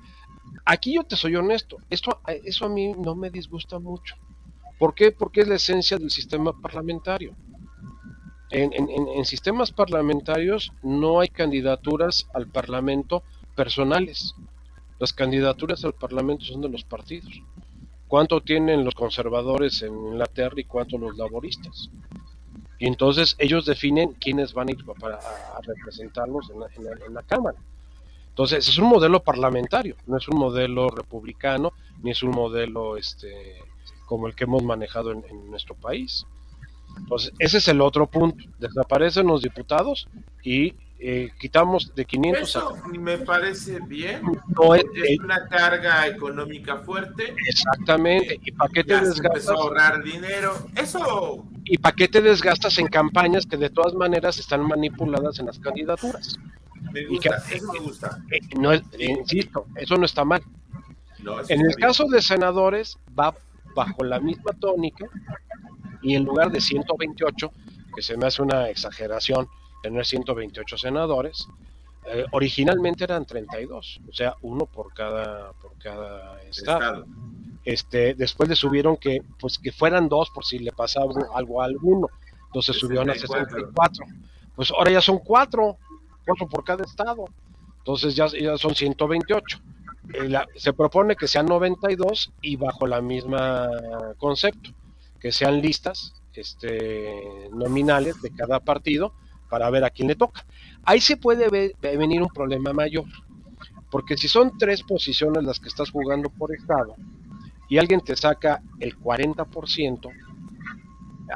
aquí 0.64 0.94
yo 0.94 1.02
te 1.02 1.16
soy 1.16 1.34
honesto, 1.34 1.78
esto, 1.90 2.20
eso 2.44 2.66
a 2.66 2.68
mí 2.68 2.92
no 2.92 3.16
me 3.16 3.30
disgusta 3.30 3.80
mucho. 3.80 4.14
¿Por 4.78 4.94
qué? 4.94 5.12
Porque 5.12 5.42
es 5.42 5.48
la 5.48 5.56
esencia 5.56 5.98
del 5.98 6.10
sistema 6.10 6.52
parlamentario. 6.60 7.34
En, 8.52 9.24
sistemas 9.24 9.72
parlamentarios 9.72 10.72
no 10.82 11.20
hay 11.20 11.28
candidaturas 11.28 12.28
al 12.34 12.46
Parlamento 12.46 13.22
personales. 13.56 14.34
Las 14.98 15.14
candidaturas 15.14 15.82
al 15.86 15.94
Parlamento 15.94 16.44
son 16.44 16.60
de 16.60 16.68
los 16.68 16.84
partidos. 16.84 17.32
¿Cuánto 18.08 18.42
tienen 18.42 18.84
los 18.84 18.94
conservadores 18.94 19.80
en 19.80 19.94
Inglaterra 19.94 20.56
y 20.58 20.64
cuánto 20.64 20.98
los 20.98 21.16
laboristas? 21.16 21.88
Y 22.78 22.88
entonces 22.88 23.36
ellos 23.38 23.64
definen 23.64 24.12
quiénes 24.20 24.52
van 24.52 24.68
a 24.68 24.72
ir 24.72 24.84
a 25.02 25.60
representarlos 25.62 26.50
en 26.50 27.14
la, 27.14 27.22
Cámara. 27.22 27.56
Entonces 28.28 28.68
es 28.68 28.76
un 28.76 28.88
modelo 28.88 29.22
parlamentario, 29.22 29.96
no 30.06 30.18
es 30.18 30.28
un 30.28 30.38
modelo 30.38 30.90
republicano, 30.90 31.72
ni 32.02 32.10
es 32.10 32.22
un 32.22 32.32
modelo 32.32 32.98
este, 32.98 33.56
como 34.04 34.26
el 34.26 34.34
que 34.34 34.44
hemos 34.44 34.62
manejado 34.62 35.12
en 35.12 35.50
nuestro 35.50 35.74
país. 35.74 36.26
Entonces, 36.96 37.32
ese 37.38 37.58
es 37.58 37.68
el 37.68 37.80
otro 37.80 38.06
punto. 38.06 38.44
Desaparecen 38.58 39.26
los 39.26 39.42
diputados 39.42 40.08
y 40.42 40.74
eh, 41.04 41.30
quitamos 41.40 41.92
de 41.96 42.04
500 42.04 42.42
Eso 42.48 42.76
me 43.00 43.18
parece 43.18 43.80
bien. 43.80 44.22
No 44.56 44.74
es, 44.76 44.84
una 45.22 45.48
carga 45.48 46.06
económica 46.06 46.76
fuerte. 46.76 47.34
Exactamente. 47.48 48.38
¿Y 48.44 48.52
para 48.52 48.70
qué 48.72 48.84
te 48.84 49.00
desgastas? 49.00 49.48
ahorrar 49.48 50.04
dinero. 50.04 50.68
Eso. 50.76 51.44
¿Y 51.64 51.78
para 51.78 51.96
qué 51.96 52.06
te 52.06 52.22
desgastas 52.22 52.78
en 52.78 52.86
campañas 52.86 53.46
que 53.46 53.56
de 53.56 53.68
todas 53.68 53.94
maneras 53.94 54.38
están 54.38 54.62
manipuladas 54.62 55.40
en 55.40 55.46
las 55.46 55.58
candidaturas? 55.58 56.36
Me 56.92 57.04
gusta, 57.06 57.42
eso 57.50 57.72
me 57.72 57.80
gusta. 57.80 58.18
Eh, 58.30 58.40
no 58.60 58.72
insisto, 58.98 59.66
eso 59.74 59.96
no 59.96 60.04
está 60.04 60.24
mal. 60.24 60.42
en 61.48 61.60
el 61.62 61.74
caso 61.74 62.06
de 62.06 62.22
senadores 62.22 62.96
va 63.18 63.34
bajo 63.74 64.04
la 64.04 64.20
misma 64.20 64.52
tónica 64.60 65.06
y 66.02 66.16
en 66.16 66.24
lugar 66.24 66.50
de 66.50 66.60
128, 66.60 67.52
que 67.94 68.02
se 68.02 68.16
me 68.16 68.26
hace 68.26 68.42
una 68.42 68.68
exageración 68.68 69.48
tener 69.82 70.04
128 70.04 70.76
senadores, 70.76 71.48
eh, 72.06 72.24
originalmente 72.32 73.04
eran 73.04 73.24
32, 73.24 74.00
o 74.08 74.12
sea, 74.12 74.34
uno 74.42 74.66
por 74.66 74.92
cada, 74.92 75.52
por 75.52 75.76
cada 75.78 76.42
estado. 76.42 77.06
Este, 77.64 78.14
después 78.14 78.48
le 78.48 78.56
subieron 78.56 78.96
que, 78.96 79.22
pues, 79.38 79.58
que 79.58 79.70
fueran 79.70 80.08
dos 80.08 80.30
por 80.30 80.44
si 80.44 80.58
le 80.58 80.72
pasaba 80.72 81.12
algo 81.34 81.62
a 81.62 81.66
alguno, 81.66 82.08
entonces 82.46 82.76
subieron 82.76 83.08
a 83.10 83.14
64. 83.14 84.04
Pues 84.56 84.70
ahora 84.72 84.90
ya 84.90 85.00
son 85.00 85.18
cuatro, 85.18 85.78
cuatro 86.26 86.48
por 86.48 86.64
cada 86.64 86.84
estado, 86.84 87.24
entonces 87.78 88.16
ya, 88.16 88.26
ya 88.26 88.56
son 88.58 88.74
128. 88.74 89.60
Eh, 90.14 90.32
se 90.56 90.72
propone 90.72 91.14
que 91.14 91.28
sean 91.28 91.46
92 91.46 92.32
y 92.42 92.56
bajo 92.56 92.86
la 92.88 93.00
misma 93.00 93.70
concepto 94.18 94.72
que 95.22 95.30
sean 95.30 95.62
listas 95.62 96.14
este, 96.34 97.48
nominales 97.52 98.20
de 98.20 98.32
cada 98.34 98.58
partido 98.58 99.14
para 99.48 99.70
ver 99.70 99.84
a 99.84 99.90
quién 99.90 100.08
le 100.08 100.16
toca. 100.16 100.44
Ahí 100.82 101.00
se 101.00 101.16
puede 101.16 101.76
venir 101.80 102.20
un 102.20 102.28
problema 102.28 102.72
mayor, 102.72 103.04
porque 103.88 104.16
si 104.16 104.26
son 104.26 104.58
tres 104.58 104.82
posiciones 104.82 105.44
las 105.44 105.60
que 105.60 105.68
estás 105.68 105.90
jugando 105.90 106.28
por 106.28 106.52
estado 106.52 106.96
y 107.68 107.78
alguien 107.78 108.00
te 108.00 108.16
saca 108.16 108.62
el 108.80 108.98
40%, 108.98 110.10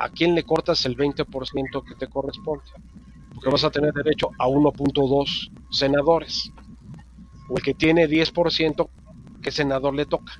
¿a 0.01 0.09
quién 0.09 0.35
le 0.35 0.43
cortas 0.43 0.85
el 0.85 0.97
20% 0.97 1.85
que 1.85 1.95
te 1.95 2.09
corresponde? 2.09 2.65
Porque 3.35 3.51
vas 3.51 3.63
a 3.63 3.71
tener 3.71 3.93
derecho 3.93 4.31
a 4.37 4.49
1.2 4.49 5.53
senadores. 5.71 6.51
O 7.49 7.57
el 7.57 7.63
que 7.63 7.75
tiene 7.75 8.09
10%, 8.09 8.89
¿qué 9.41 9.53
senador 9.53 9.95
le 9.95 10.07
toca? 10.07 10.33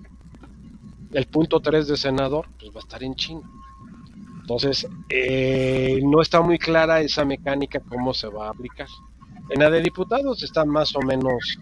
El 1.13 1.27
punto 1.27 1.61
3 1.61 1.89
de 1.89 1.97
senador, 1.97 2.49
pues 2.59 2.71
va 2.71 2.81
a 2.81 2.85
estar 2.85 3.03
en 3.03 3.15
chino. 3.15 3.43
Entonces, 4.41 4.87
eh, 5.09 6.01
no 6.05 6.23
está 6.23 6.41
muy 6.41 6.59
clara 6.59 7.01
esa 7.01 7.25
mecánica, 7.25 7.81
cómo 7.81 8.15
se 8.15 8.29
va 8.29 8.47
a 8.47 8.51
aplicar. 8.51 8.89
En 9.51 9.61
la 9.61 9.71
de 9.71 9.83
diputados 9.83 10.43
está 10.43 10.65
más 10.65 10.95
o 10.95 11.01
menos 11.01 11.59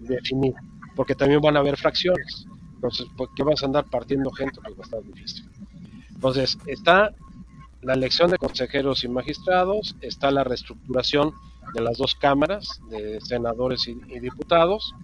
definida, 0.00 0.60
porque 0.96 1.14
también 1.14 1.40
van 1.40 1.56
a 1.56 1.60
haber 1.60 1.76
fracciones. 1.76 2.46
Entonces, 2.74 3.06
¿por 3.16 3.32
qué 3.34 3.42
vas 3.42 3.62
a 3.62 3.66
andar 3.66 3.84
partiendo 3.84 4.30
gente? 4.30 4.60
Pues 4.62 4.74
va 4.74 4.82
a 4.82 4.84
estar 4.84 5.02
difícil. 5.02 5.48
Entonces, 6.14 6.58
está 6.66 7.14
la 7.82 7.94
elección 7.94 8.30
de 8.30 8.38
consejeros 8.38 9.04
y 9.04 9.08
magistrados, 9.08 9.94
está 10.00 10.30
la 10.30 10.42
reestructuración 10.42 11.32
de 11.74 11.82
las 11.82 11.98
dos 11.98 12.14
cámaras 12.14 12.80
de 12.90 13.20
senadores 13.20 13.86
y, 13.88 13.94
diputados, 14.20 14.94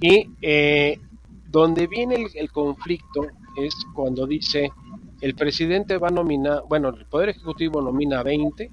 y 0.00 0.30
eh, 0.42 1.00
donde 1.48 1.86
viene 1.86 2.26
el, 2.34 2.50
conflicto 2.52 3.26
es 3.56 3.74
cuando 3.94 4.26
dice 4.26 4.70
el 5.20 5.34
presidente 5.34 5.98
va 5.98 6.08
a 6.08 6.12
nominar, 6.12 6.62
bueno, 6.68 6.90
el 6.90 7.06
Poder 7.06 7.30
Ejecutivo 7.30 7.82
nomina 7.82 8.22
20, 8.22 8.70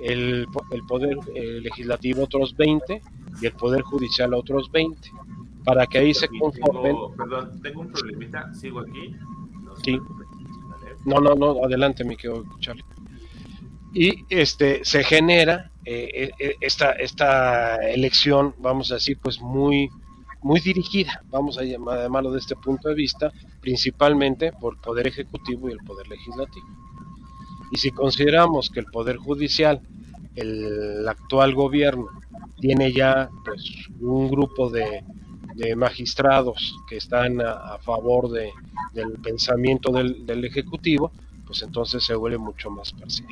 el, 0.00 0.46
el 0.70 0.82
Poder 0.86 1.16
eh, 1.34 1.60
Legislativo 1.60 2.24
otros 2.24 2.56
20 2.56 3.02
y 3.40 3.46
el 3.46 3.52
Poder 3.52 3.82
Judicial 3.82 4.34
otros 4.34 4.70
20, 4.72 5.10
para 5.64 5.86
que 5.86 5.98
ahí 5.98 6.14
se 6.14 6.28
conformen. 6.28 6.96
perdón, 7.16 7.60
tengo 7.62 7.82
un 7.82 7.92
problemita, 7.92 8.52
sigo 8.54 8.80
aquí. 8.80 9.14
No 9.62 9.76
sí. 9.76 9.98
No, 11.04 11.20
no, 11.20 11.34
no, 11.34 11.64
adelante, 11.64 12.04
me 12.04 12.16
quedo 12.16 12.42
escucharle. 12.42 12.84
Y 13.94 14.24
este 14.28 14.84
se 14.84 15.04
genera 15.04 15.70
eh, 15.84 16.30
eh, 16.38 16.56
esta, 16.60 16.92
esta 16.92 17.76
elección, 17.76 18.54
vamos 18.58 18.90
a 18.90 18.94
decir, 18.94 19.18
pues 19.22 19.40
muy 19.40 19.88
muy 20.48 20.60
dirigida, 20.60 21.22
vamos 21.28 21.58
a 21.58 21.62
llamarlo 21.62 22.32
de 22.32 22.38
este 22.38 22.56
punto 22.56 22.88
de 22.88 22.94
vista, 22.94 23.30
principalmente 23.60 24.50
por 24.50 24.72
el 24.72 24.80
Poder 24.80 25.06
Ejecutivo 25.06 25.68
y 25.68 25.72
el 25.72 25.78
Poder 25.80 26.08
Legislativo. 26.08 26.66
Y 27.70 27.76
si 27.76 27.90
consideramos 27.90 28.70
que 28.70 28.80
el 28.80 28.86
Poder 28.86 29.18
Judicial, 29.18 29.82
el 30.36 31.06
actual 31.06 31.54
gobierno, 31.54 32.06
tiene 32.58 32.94
ya 32.94 33.28
pues, 33.44 33.62
un 34.00 34.30
grupo 34.30 34.70
de, 34.70 35.04
magistrados 35.76 36.74
que 36.88 36.96
están 36.96 37.42
a, 37.42 37.76
favor 37.82 38.30
de, 38.30 38.50
del 38.94 39.18
pensamiento 39.22 39.92
del, 39.92 40.24
del, 40.24 40.46
Ejecutivo, 40.46 41.12
pues 41.44 41.60
entonces 41.60 42.02
se 42.02 42.14
vuelve 42.14 42.38
mucho 42.38 42.70
más 42.70 42.90
parcial. 42.92 43.28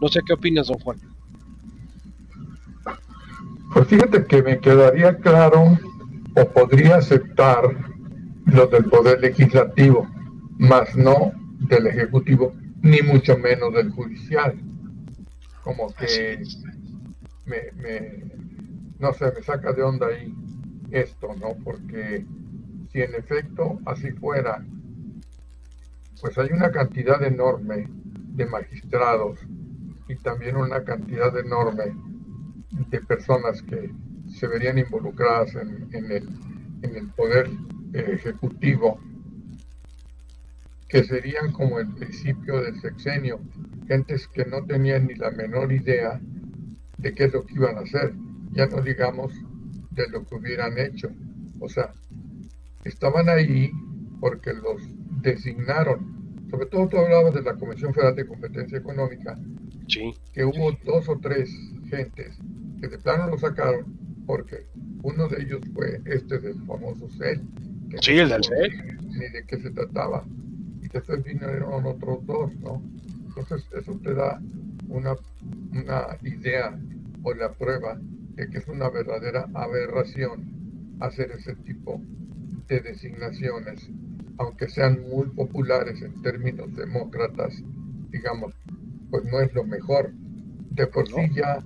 No 0.00 0.06
sé 0.06 0.20
qué 0.24 0.34
opinas, 0.34 0.68
don 0.68 0.78
Juan. 0.78 1.00
Pues 3.74 3.88
fíjate 3.88 4.26
que 4.26 4.42
me 4.44 4.60
quedaría 4.60 5.16
claro 5.16 5.76
o 6.34 6.48
podría 6.48 6.96
aceptar 6.96 7.62
lo 8.46 8.66
del 8.66 8.84
poder 8.86 9.20
legislativo, 9.20 10.08
más 10.58 10.96
no 10.96 11.32
del 11.60 11.86
ejecutivo, 11.86 12.54
ni 12.82 13.02
mucho 13.02 13.36
menos 13.38 13.72
del 13.74 13.90
judicial. 13.90 14.54
Como 15.62 15.92
que 15.94 16.42
me, 17.46 18.24
no 18.98 19.12
sé, 19.12 19.32
me 19.32 19.42
saca 19.42 19.72
de 19.72 19.82
onda 19.82 20.08
ahí 20.08 20.34
esto, 20.90 21.34
¿no? 21.40 21.54
Porque 21.64 22.24
si 22.92 23.00
en 23.00 23.14
efecto 23.14 23.78
así 23.86 24.10
fuera, 24.12 24.64
pues 26.20 26.36
hay 26.38 26.50
una 26.52 26.70
cantidad 26.70 27.22
enorme 27.22 27.88
de 28.34 28.46
magistrados 28.46 29.38
y 30.08 30.16
también 30.16 30.56
una 30.56 30.84
cantidad 30.84 31.36
enorme 31.38 31.94
de 32.90 33.00
personas 33.00 33.62
que 33.62 33.90
se 34.32 34.46
verían 34.46 34.78
involucradas 34.78 35.54
en, 35.54 35.88
el, 35.92 36.28
en 36.82 36.96
el 36.96 37.08
poder 37.10 37.50
ejecutivo, 37.92 38.98
que 40.88 41.04
serían 41.04 41.52
como 41.52 41.78
el 41.78 41.88
principio 41.94 42.60
del 42.60 42.80
sexenio, 42.80 43.40
gentes 43.86 44.28
que 44.28 44.44
no 44.44 44.64
tenían 44.64 45.06
ni 45.06 45.14
la 45.14 45.30
menor 45.30 45.72
idea 45.72 46.20
de 46.98 47.14
qué 47.14 47.24
es 47.24 47.32
lo 47.32 47.44
que 47.46 47.54
iban 47.54 47.76
a 47.76 47.80
hacer, 47.80 48.14
ya 48.52 48.66
no 48.66 48.82
digamos 48.82 49.32
de 49.90 50.08
lo 50.08 50.24
que 50.24 50.34
hubieran 50.34 50.78
hecho. 50.78 51.10
O 51.60 51.68
sea, 51.68 51.94
estaban 52.84 53.28
ahí 53.28 53.70
porque 54.20 54.52
los 54.52 54.82
designaron. 55.22 56.46
Sobre 56.50 56.66
todo 56.66 56.88
tú 56.88 56.98
hablabas 56.98 57.34
de 57.34 57.42
la 57.42 57.54
Comisión 57.54 57.94
Federal 57.94 58.14
de 58.14 58.26
Competencia 58.26 58.78
Económica, 58.78 59.38
que 60.32 60.44
hubo 60.44 60.72
dos 60.84 61.08
o 61.08 61.18
tres 61.18 61.50
gentes 61.88 62.38
que 62.80 62.88
de 62.88 62.98
plano 62.98 63.28
lo 63.28 63.38
sacaron 63.38 64.01
porque 64.26 64.66
uno 65.02 65.28
de 65.28 65.42
ellos 65.42 65.60
fue 65.74 66.00
este 66.04 66.38
del 66.38 66.54
famoso 66.66 67.08
CEL. 67.18 67.40
Sí, 68.00 68.18
el 68.18 68.28
del 68.28 68.44
CEL. 68.44 68.98
Ni 69.08 69.28
de 69.28 69.44
qué 69.46 69.58
se 69.60 69.70
trataba. 69.70 70.24
Y 70.82 70.88
después 70.88 71.22
vinieron 71.24 71.86
otros 71.86 72.24
dos, 72.26 72.54
¿no? 72.56 72.82
Entonces 73.26 73.66
eso 73.78 73.98
te 74.02 74.14
da 74.14 74.40
una, 74.88 75.14
una 75.72 76.18
idea 76.22 76.78
o 77.22 77.34
la 77.34 77.52
prueba 77.52 77.98
de 78.34 78.48
que 78.48 78.58
es 78.58 78.68
una 78.68 78.88
verdadera 78.90 79.48
aberración 79.54 80.96
hacer 81.00 81.32
ese 81.32 81.54
tipo 81.56 82.00
de 82.68 82.80
designaciones, 82.80 83.88
aunque 84.38 84.68
sean 84.68 85.02
muy 85.08 85.26
populares 85.28 86.00
en 86.02 86.20
términos 86.22 86.74
demócratas, 86.74 87.62
digamos, 88.10 88.54
pues 89.10 89.24
no 89.24 89.40
es 89.40 89.52
lo 89.54 89.64
mejor. 89.64 90.12
De 90.70 90.86
por 90.86 91.06
sí 91.06 91.20
ya 91.34 91.62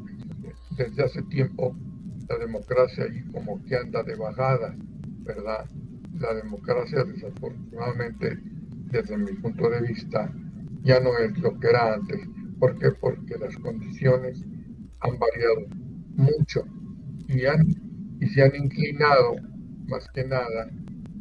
desde 0.76 1.04
hace 1.04 1.22
tiempo 1.22 1.76
la 2.28 2.38
democracia 2.38 3.04
ahí 3.04 3.22
como 3.32 3.62
que 3.64 3.76
anda 3.76 4.02
de 4.02 4.16
bajada, 4.16 4.74
¿verdad? 5.24 5.66
La 6.18 6.34
democracia 6.34 7.04
desafortunadamente 7.04 8.38
desde 8.90 9.16
mi 9.18 9.32
punto 9.34 9.68
de 9.68 9.80
vista 9.82 10.32
ya 10.82 11.00
no 11.00 11.16
es 11.18 11.38
lo 11.38 11.58
que 11.58 11.68
era 11.68 11.94
antes. 11.94 12.20
¿Por 12.58 12.78
qué? 12.78 12.90
Porque 12.92 13.36
las 13.38 13.56
condiciones 13.58 14.44
han 15.00 15.18
variado 15.18 15.66
mucho 16.14 16.64
y, 17.28 17.44
han, 17.44 17.66
y 18.20 18.26
se 18.28 18.42
han 18.42 18.54
inclinado 18.56 19.36
más 19.88 20.08
que 20.14 20.24
nada 20.24 20.70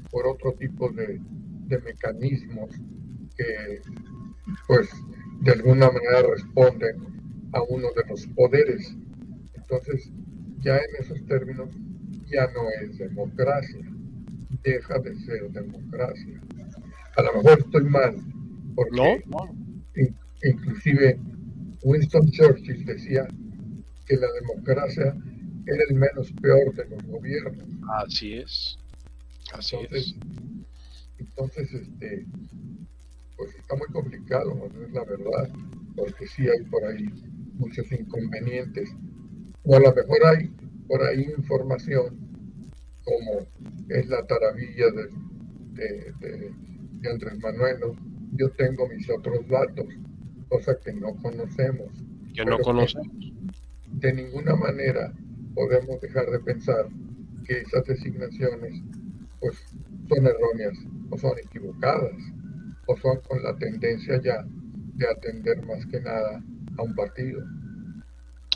por 0.10 0.28
otro 0.28 0.54
tipo 0.54 0.90
de, 0.92 1.20
de 1.68 1.82
mecanismos 1.82 2.70
que 3.36 3.82
pues 4.68 4.90
de 5.42 5.52
alguna 5.52 5.88
manera 5.92 6.22
responden 6.30 6.96
a 7.54 7.62
uno 7.64 7.88
de 7.96 8.04
los 8.10 8.28
poderes. 8.28 8.96
Entonces, 9.56 10.12
ya 10.66 10.78
en 10.78 10.96
esos 11.00 11.24
términos, 11.28 11.70
ya 12.26 12.48
no 12.48 12.70
es 12.82 12.98
democracia, 12.98 13.86
deja 14.64 15.00
de 15.00 15.16
ser 15.20 15.52
democracia. 15.52 16.42
A 17.18 17.22
lo 17.22 17.34
mejor 17.36 17.60
estoy 17.60 17.84
mal, 17.84 18.16
porque 18.76 19.24
inclusive 20.44 21.20
Winston 21.84 22.32
Churchill 22.32 22.84
decía 22.84 23.28
que 24.08 24.18
la 24.18 24.28
democracia 24.42 25.16
era 25.68 25.84
el 25.88 25.96
menos 25.96 26.32
peor 26.42 26.74
de 26.74 26.86
los 26.90 27.04
gobiernos. 27.04 27.68
Así 28.04 28.34
es. 28.34 28.78
Así 29.54 29.76
entonces, 29.76 30.08
es. 30.08 30.16
Entonces, 31.20 31.74
este, 31.74 32.26
pues 33.38 33.56
está 33.56 33.76
muy 33.76 33.88
complicado, 33.88 34.56
¿no? 34.56 34.66
es 34.84 34.92
la 34.92 35.04
verdad, 35.04 35.50
porque 35.96 36.28
sí 36.28 36.44
hay 36.44 36.64
por 36.72 36.84
ahí 36.86 37.06
muchos 37.54 37.92
inconvenientes. 37.92 38.90
O 39.66 39.76
a 39.76 39.80
lo 39.80 39.94
mejor 39.94 40.26
hay 40.26 40.48
por 40.88 41.04
ahí 41.04 41.34
información 41.38 42.18
como 43.04 43.40
es 43.90 44.08
la 44.08 44.26
taravilla 44.26 44.86
de, 44.92 46.14
de, 46.20 46.54
de 47.02 47.10
Andrés 47.10 47.40
Manuel. 47.40 47.78
Yo 48.34 48.50
tengo 48.52 48.88
mis 48.88 49.10
otros 49.10 49.48
datos, 49.48 49.86
cosa 50.50 50.78
que 50.84 50.94
no 50.94 51.16
conocemos. 51.22 51.90
Que 52.34 52.46
no 52.46 52.58
conocemos. 52.60 53.16
De 53.88 54.14
ninguna 54.14 54.56
manera 54.56 55.14
podemos 55.54 56.02
dejar 56.02 56.30
de 56.30 56.40
pensar 56.40 56.88
que 57.46 57.62
esas 57.62 57.86
designaciones 57.86 58.82
pues 59.40 59.58
son 60.10 60.26
erróneas 60.26 60.78
o 61.10 61.18
son 61.18 61.38
equivocadas 61.38 62.16
o 62.88 62.98
son 62.98 63.20
con 63.28 63.42
la 63.42 63.56
tendencia 63.58 64.22
ya 64.22 64.46
de 64.96 65.08
atender 65.08 65.66
más 65.66 65.86
que 65.88 66.00
nada 66.02 66.44
a 66.78 66.82
un 66.82 66.94
partido. 66.96 67.44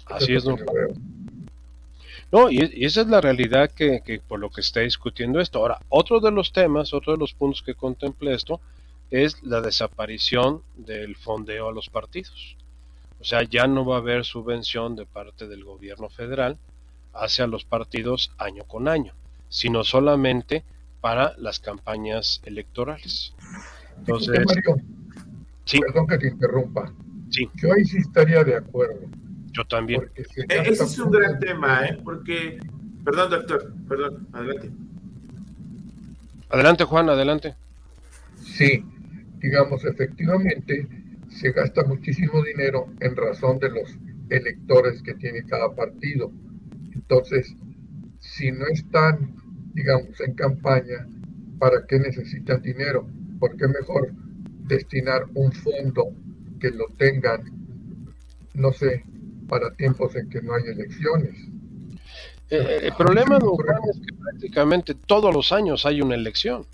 Así 0.09 0.33
es, 0.33 0.43
don 0.43 0.59
No, 2.31 2.49
y, 2.49 2.85
esa 2.85 3.01
es 3.01 3.07
la 3.07 3.21
realidad 3.21 3.71
que, 3.71 4.01
que, 4.03 4.19
por 4.19 4.39
lo 4.39 4.49
que 4.49 4.61
está 4.61 4.81
discutiendo 4.81 5.39
esto. 5.39 5.59
Ahora, 5.59 5.79
otro 5.89 6.19
de 6.19 6.31
los 6.31 6.51
temas, 6.51 6.93
otro 6.93 7.13
de 7.13 7.19
los 7.19 7.33
puntos 7.33 7.61
que 7.61 7.75
contemple 7.75 8.33
esto, 8.33 8.59
es 9.11 9.41
la 9.43 9.61
desaparición 9.61 10.61
del 10.75 11.15
fondeo 11.15 11.69
a 11.69 11.73
los 11.73 11.89
partidos. 11.89 12.57
O 13.19 13.23
sea, 13.23 13.43
ya 13.43 13.67
no 13.67 13.85
va 13.85 13.95
a 13.95 13.99
haber 13.99 14.23
subvención 14.23 14.95
de 14.95 15.05
parte 15.05 15.47
del 15.47 15.63
gobierno 15.63 16.09
federal 16.09 16.57
hacia 17.13 17.47
los 17.47 17.65
partidos 17.65 18.31
año 18.37 18.63
con 18.65 18.87
año, 18.87 19.13
sino 19.49 19.83
solamente 19.83 20.63
para 21.01 21.35
las 21.37 21.59
campañas 21.59 22.41
electorales. 22.45 23.33
Entonces, 23.97 24.39
Mario, 24.45 24.77
perdón 25.65 26.07
que 26.07 26.17
te 26.17 26.27
interrumpa. 26.27 26.93
Sí. 27.29 27.49
Yo 27.55 27.73
ahí 27.73 27.83
sí 27.83 27.97
estaría 27.97 28.43
de 28.43 28.55
acuerdo. 28.55 29.07
Yo 29.51 29.65
también. 29.65 30.09
Eh, 30.15 30.25
ese 30.47 30.83
es 30.83 30.99
un 30.99 31.11
gran 31.11 31.39
tema, 31.39 31.85
¿eh? 31.85 31.97
Porque, 32.03 32.59
perdón, 33.03 33.31
doctor, 33.31 33.73
perdón, 33.87 34.27
adelante. 34.33 34.71
Adelante, 36.49 36.83
Juan, 36.83 37.09
adelante. 37.09 37.55
Sí, 38.37 38.83
digamos, 39.39 39.85
efectivamente, 39.85 40.87
se 41.29 41.51
gasta 41.51 41.83
muchísimo 41.83 42.43
dinero 42.43 42.87
en 42.99 43.15
razón 43.15 43.59
de 43.59 43.69
los 43.69 43.97
electores 44.29 45.01
que 45.03 45.13
tiene 45.15 45.43
cada 45.45 45.73
partido. 45.75 46.31
Entonces, 46.93 47.55
si 48.19 48.51
no 48.51 48.65
están, 48.67 49.35
digamos, 49.73 50.19
en 50.21 50.33
campaña, 50.33 51.07
¿para 51.59 51.85
qué 51.87 51.99
necesitan 51.99 52.61
dinero? 52.61 53.07
¿Por 53.39 53.55
qué 53.57 53.67
mejor 53.67 54.11
destinar 54.65 55.25
un 55.33 55.51
fondo 55.51 56.13
que 56.59 56.69
lo 56.71 56.85
tengan, 56.97 57.41
no 58.53 58.71
sé, 58.71 59.03
para 59.49 59.73
tiempos 59.75 60.15
en 60.15 60.29
que 60.29 60.41
no 60.41 60.53
hay 60.53 60.63
elecciones? 60.63 61.35
Eh, 62.49 62.79
el 62.83 62.93
problema, 62.93 63.37
es 63.37 63.99
que 63.99 64.13
prácticamente 64.13 64.95
todos 64.95 65.33
los 65.33 65.51
años 65.51 65.85
hay 65.85 66.01
una 66.01 66.15
elección 66.15 66.65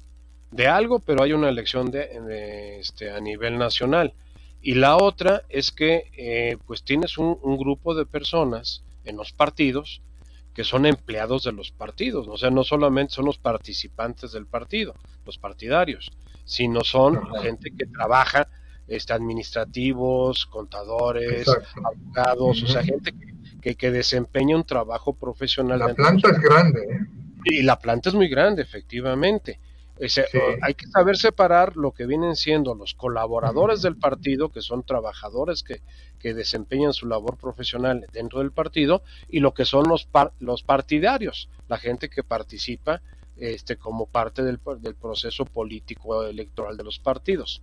de 0.52 0.68
algo, 0.68 1.00
pero 1.00 1.24
hay 1.24 1.34
una 1.34 1.50
elección 1.50 1.92
de, 1.92 2.80
este, 2.80 3.12
a 3.12 3.20
nivel 3.20 3.58
nacional. 3.58 4.14
Y 4.62 4.76
la 4.76 4.96
otra 4.96 5.44
es 5.50 5.72
que 5.72 6.10
eh, 6.18 6.58
pues 6.66 6.84
tienes 6.84 7.18
un, 7.18 7.58
grupo 7.58 7.94
de 7.94 8.06
personas 8.06 8.84
en 9.04 9.18
los 9.18 9.32
partidos 9.34 10.02
que 10.54 10.64
son 10.64 10.86
empleados 10.86 11.44
de 11.44 11.52
los 11.52 11.72
partidos, 11.72 12.30
o 12.30 12.38
sea, 12.38 12.50
no 12.50 12.64
solamente 12.64 13.14
son 13.14 13.26
los 13.26 13.38
participantes 13.38 14.32
del 14.32 14.46
partido, 14.46 14.96
los 15.26 15.38
partidarios, 15.38 16.10
sino 16.46 16.86
son 16.86 17.22
gente 17.42 17.72
que 17.78 17.86
trabaja, 17.86 18.48
este, 18.88 19.14
administrativos, 19.14 20.46
contadores, 20.46 21.48
abogados, 21.84 22.64
o 22.64 22.68
sea, 22.68 22.84
gente 22.84 23.14
que, 23.62 23.76
que, 23.76 23.92
desempeña 23.92 24.56
un 24.56 24.64
trabajo 24.64 25.14
profesional. 25.14 25.80
La 25.80 25.94
planta 25.94 26.30
es 26.30 26.40
grande. 26.40 26.82
¿eh? 26.82 27.00
Y 27.46 27.62
la 27.64 27.80
planta 27.80 28.10
es 28.10 28.16
muy 28.16 28.28
grande, 28.28 28.62
efectivamente. 28.62 29.60
Hay 30.62 30.74
que 30.74 30.88
saber 30.88 31.16
separar 31.16 31.78
lo 31.78 31.92
que 31.92 32.06
vienen 32.06 32.36
siendo 32.36 32.76
los 32.76 32.96
colaboradores 32.96 33.82
del 33.82 33.96
partido, 33.96 34.50
que 34.50 34.62
son 34.62 34.84
trabajadores 34.84 35.64
que, 35.64 35.82
que, 36.20 36.34
desempeñan 36.34 36.92
su 36.92 37.08
labor 37.08 37.38
profesional 37.38 38.06
dentro 38.12 38.40
del 38.40 38.52
partido, 38.52 39.04
y 39.30 39.40
lo 39.40 39.54
que 39.54 39.64
son 39.64 39.88
los, 39.88 40.10
los 40.40 40.64
partidarios, 40.64 41.50
la 41.70 41.78
gente 41.78 42.10
que 42.10 42.24
participa 42.24 43.02
este, 43.38 43.78
como 43.78 44.06
parte 44.06 44.44
del, 44.44 44.60
del 44.80 44.96
proceso 44.96 45.46
político 45.46 46.26
electoral 46.26 46.76
de 46.76 46.84
los 46.84 47.00
partidos. 47.00 47.62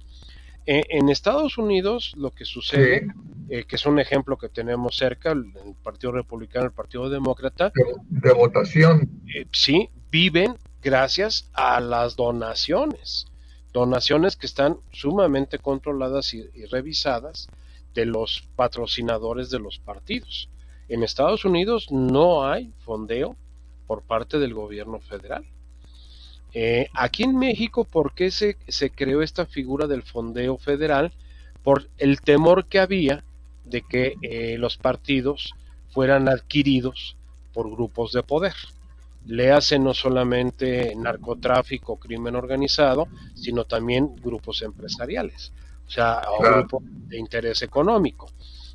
Eh, 0.67 0.85
en 0.91 1.09
Estados 1.09 1.59
Unidos 1.59 2.13
lo 2.17 2.31
que 2.31 2.45
sucede, 2.45 3.09
eh, 3.49 3.65
que 3.65 3.77
es 3.77 3.87
un 3.87 3.99
ejemplo 3.99 4.37
que 4.39 4.49
tenemos 4.49 4.97
cerca, 4.97 5.33
el, 5.33 5.53
Partido 5.83 6.13
Republicano, 6.13 6.67
el 6.67 6.73
Partido 6.73 7.11
Demócrata, 7.11 7.73
de, 8.09 8.33
votación. 8.33 9.23
Eh, 9.35 9.47
sí, 9.53 9.89
viven 10.11 10.57
gracias 10.81 11.51
a 11.53 11.81
las 11.81 12.15
donaciones, 12.15 13.27
donaciones 13.73 14.37
que 14.37 14.47
están 14.47 14.77
sumamente 14.93 15.59
controladas 15.59 16.33
y, 16.35 16.49
y 16.55 16.67
revisadas 16.67 17.49
de 17.95 18.07
los 18.07 18.49
patrocinadores 18.55 19.51
de 19.51 19.59
los 19.59 19.79
partidos. 19.79 20.49
En 20.89 21.03
Estados 21.03 21.45
Unidos 21.45 21.91
no 21.91 22.47
hay 22.47 22.73
fondeo 22.85 23.37
por 23.87 24.03
parte 24.03 24.39
del 24.39 24.55
gobierno 24.55 25.01
federal. 25.01 25.45
Eh, 26.55 26.89
aquí 26.95 27.23
en 27.23 27.39
México, 27.39 27.85
¿por 27.85 28.15
qué 28.15 28.31
se, 28.31 28.57
se, 28.69 28.91
creó 28.91 29.23
esta 29.23 29.47
figura 29.47 29.87
del 29.87 30.03
fondeo 30.03 30.59
federal? 30.59 31.13
Por 31.63 31.89
el 31.99 32.21
temor 32.21 32.67
que 32.67 32.79
había 32.79 33.25
de 33.65 33.83
que 33.83 34.15
eh, 34.23 34.57
los 34.59 34.77
partidos 34.77 35.55
fueran 35.91 36.29
adquiridos 36.29 37.17
por 37.53 37.71
grupos 37.71 38.13
de 38.13 38.23
poder. 38.23 38.55
Le 39.25 39.53
hace 39.53 39.79
no 39.79 39.95
solamente 39.95 40.95
narcotráfico, 40.97 41.97
crimen 41.97 42.35
organizado, 42.35 43.07
sino 43.35 43.65
también 43.65 44.17
grupos 44.17 44.63
empresariales, 44.63 45.53
o 45.87 45.91
sea, 45.91 46.23
grupos 46.41 46.83
de 46.85 47.19
interés 47.19 47.63
económico, 47.63 48.29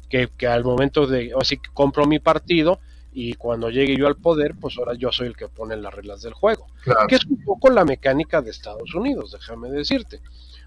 que, 0.10 0.30
que 0.38 0.48
al 0.48 0.64
momento 0.64 1.06
de, 1.06 1.34
o 1.34 1.42
así 1.42 1.58
que 1.58 1.70
compro 1.74 2.06
mi 2.06 2.20
partido, 2.20 2.80
y 3.20 3.34
cuando 3.34 3.72
llegue 3.72 3.98
yo 3.98 4.06
al 4.06 4.16
poder, 4.16 4.54
pues 4.62 4.78
ahora 4.78 4.94
yo 4.94 5.12
soy 5.12 5.26
el 5.26 5.36
que 5.36 5.48
pone 5.48 5.76
las 5.76 5.92
reglas 5.92 6.22
del 6.22 6.34
juego. 6.34 6.68
Que 7.10 7.16
es 7.16 7.26
un 7.26 7.44
poco 7.44 7.72
la 7.72 7.84
mecánica 7.84 8.44
de 8.44 8.52
Estados 8.52 8.94
Unidos, 8.94 9.32
déjame 9.32 9.72
decirte. 9.72 10.22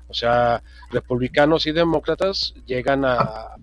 O 0.09 0.14
sea, 0.14 0.61
republicanos 0.90 1.68
y 1.68 1.70
demócratas 1.70 2.53
llegan 2.66 3.05
a, 3.05 3.55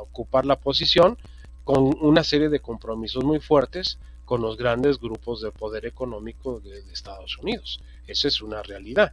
ocupar 0.00 0.46
la 0.46 0.56
posición 0.56 1.16
con 1.62 1.96
una 2.00 2.24
serie 2.24 2.48
de 2.48 2.58
compromisos 2.58 3.22
muy 3.22 3.38
fuertes 3.38 4.00
con 4.24 4.40
los 4.40 4.56
grandes 4.56 4.98
grupos 4.98 5.40
de 5.40 5.52
poder 5.52 5.86
económico 5.86 6.58
de, 6.58 6.80
Estados 6.92 7.38
Unidos. 7.38 7.80
Esa 8.08 8.26
es 8.26 8.42
una 8.42 8.64
realidad. 8.64 9.12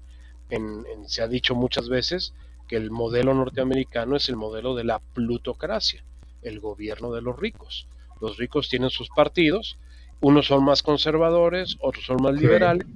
se 1.06 1.22
ha 1.22 1.28
dicho 1.28 1.54
muchas 1.54 1.90
veces 1.90 2.34
que 2.68 2.78
el 2.78 2.90
modelo 2.90 3.36
norteamericano 3.36 4.16
es 4.16 4.30
el 4.30 4.36
modelo 4.36 4.74
de 4.74 4.84
la 4.84 4.98
plutocracia, 4.98 6.04
el 6.42 6.60
gobierno 6.60 7.12
de 7.12 7.22
los 7.22 7.38
ricos 7.38 7.88
los 8.22 8.38
ricos 8.38 8.70
tienen 8.70 8.90
sus 8.90 9.10
partidos, 9.10 9.78
unos 10.20 10.48
son 10.48 10.64
más 10.64 10.82
conservadores, 10.82 11.78
otros 11.80 12.06
son 12.06 12.22
más 12.22 12.34
liberales, 12.34 12.88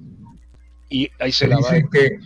y 0.89 1.09
ahí 1.19 1.31
se, 1.31 1.47
la 1.47 1.57
va. 1.57 1.69
Que, 1.91 2.19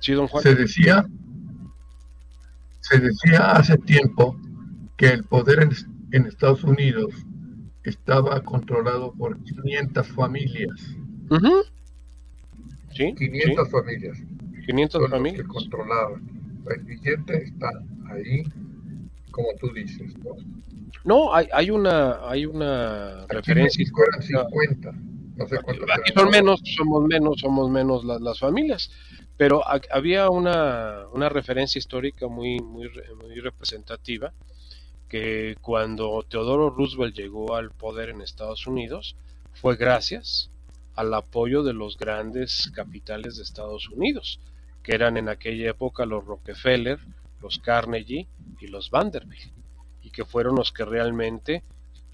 Se 0.00 0.54
decía, 0.54 1.06
se 2.80 2.98
decía 2.98 3.52
hace 3.52 3.76
tiempo 3.78 4.36
que 4.96 5.08
el 5.08 5.24
poder 5.24 5.68
en, 6.12 6.26
Estados 6.26 6.64
Unidos 6.64 7.12
estaba 7.84 8.40
controlado 8.42 9.12
por 9.12 9.38
500 9.42 10.06
familias. 10.08 10.80
¿Sí? 12.94 13.14
500 13.14 13.70
familias. 13.70 14.18
500 14.66 15.10
familias. 15.10 15.42
que 15.42 15.48
controlaban. 15.48 16.37
El 16.66 16.82
billete 16.84 17.44
está 17.44 17.70
ahí, 18.10 18.42
como 19.30 19.48
tú 19.60 19.72
dices. 19.72 20.12
No, 21.04 21.34
hay, 21.34 21.48
hay 21.52 21.70
una, 21.70 22.28
hay 22.28 22.46
una 22.46 23.26
referencia. 23.28 23.84
Eran 23.84 24.50
50. 24.50 24.92
No 25.36 25.46
sé 25.46 25.56
Aquí 25.56 26.12
son 26.14 26.30
menos, 26.30 26.60
somos 26.76 27.06
menos, 27.06 27.40
somos 27.40 27.70
menos 27.70 28.04
las, 28.04 28.38
familias. 28.38 28.90
Pero 29.36 29.62
había 29.90 30.30
una, 30.30 31.04
una, 31.12 31.28
referencia 31.28 31.78
histórica 31.78 32.26
muy, 32.26 32.58
muy, 32.58 32.90
muy 33.22 33.38
representativa 33.40 34.32
que 35.08 35.56
cuando 35.62 36.24
Teodoro 36.28 36.70
Roosevelt 36.70 37.16
llegó 37.16 37.54
al 37.54 37.70
poder 37.70 38.10
en 38.10 38.20
Estados 38.20 38.66
Unidos 38.66 39.16
fue 39.54 39.76
gracias 39.76 40.50
al 40.94 41.14
apoyo 41.14 41.62
de 41.62 41.72
los 41.72 41.96
grandes 41.96 42.70
capitales 42.74 43.36
de 43.36 43.44
Estados 43.44 43.88
Unidos, 43.88 44.40
que 44.88 44.94
eran 44.94 45.18
en 45.18 45.28
aquella 45.28 45.68
época 45.68 46.06
los 46.06 46.24
Rockefeller, 46.24 46.98
los 47.42 47.58
Carnegie 47.58 48.26
y 48.58 48.68
los 48.68 48.88
Vanderbilt, 48.88 49.52
y 50.02 50.10
que 50.10 50.24
fueron 50.24 50.54
los 50.54 50.72
que 50.72 50.86
realmente, 50.86 51.62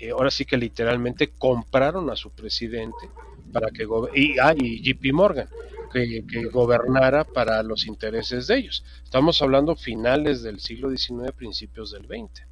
eh, 0.01 0.11
ahora 0.11 0.33
sí 0.33 0.45
que 0.45 0.57
literalmente 0.57 1.31
compraron 1.31 2.11
a 2.11 2.16
su 2.16 2.31
presidente 2.31 3.09
para 3.53 3.70
que 3.70 3.87
y, 4.16 4.39
ah, 4.41 4.55
y 4.57 4.83
JP 4.83 5.12
Morgan, 5.12 5.49
que, 5.93 6.25
que, 6.27 6.47
gobernara 6.47 7.22
para 7.22 7.62
los 7.62 7.87
intereses 7.87 8.49
de 8.49 8.59
ellos. 8.59 8.85
Estamos 9.05 9.41
hablando 9.41 9.77
finales 9.77 10.43
del 10.43 10.59
siglo 10.59 10.91
XIX, 10.91 11.31
principios 11.31 11.93
del 11.93 12.07
XX 12.07 12.43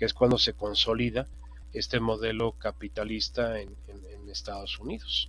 que 0.00 0.06
es 0.06 0.14
cuando 0.14 0.38
se 0.38 0.54
consolida 0.54 1.28
este 1.74 2.00
modelo 2.00 2.52
capitalista 2.52 3.60
en, 3.60 3.76
Estados 4.30 4.78
Unidos. 4.78 5.28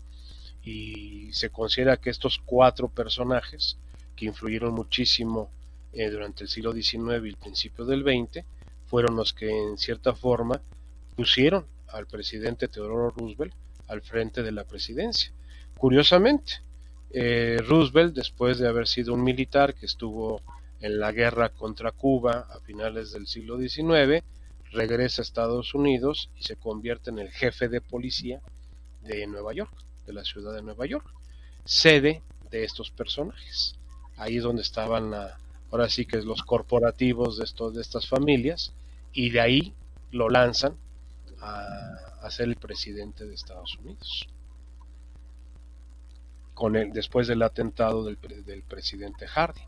Y 0.63 1.33
se 1.33 1.49
considera 1.49 1.97
que 1.97 2.11
estos 2.11 2.37
cuatro 2.37 2.87
personajes, 2.87 3.79
que 4.21 4.27
influyeron 4.27 4.75
muchísimo 4.75 5.49
eh, 5.93 6.11
durante 6.11 6.43
el 6.43 6.49
siglo 6.49 6.73
XIX 6.73 7.25
y 7.25 7.29
el 7.29 7.37
principio 7.37 7.85
del 7.85 8.03
XX, 8.03 8.45
fueron 8.85 9.15
los 9.15 9.33
que 9.33 9.49
en 9.49 9.79
cierta 9.79 10.13
forma 10.13 10.61
pusieron 11.15 11.65
al 11.87 12.05
presidente 12.05 12.67
Teodoro 12.67 13.09
Roosevelt 13.09 13.55
al 13.87 14.03
frente 14.03 14.43
de 14.43 14.51
la 14.51 14.63
presidencia. 14.63 15.31
Curiosamente, 15.75 16.61
eh, 17.09 17.57
Roosevelt, 17.67 18.13
después 18.13 18.59
de 18.59 18.67
haber 18.67 18.87
sido 18.87 19.15
un 19.15 19.23
militar 19.23 19.73
que 19.73 19.87
estuvo 19.87 20.43
en 20.81 20.99
la 20.99 21.11
guerra 21.11 21.49
contra 21.49 21.91
Cuba 21.91 22.47
a 22.47 22.59
finales 22.59 23.13
del 23.13 23.25
siglo 23.25 23.57
XIX, 23.57 24.23
regresa 24.71 25.23
a 25.23 25.25
Estados 25.25 25.73
Unidos 25.73 26.29
y 26.37 26.43
se 26.43 26.57
convierte 26.57 27.09
en 27.09 27.17
el 27.17 27.31
jefe 27.31 27.69
de 27.69 27.81
policía 27.81 28.39
de 29.01 29.25
Nueva 29.25 29.51
York, 29.53 29.73
de 30.05 30.13
la 30.13 30.23
ciudad 30.23 30.53
de 30.53 30.61
Nueva 30.61 30.85
York, 30.85 31.11
sede 31.65 32.21
de 32.51 32.63
estos 32.63 32.91
personajes. 32.91 33.80
Ahí 34.21 34.37
es 34.37 34.43
donde 34.43 34.61
estaban 34.61 35.15
ahora 35.71 35.89
sí 35.89 36.05
que 36.05 36.21
los 36.21 36.43
corporativos 36.43 37.39
de, 37.39 37.43
estos, 37.43 37.73
de 37.73 37.81
estas 37.81 38.07
familias 38.07 38.71
y 39.13 39.31
de 39.31 39.41
ahí 39.41 39.73
lo 40.11 40.29
lanzan 40.29 40.75
a, 41.41 42.29
ser 42.29 42.49
el 42.49 42.55
presidente 42.55 43.25
de 43.25 43.33
Estados 43.33 43.75
Unidos. 43.79 44.27
Con 46.53 46.75
el, 46.75 46.93
después 46.93 47.27
del 47.27 47.41
atentado 47.41 48.05
del, 48.05 48.19
del 48.45 48.61
presidente 48.61 49.25
Harding 49.25 49.65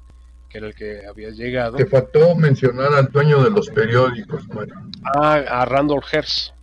que 0.49 0.59
era 0.59 0.67
el 0.67 0.75
que 0.75 1.07
había 1.07 1.31
llegado. 1.31 1.77
Te 1.77 1.87
faltó 1.87 2.35
mencionar 2.35 2.93
al 2.93 3.07
dueño 3.07 3.43
de 3.43 3.49
los 3.49 3.71
periódicos, 3.71 4.47
Mario. 4.49 4.75
Ah, 5.15 5.33
a 5.49 5.65
Randolph 5.65 6.05
Hearst, 6.13 6.53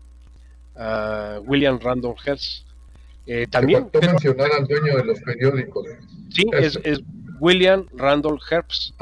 a 0.76 1.41
William 1.45 1.80
Randolph 1.80 2.20
Hearst. 2.24 2.68
Eh, 3.26 3.49
también. 3.51 3.91
Te 3.91 3.99
faltó 3.99 4.12
mencionar 4.12 4.53
al 4.53 4.68
dueño 4.68 4.97
de 4.97 5.05
los 5.05 5.20
periódicos. 5.22 5.88
Sí, 6.32 6.45
es, 6.53 6.78
es, 6.84 7.01
William 7.41 7.86
Randolph 7.93 8.43
Hearst. 8.49 8.95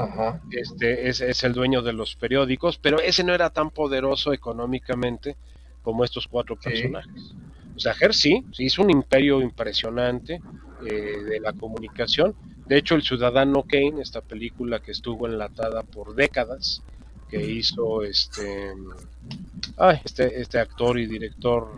Este 0.51 1.09
es, 1.09 1.21
es, 1.21 1.43
el 1.43 1.53
dueño 1.53 1.81
de 1.81 1.93
los 1.93 2.15
periódicos, 2.15 2.77
pero 2.77 2.99
ese 2.99 3.23
no 3.23 3.33
era 3.33 3.51
tan 3.51 3.69
poderoso 3.69 4.33
económicamente 4.33 5.35
como 5.83 6.03
estos 6.03 6.27
cuatro 6.27 6.55
personajes. 6.55 7.33
O 7.75 7.79
sea, 7.79 7.93
Hearst 7.93 8.19
sí, 8.19 8.45
sí 8.51 8.65
hizo 8.65 8.81
un 8.81 8.89
imperio 8.89 9.41
impresionante 9.41 10.41
eh, 10.85 11.23
de 11.23 11.39
la 11.39 11.53
comunicación, 11.53 12.35
de 12.69 12.77
hecho, 12.77 12.93
El 12.93 13.01
Ciudadano 13.01 13.63
Kane, 13.63 13.99
esta 13.99 14.21
película 14.21 14.79
que 14.79 14.91
estuvo 14.91 15.25
enlatada 15.25 15.81
por 15.81 16.13
décadas, 16.13 16.83
que 17.27 17.43
hizo 17.43 18.03
este, 18.03 18.75
este, 20.05 20.39
este 20.39 20.59
actor 20.59 20.99
y 20.99 21.07
director 21.07 21.77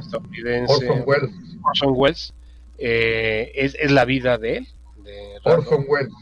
estadounidense 0.00 0.88
Orson 0.88 1.92
Welles, 1.94 2.32
eh, 2.78 3.52
es, 3.54 3.90
la 3.90 4.06
vida 4.06 4.38
de 4.38 4.56
él. 4.56 4.68
De 5.04 5.38
Orson 5.44 5.84
Welles. 5.88 6.12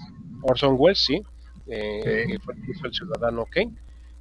Orson 0.42 0.76
Welles, 0.78 0.98
sí, 0.98 1.22
eh, 1.66 2.24
que 2.26 2.38
fue, 2.38 2.54
El 2.84 2.94
Ciudadano 2.94 3.46
Kane, 3.46 3.74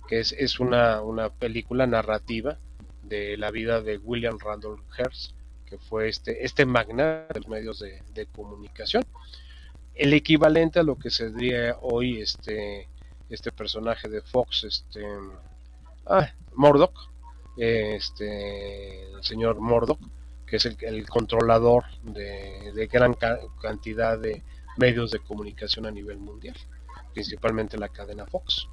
que 0.07 0.19
es, 0.19 0.31
es 0.33 0.59
una, 0.59 1.01
una 1.01 1.29
película 1.29 1.87
narrativa 1.87 2.57
de 3.03 3.37
la 3.37 3.51
vida 3.51 3.81
de 3.81 3.97
William 3.97 4.37
Randolph 4.39 4.83
Hearst, 4.97 5.33
que 5.65 5.77
fue 5.77 6.09
este, 6.09 6.45
este 6.45 6.65
magnate 6.65 7.33
de 7.33 7.39
los 7.39 7.49
medios 7.49 7.79
de, 7.79 8.01
de 8.13 8.25
comunicación. 8.25 9.03
El 9.95 10.13
equivalente 10.13 10.79
a 10.79 10.83
lo 10.83 10.97
que 10.97 11.09
sería 11.09 11.77
hoy 11.81 12.21
este, 12.21 12.87
este 13.29 13.51
personaje 13.51 14.09
de 14.09 14.21
Fox, 14.21 14.63
este, 14.63 15.05
ah, 16.07 16.29
Murdoch, 16.55 17.09
este, 17.57 19.11
el 19.11 19.23
señor 19.23 19.59
Murdoch, 19.59 19.99
que 20.45 20.55
es 20.55 20.65
el, 20.65 21.07
controlador 21.07 21.85
de, 22.03 22.89
gran 22.91 23.15
cantidad 23.61 24.17
de 24.17 24.41
medios 24.79 25.11
de 25.11 25.19
comunicación 25.19 25.85
a 25.85 25.91
nivel 25.91 26.17
mundial, 26.17 26.55
principalmente 27.13 27.77
la 27.77 27.89
cadena 27.89 28.25
Fox. 28.25 28.67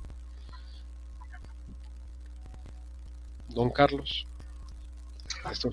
Don 3.48 3.70
Carlos. 3.70 4.26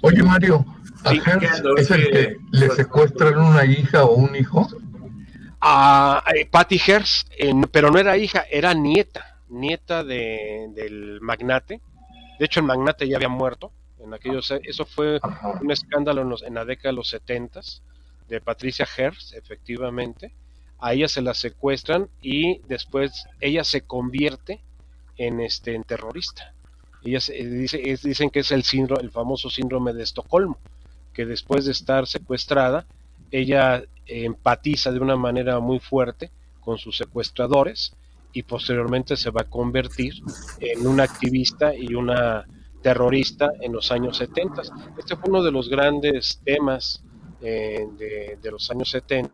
Oye 0.02 0.24
Mario, 0.24 0.66
¿es 1.78 1.92
el 1.92 2.12
que 2.12 2.38
le 2.52 2.70
secuestran 2.70 3.38
una 3.38 3.66
hija 3.66 4.04
o 4.06 4.14
un 4.14 4.36
hijo? 4.36 4.68
a, 5.64 6.24
Patty 6.52 6.78
Hearst, 6.78 7.32
pero 7.72 7.90
no 7.90 7.98
era 7.98 8.18
hija, 8.18 8.44
era 8.52 8.74
nieta, 8.74 9.40
nieta 9.48 10.04
de, 10.04 10.68
del 10.76 11.22
magnate. 11.22 11.80
De 12.38 12.46
hecho, 12.46 12.60
el 12.60 12.66
magnate 12.66 13.08
ya 13.08 13.16
había 13.16 13.30
muerto. 13.30 13.72
En 14.00 14.14
aquellos, 14.14 14.52
eso 14.64 14.86
fue 14.86 15.22
un 15.62 15.72
escándalo 15.72 16.38
en, 16.46 16.54
la 16.54 16.66
década 16.66 16.90
de 16.90 16.98
los 16.98 17.10
70 17.10 17.62
de 18.28 18.42
Patricia 18.42 18.86
Hearst, 18.86 19.34
efectivamente. 19.34 20.34
A 20.80 20.94
ella 20.94 21.08
se 21.08 21.22
la 21.22 21.34
secuestran 21.34 22.10
y 22.22 22.60
después 22.68 23.26
ella 23.40 23.64
se 23.64 23.82
convierte 23.82 24.62
en 25.18 25.40
este 25.40 25.76
en 25.76 25.84
terrorista. 25.84 26.54
Ella 27.04 27.20
dice, 27.28 27.78
dicen 28.04 28.30
que 28.30 28.40
es 28.40 28.52
el 28.52 28.64
síndrome, 28.64 29.04
el 29.04 29.12
famoso 29.12 29.50
síndrome 29.50 29.94
de 29.94 30.04
Estocolmo, 30.04 30.58
que 31.14 31.26
después 31.26 31.66
de 31.66 31.72
estar 31.72 32.08
secuestrada, 32.08 32.86
ella 33.32 33.84
empatiza 34.06 34.92
de 34.92 35.00
una 35.00 35.16
manera 35.16 35.60
muy 35.60 35.80
fuerte 35.80 36.32
con 36.60 36.78
sus 36.78 36.98
secuestradores 36.98 37.94
y 38.32 38.44
posteriormente 38.44 39.16
se 39.16 39.30
va 39.30 39.42
a 39.42 39.50
convertir 39.50 40.14
en 40.60 40.88
una 40.88 41.04
activista 41.04 41.74
y 41.76 41.94
una 41.94 42.46
terrorista 42.82 43.52
en 43.62 43.74
los 43.74 43.92
años 43.92 44.18
70. 44.18 44.62
Este 44.98 45.16
fue 45.16 45.30
uno 45.30 45.44
de 45.44 45.52
los 45.52 45.70
grandes 45.70 46.42
temas 46.44 47.04
eh, 47.46 47.86
de, 48.42 48.52
los 48.52 48.72
años 48.72 48.90
70 48.90 49.30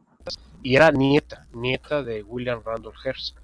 y 0.63 0.75
era 0.75 0.89
nieta, 0.89 1.45
nieta 1.53 2.01
de 2.01 2.23
William 2.23 2.59
Randolph 2.65 2.97
Hearst. 3.05 3.37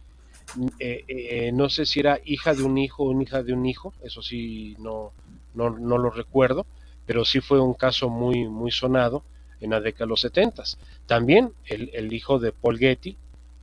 Eh, 0.80 1.04
eh, 1.08 1.52
no 1.54 1.70
sé 1.70 1.86
si 1.86 2.00
era 2.00 2.20
hija 2.26 2.56
de 2.56 2.64
un 2.64 2.76
hijo 2.80 3.04
o 3.04 3.22
hija 3.22 3.44
de 3.44 3.54
un 3.54 3.68
hijo, 3.68 3.94
eso 4.02 4.24
sí 4.24 4.76
no, 4.80 5.12
no, 5.54 5.70
no 5.70 6.00
lo 6.00 6.10
recuerdo, 6.10 6.66
pero 7.06 7.26
sí 7.26 7.42
fue 7.42 7.60
un 7.60 7.76
caso 7.76 8.10
muy, 8.10 8.48
muy 8.48 8.72
sonado 8.72 9.24
en 9.62 9.70
la 9.70 9.82
década 9.82 10.06
de 10.06 10.10
los 10.10 10.22
70. 10.22 10.64
También 11.06 11.54
el, 11.68 12.12
hijo 12.12 12.40
de 12.40 12.52
Paul 12.52 12.80
Getty, 12.80 13.16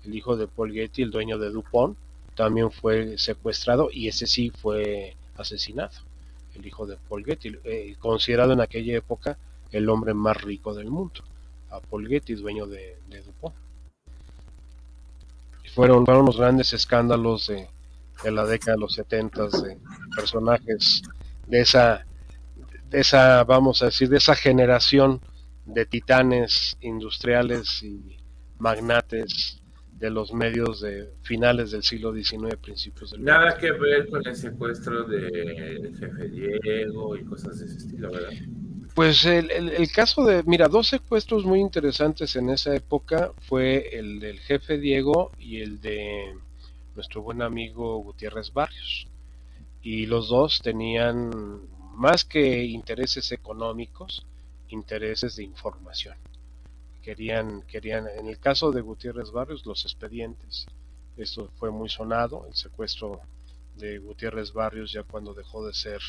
el 0.05 0.15
hijo 0.15 0.37
de 0.37 0.47
Paul 0.47 0.73
Getty, 0.73 1.03
el 1.03 1.11
dueño 1.11 1.37
de 1.37 1.51
DuPont, 1.51 1.99
también 2.37 2.71
fue 2.71 3.19
secuestrado 3.19 3.89
y 3.93 4.07
ese 4.07 4.29
sí 4.29 4.51
fue 4.51 5.17
asesinado. 5.37 5.99
El 6.55 6.65
hijo 6.65 6.87
de 6.87 6.97
Paul 7.09 7.25
Getty, 7.25 7.57
considerado 7.99 8.53
en 8.53 8.61
aquella 8.61 8.97
época 8.97 9.37
el 9.73 9.89
hombre 9.89 10.15
más 10.15 10.41
rico 10.41 10.75
del 10.75 10.91
mundo, 10.91 11.25
a 11.71 11.81
Paul 11.81 12.07
Getty, 12.07 12.35
dueño 12.35 12.67
de, 12.67 12.99
DuPont. 13.25 13.57
Fueron, 15.75 16.05
fueron 16.05 16.27
los 16.27 16.37
grandes 16.37 16.73
escándalos 16.75 17.47
de, 17.47 17.69
de 18.23 18.31
la 18.31 18.45
década 18.45 18.75
de 18.75 18.81
los 18.81 18.95
70 18.95 19.49
de 19.49 19.79
personajes 20.15 21.03
de 21.47 21.61
esa, 21.61 22.05
de 22.91 23.01
esa, 23.01 23.43
vamos 23.45 23.83
a 23.83 23.87
decir, 23.87 24.09
de 24.09 24.19
esa 24.19 24.35
generación 24.35 25.21
de 25.65 25.87
titanes 25.87 26.77
industriales 26.81 27.83
y 27.83 28.19
magnates 28.59 29.63
de 29.99 30.11
los 30.11 30.33
medios 30.33 30.81
de 30.81 31.09
finales 31.23 31.71
del 31.71 31.85
siglo 31.85 32.13
XIX, 32.13 32.57
principios 32.57 33.13
del 33.13 33.23
Nada 33.23 33.57
que 33.57 33.71
ver 33.71 34.09
con 34.09 34.27
el 34.27 34.35
secuestro 34.35 35.05
del 35.05 35.97
jefe 35.97 36.29
Diego 36.29 37.17
y 37.17 37.25
cosas 37.25 37.61
de 37.61 37.67
ese 37.67 37.77
estilo, 37.79 38.11
¿verdad? 38.11 38.31
Pues 38.95 39.25
el, 39.25 39.51
el, 39.51 39.91
caso 39.91 40.23
de, 40.25 40.43
mira, 40.43 40.69
dos 40.69 40.89
secuestros 40.89 41.47
muy 41.47 41.61
interesantes 41.61 42.37
en 42.37 42.51
esa 42.51 42.75
época 42.75 43.33
fue 43.41 43.89
el 43.97 44.21
del 44.21 44.39
jefe 44.41 44.77
Diego 44.77 45.33
y 45.39 45.63
el 45.63 45.81
de 45.81 46.35
nuestro 46.95 47.23
buen 47.23 47.41
amigo 47.41 47.97
Gutiérrez 47.99 48.53
Barrios. 48.53 49.07
Y 49.83 50.05
los 50.05 50.29
dos 50.29 50.61
tenían 50.63 51.31
más 51.95 52.27
que 52.27 52.65
intereses 52.65 53.33
económicos, 53.33 54.27
intereses 54.69 55.37
de 55.37 55.45
información. 55.45 56.17
Querían, 57.03 57.63
querían, 57.63 58.07
en 58.09 58.29
el 58.29 58.39
caso 58.39 58.73
de 58.73 58.83
Gutiérrez 58.83 59.31
Barrios, 59.31 59.65
los 59.65 59.85
expedientes. 59.85 60.67
Esto 61.17 61.51
fue 61.57 61.71
muy 61.71 61.89
sonado, 61.89 62.47
el 62.47 62.55
secuestro 62.55 63.21
de 63.77 63.99
Gutiérrez 63.99 64.53
Barrios 64.53 64.93
ya 64.93 65.03
cuando 65.03 65.33
dejó 65.33 65.67
de 65.67 65.73
ser 65.73 66.01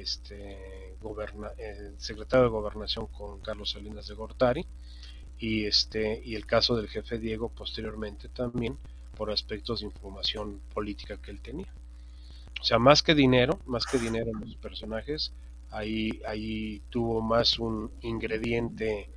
este 0.00 0.94
el 1.58 2.00
secretario 2.00 2.44
de 2.44 2.50
gobernación 2.50 3.06
con 3.08 3.40
Carlos 3.40 3.72
Salinas 3.72 4.06
de 4.08 4.14
Gortari 4.14 4.66
y 5.38 5.66
este 5.66 6.22
y 6.24 6.34
el 6.34 6.46
caso 6.46 6.76
del 6.76 6.88
jefe 6.88 7.18
Diego 7.18 7.48
posteriormente 7.48 8.28
también 8.28 8.78
por 9.16 9.30
aspectos 9.30 9.80
de 9.80 9.86
información 9.86 10.60
política 10.72 11.16
que 11.18 11.30
él 11.30 11.40
tenía. 11.40 11.72
O 12.60 12.64
sea, 12.64 12.78
más 12.78 13.02
que 13.02 13.14
dinero, 13.14 13.58
más 13.66 13.84
que 13.84 13.98
dinero 13.98 14.30
en 14.32 14.40
los 14.40 14.56
personajes, 14.56 15.32
ahí, 15.70 16.20
ahí 16.26 16.80
tuvo 16.90 17.20
más 17.20 17.58
un 17.58 17.90
ingrediente 18.00 19.10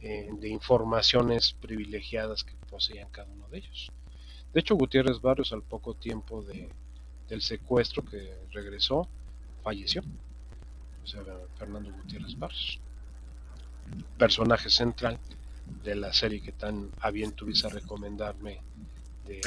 eh, 0.00 0.28
de 0.32 0.48
informaciones 0.48 1.54
privilegiadas 1.54 2.44
que 2.44 2.52
poseían 2.68 3.08
cada 3.10 3.32
uno 3.32 3.48
de 3.48 3.58
ellos. 3.58 3.90
De 4.52 4.60
hecho, 4.60 4.74
Gutiérrez 4.74 5.20
Barrios 5.20 5.52
al 5.52 5.62
poco 5.62 5.94
tiempo 5.94 6.42
de, 6.42 6.68
del 7.28 7.40
secuestro 7.40 8.04
que 8.04 8.34
regresó, 8.50 9.08
falleció. 9.60 10.02
O 11.02 11.06
sea, 11.06 11.22
Fernando 11.58 11.90
Gutiérrez 11.92 12.38
Barrios, 12.38 12.80
personaje 14.18 14.70
central 14.70 15.18
de 15.84 15.94
la 15.94 16.12
serie 16.12 16.40
que 16.40 16.52
tan 16.52 16.90
a 17.00 17.10
bien 17.10 17.32
tuviste 17.32 17.66
a 17.66 17.70
recomendarme. 17.70 18.60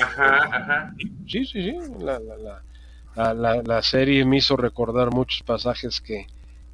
ajá, 0.01 0.43
ajá. 0.55 0.93
Sí, 1.27 1.45
sí, 1.45 1.71
sí. 1.71 1.77
La, 1.99 2.19
la, 2.19 3.33
la, 3.33 3.61
la, 3.61 3.81
serie 3.81 4.25
me 4.25 4.37
hizo 4.37 4.57
recordar 4.57 5.11
muchos 5.11 5.43
pasajes 5.43 6.01
que, 6.01 6.27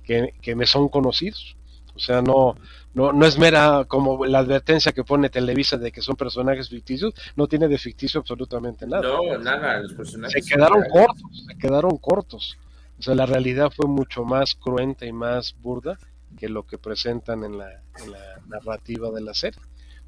que, 0.03 0.33
que, 0.41 0.55
me 0.55 0.65
son 0.65 0.87
conocidos. 0.87 1.55
O 1.95 1.99
sea, 1.99 2.21
no, 2.21 2.55
no, 2.93 3.11
no 3.11 3.25
es 3.25 3.37
mera 3.37 3.83
como 3.85 4.25
la 4.25 4.39
advertencia 4.39 4.93
que 4.93 5.03
pone 5.03 5.29
Televisa 5.29 5.77
de 5.77 5.91
que 5.91 6.01
son 6.01 6.15
personajes 6.15 6.69
ficticios, 6.69 7.13
no 7.35 7.47
tiene 7.47 7.67
de 7.67 7.77
ficticio 7.77 8.21
absolutamente 8.21 8.87
nada. 8.87 9.03
No, 9.03 9.37
nada, 9.37 9.81
los 9.81 9.93
personajes. 9.93 10.45
Se 10.45 10.51
quedaron 10.53 10.83
cortos, 10.89 11.45
se 11.45 11.57
quedaron 11.57 11.97
cortos. 11.97 12.57
O 12.99 13.01
sea, 13.01 13.15
la 13.15 13.25
realidad 13.25 13.71
fue 13.75 13.87
mucho 13.87 14.25
más 14.25 14.55
cruenta 14.55 15.05
y 15.05 15.13
más 15.13 15.55
burda 15.61 15.97
que 16.37 16.49
lo 16.49 16.67
que 16.67 16.77
presentan 16.77 17.43
en 17.43 17.57
la, 17.57 17.81
en 18.03 18.11
la 18.11 18.41
narrativa 18.47 19.09
de 19.09 19.21
la 19.21 19.33
serie. 19.33 19.61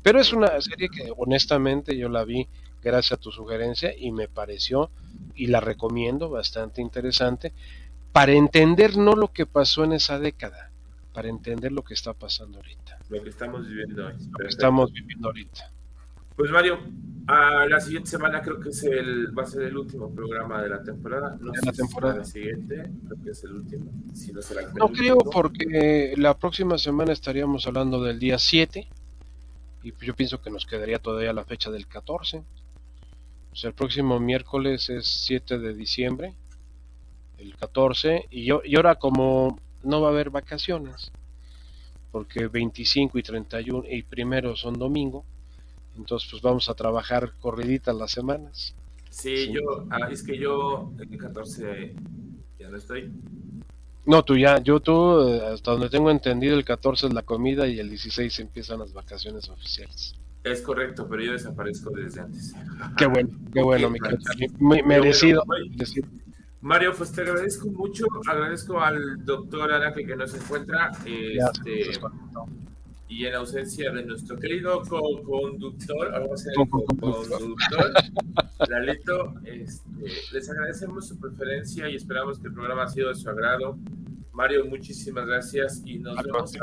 Pero 0.04 0.20
es 0.20 0.34
una 0.34 0.60
serie 0.62 0.89
que 0.89 1.12
honestamente 1.16 1.98
yo 1.98 2.10
la 2.10 2.26
vi 2.26 2.48
gracias 2.82 3.14
a 3.14 3.22
tu 3.22 3.32
sugerencia 3.32 3.96
y 3.96 4.12
me 4.12 4.28
pareció 4.28 4.89
y 5.36 5.48
la 5.48 5.60
recomiendo 5.62 6.30
bastante 6.30 6.82
interesante 6.82 7.54
para 8.12 8.34
entender 8.34 8.98
no 8.98 9.14
lo 9.16 9.30
que 9.30 9.46
pasó 9.46 9.84
en 9.84 9.94
esa 9.94 10.20
década, 10.20 10.72
para 11.14 11.30
entender 11.30 11.72
lo 11.72 11.84
que 11.84 11.94
está 11.94 12.14
pasando 12.14 12.58
ahorita. 12.58 13.00
Lo 13.10 13.24
que 13.24 13.30
estamos 13.30 13.68
viviendo 13.68 14.08
hoy. 14.08 14.14
Lo 14.32 14.38
que 14.39 14.48
estamos 14.48 14.92
viviendo 14.92 15.28
ahorita. 15.30 15.72
Pues 16.42 16.50
Mario, 16.50 16.80
a 17.28 17.68
la 17.68 17.80
siguiente 17.80 18.10
semana 18.10 18.42
creo 18.42 18.60
que 18.60 18.70
es 18.70 18.84
el, 18.84 19.38
va 19.38 19.44
a 19.44 19.46
ser 19.46 19.62
el 19.62 19.78
último 19.78 20.10
programa 20.10 20.60
de 20.64 20.70
la 20.70 20.82
temporada. 20.82 21.38
No 21.39 21.52
de 21.52 21.60
sé 21.60 21.66
la 21.68 21.72
temporada. 21.72 22.14
Si 22.14 22.39
la 22.39 22.46
siguiente, 22.46 22.92
creo 23.06 23.24
que 23.24 23.30
es 23.30 23.44
el 23.44 23.52
último. 23.52 23.92
Si 24.16 24.34
no, 24.34 24.42
será 24.42 24.62
el 24.62 24.74
no 24.74 24.88
creo 24.88 25.18
porque 25.20 26.16
la 26.18 26.36
próxima 26.39 26.80
semana 26.80 27.14
estaríamos 27.14 27.68
hablando 27.68 28.04
del 28.04 28.18
día 28.18 28.39
7 28.39 28.88
y 29.84 29.94
yo 30.04 30.16
pienso 30.16 30.42
que 30.42 30.50
nos 30.50 30.66
quedaría 30.66 30.98
todavía 30.98 31.32
la 31.32 31.46
fecha 31.46 31.70
del 31.70 31.86
14. 31.86 32.39
O 32.39 33.56
sea, 33.56 33.68
el 33.68 33.76
próximo 33.76 34.20
miércoles 34.20 34.89
es 34.89 35.06
7 35.06 35.60
de 35.60 35.76
diciembre, 35.76 36.34
el 37.38 37.56
14, 37.56 38.30
y, 38.32 38.46
yo, 38.46 38.64
y 38.66 38.78
ahora 38.78 38.96
como 38.96 39.60
no 39.84 40.02
va 40.02 40.08
a 40.08 40.12
haber 40.12 40.32
vacaciones, 40.32 41.12
porque 42.12 42.48
25 42.48 43.20
y 43.20 43.22
31 43.22 43.84
y 43.88 44.02
primero 44.02 44.56
son 44.56 44.80
domingo, 44.80 45.24
entonces 45.98 46.30
pues 46.30 46.42
vamos 46.42 46.70
a 46.70 46.74
trabajar 46.74 47.34
corriditas 47.39 47.96
las 47.96 48.12
semanas. 48.12 48.76
Sí, 49.10 49.46
sí. 49.46 49.52
yo, 49.54 49.86
ah, 49.89 50.10
es 50.10 50.24
que 50.24 50.38
yo 50.38 50.92
el 51.00 51.18
14 51.18 51.94
ya 52.60 52.70
no 52.70 52.78
estoy. 52.78 53.12
No, 54.06 54.24
tú 54.24 54.36
ya, 54.36 54.60
yo 54.60 54.80
tú, 54.80 55.20
hasta 55.44 55.72
donde 55.72 55.89
tengo 55.89 56.10
entendido, 56.10 56.58
el 56.58 56.66
14 56.66 57.08
es 57.08 57.14
la 57.14 57.22
comida 57.22 57.68
y 57.68 57.80
el 57.80 57.89
16 57.89 58.39
empiezan 58.39 58.80
las 58.80 58.94
vacaciones 58.94 59.48
oficiales. 59.50 60.16
Es 60.44 60.62
correcto, 60.62 61.08
pero 61.08 61.22
yo 61.22 61.34
desaparezco 61.34 61.92
desde 61.92 62.22
antes. 62.22 62.56
Qué 62.98 63.06
bueno, 63.06 63.30
qué 63.54 63.62
bueno, 63.62 63.92
mi 63.92 64.00
Muy 64.58 64.82
merecido. 64.82 65.44
Bueno, 65.46 65.66
Mario, 66.62 66.94
pues 66.96 67.12
te 67.12 67.22
agradezco 67.22 67.68
mucho, 67.70 68.06
agradezco 68.28 68.80
al 68.80 69.24
doctor 69.24 69.72
Araque 69.72 70.06
que 70.06 70.16
nos 70.16 70.34
encuentra, 70.34 70.92
este, 71.06 72.00
y 73.12 73.26
en 73.26 73.36
ausencia 73.36 73.91
de 73.91 74.05
nuestro 74.05 74.38
querido 74.38 74.82
co-conductor, 74.84 76.16
ahora 76.16 76.30
co-conductor, 76.55 77.91
Lalito, 78.70 79.34
este, 79.43 79.89
les 80.32 80.49
agradecemos 80.49 81.09
su 81.09 81.20
preferencia 81.20 81.89
y 81.89 81.97
esperamos 81.97 82.39
que 82.39 82.47
el 82.47 82.53
programa 82.53 82.84
ha 82.84 82.88
sido 82.88 83.09
de 83.09 83.16
su 83.16 83.30
agrado. 83.30 83.78
Mario, 84.32 84.66
muchísimas 84.66 85.26
gracias 85.26 85.82
y 85.86 85.99
nos 85.99 86.16
vemos 86.24 86.53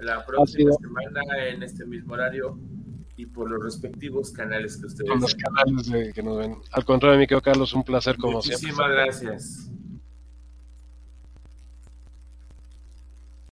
la 0.00 0.24
próxima 0.24 0.70
semana 0.74 1.48
en 1.48 1.64
este 1.64 1.84
mismo 1.84 2.14
horario 2.14 2.56
y 3.16 3.26
por 3.26 3.50
los 3.50 3.60
respectivos 3.60 4.30
canales 4.30 4.76
que 4.76 4.86
ustedes 4.86 5.10
Por 5.10 5.20
los 5.20 5.34
canales 5.34 5.90
de, 5.90 6.12
que 6.12 6.22
nos 6.22 6.38
ven. 6.38 6.58
Al 6.70 6.84
contrario, 6.84 7.18
mi 7.18 7.26
querido 7.26 7.42
Carlos, 7.42 7.72
un 7.72 7.82
placer 7.82 8.16
como 8.18 8.34
Muchísimas 8.34 8.76
siempre. 8.76 8.94
gracias. 8.94 9.72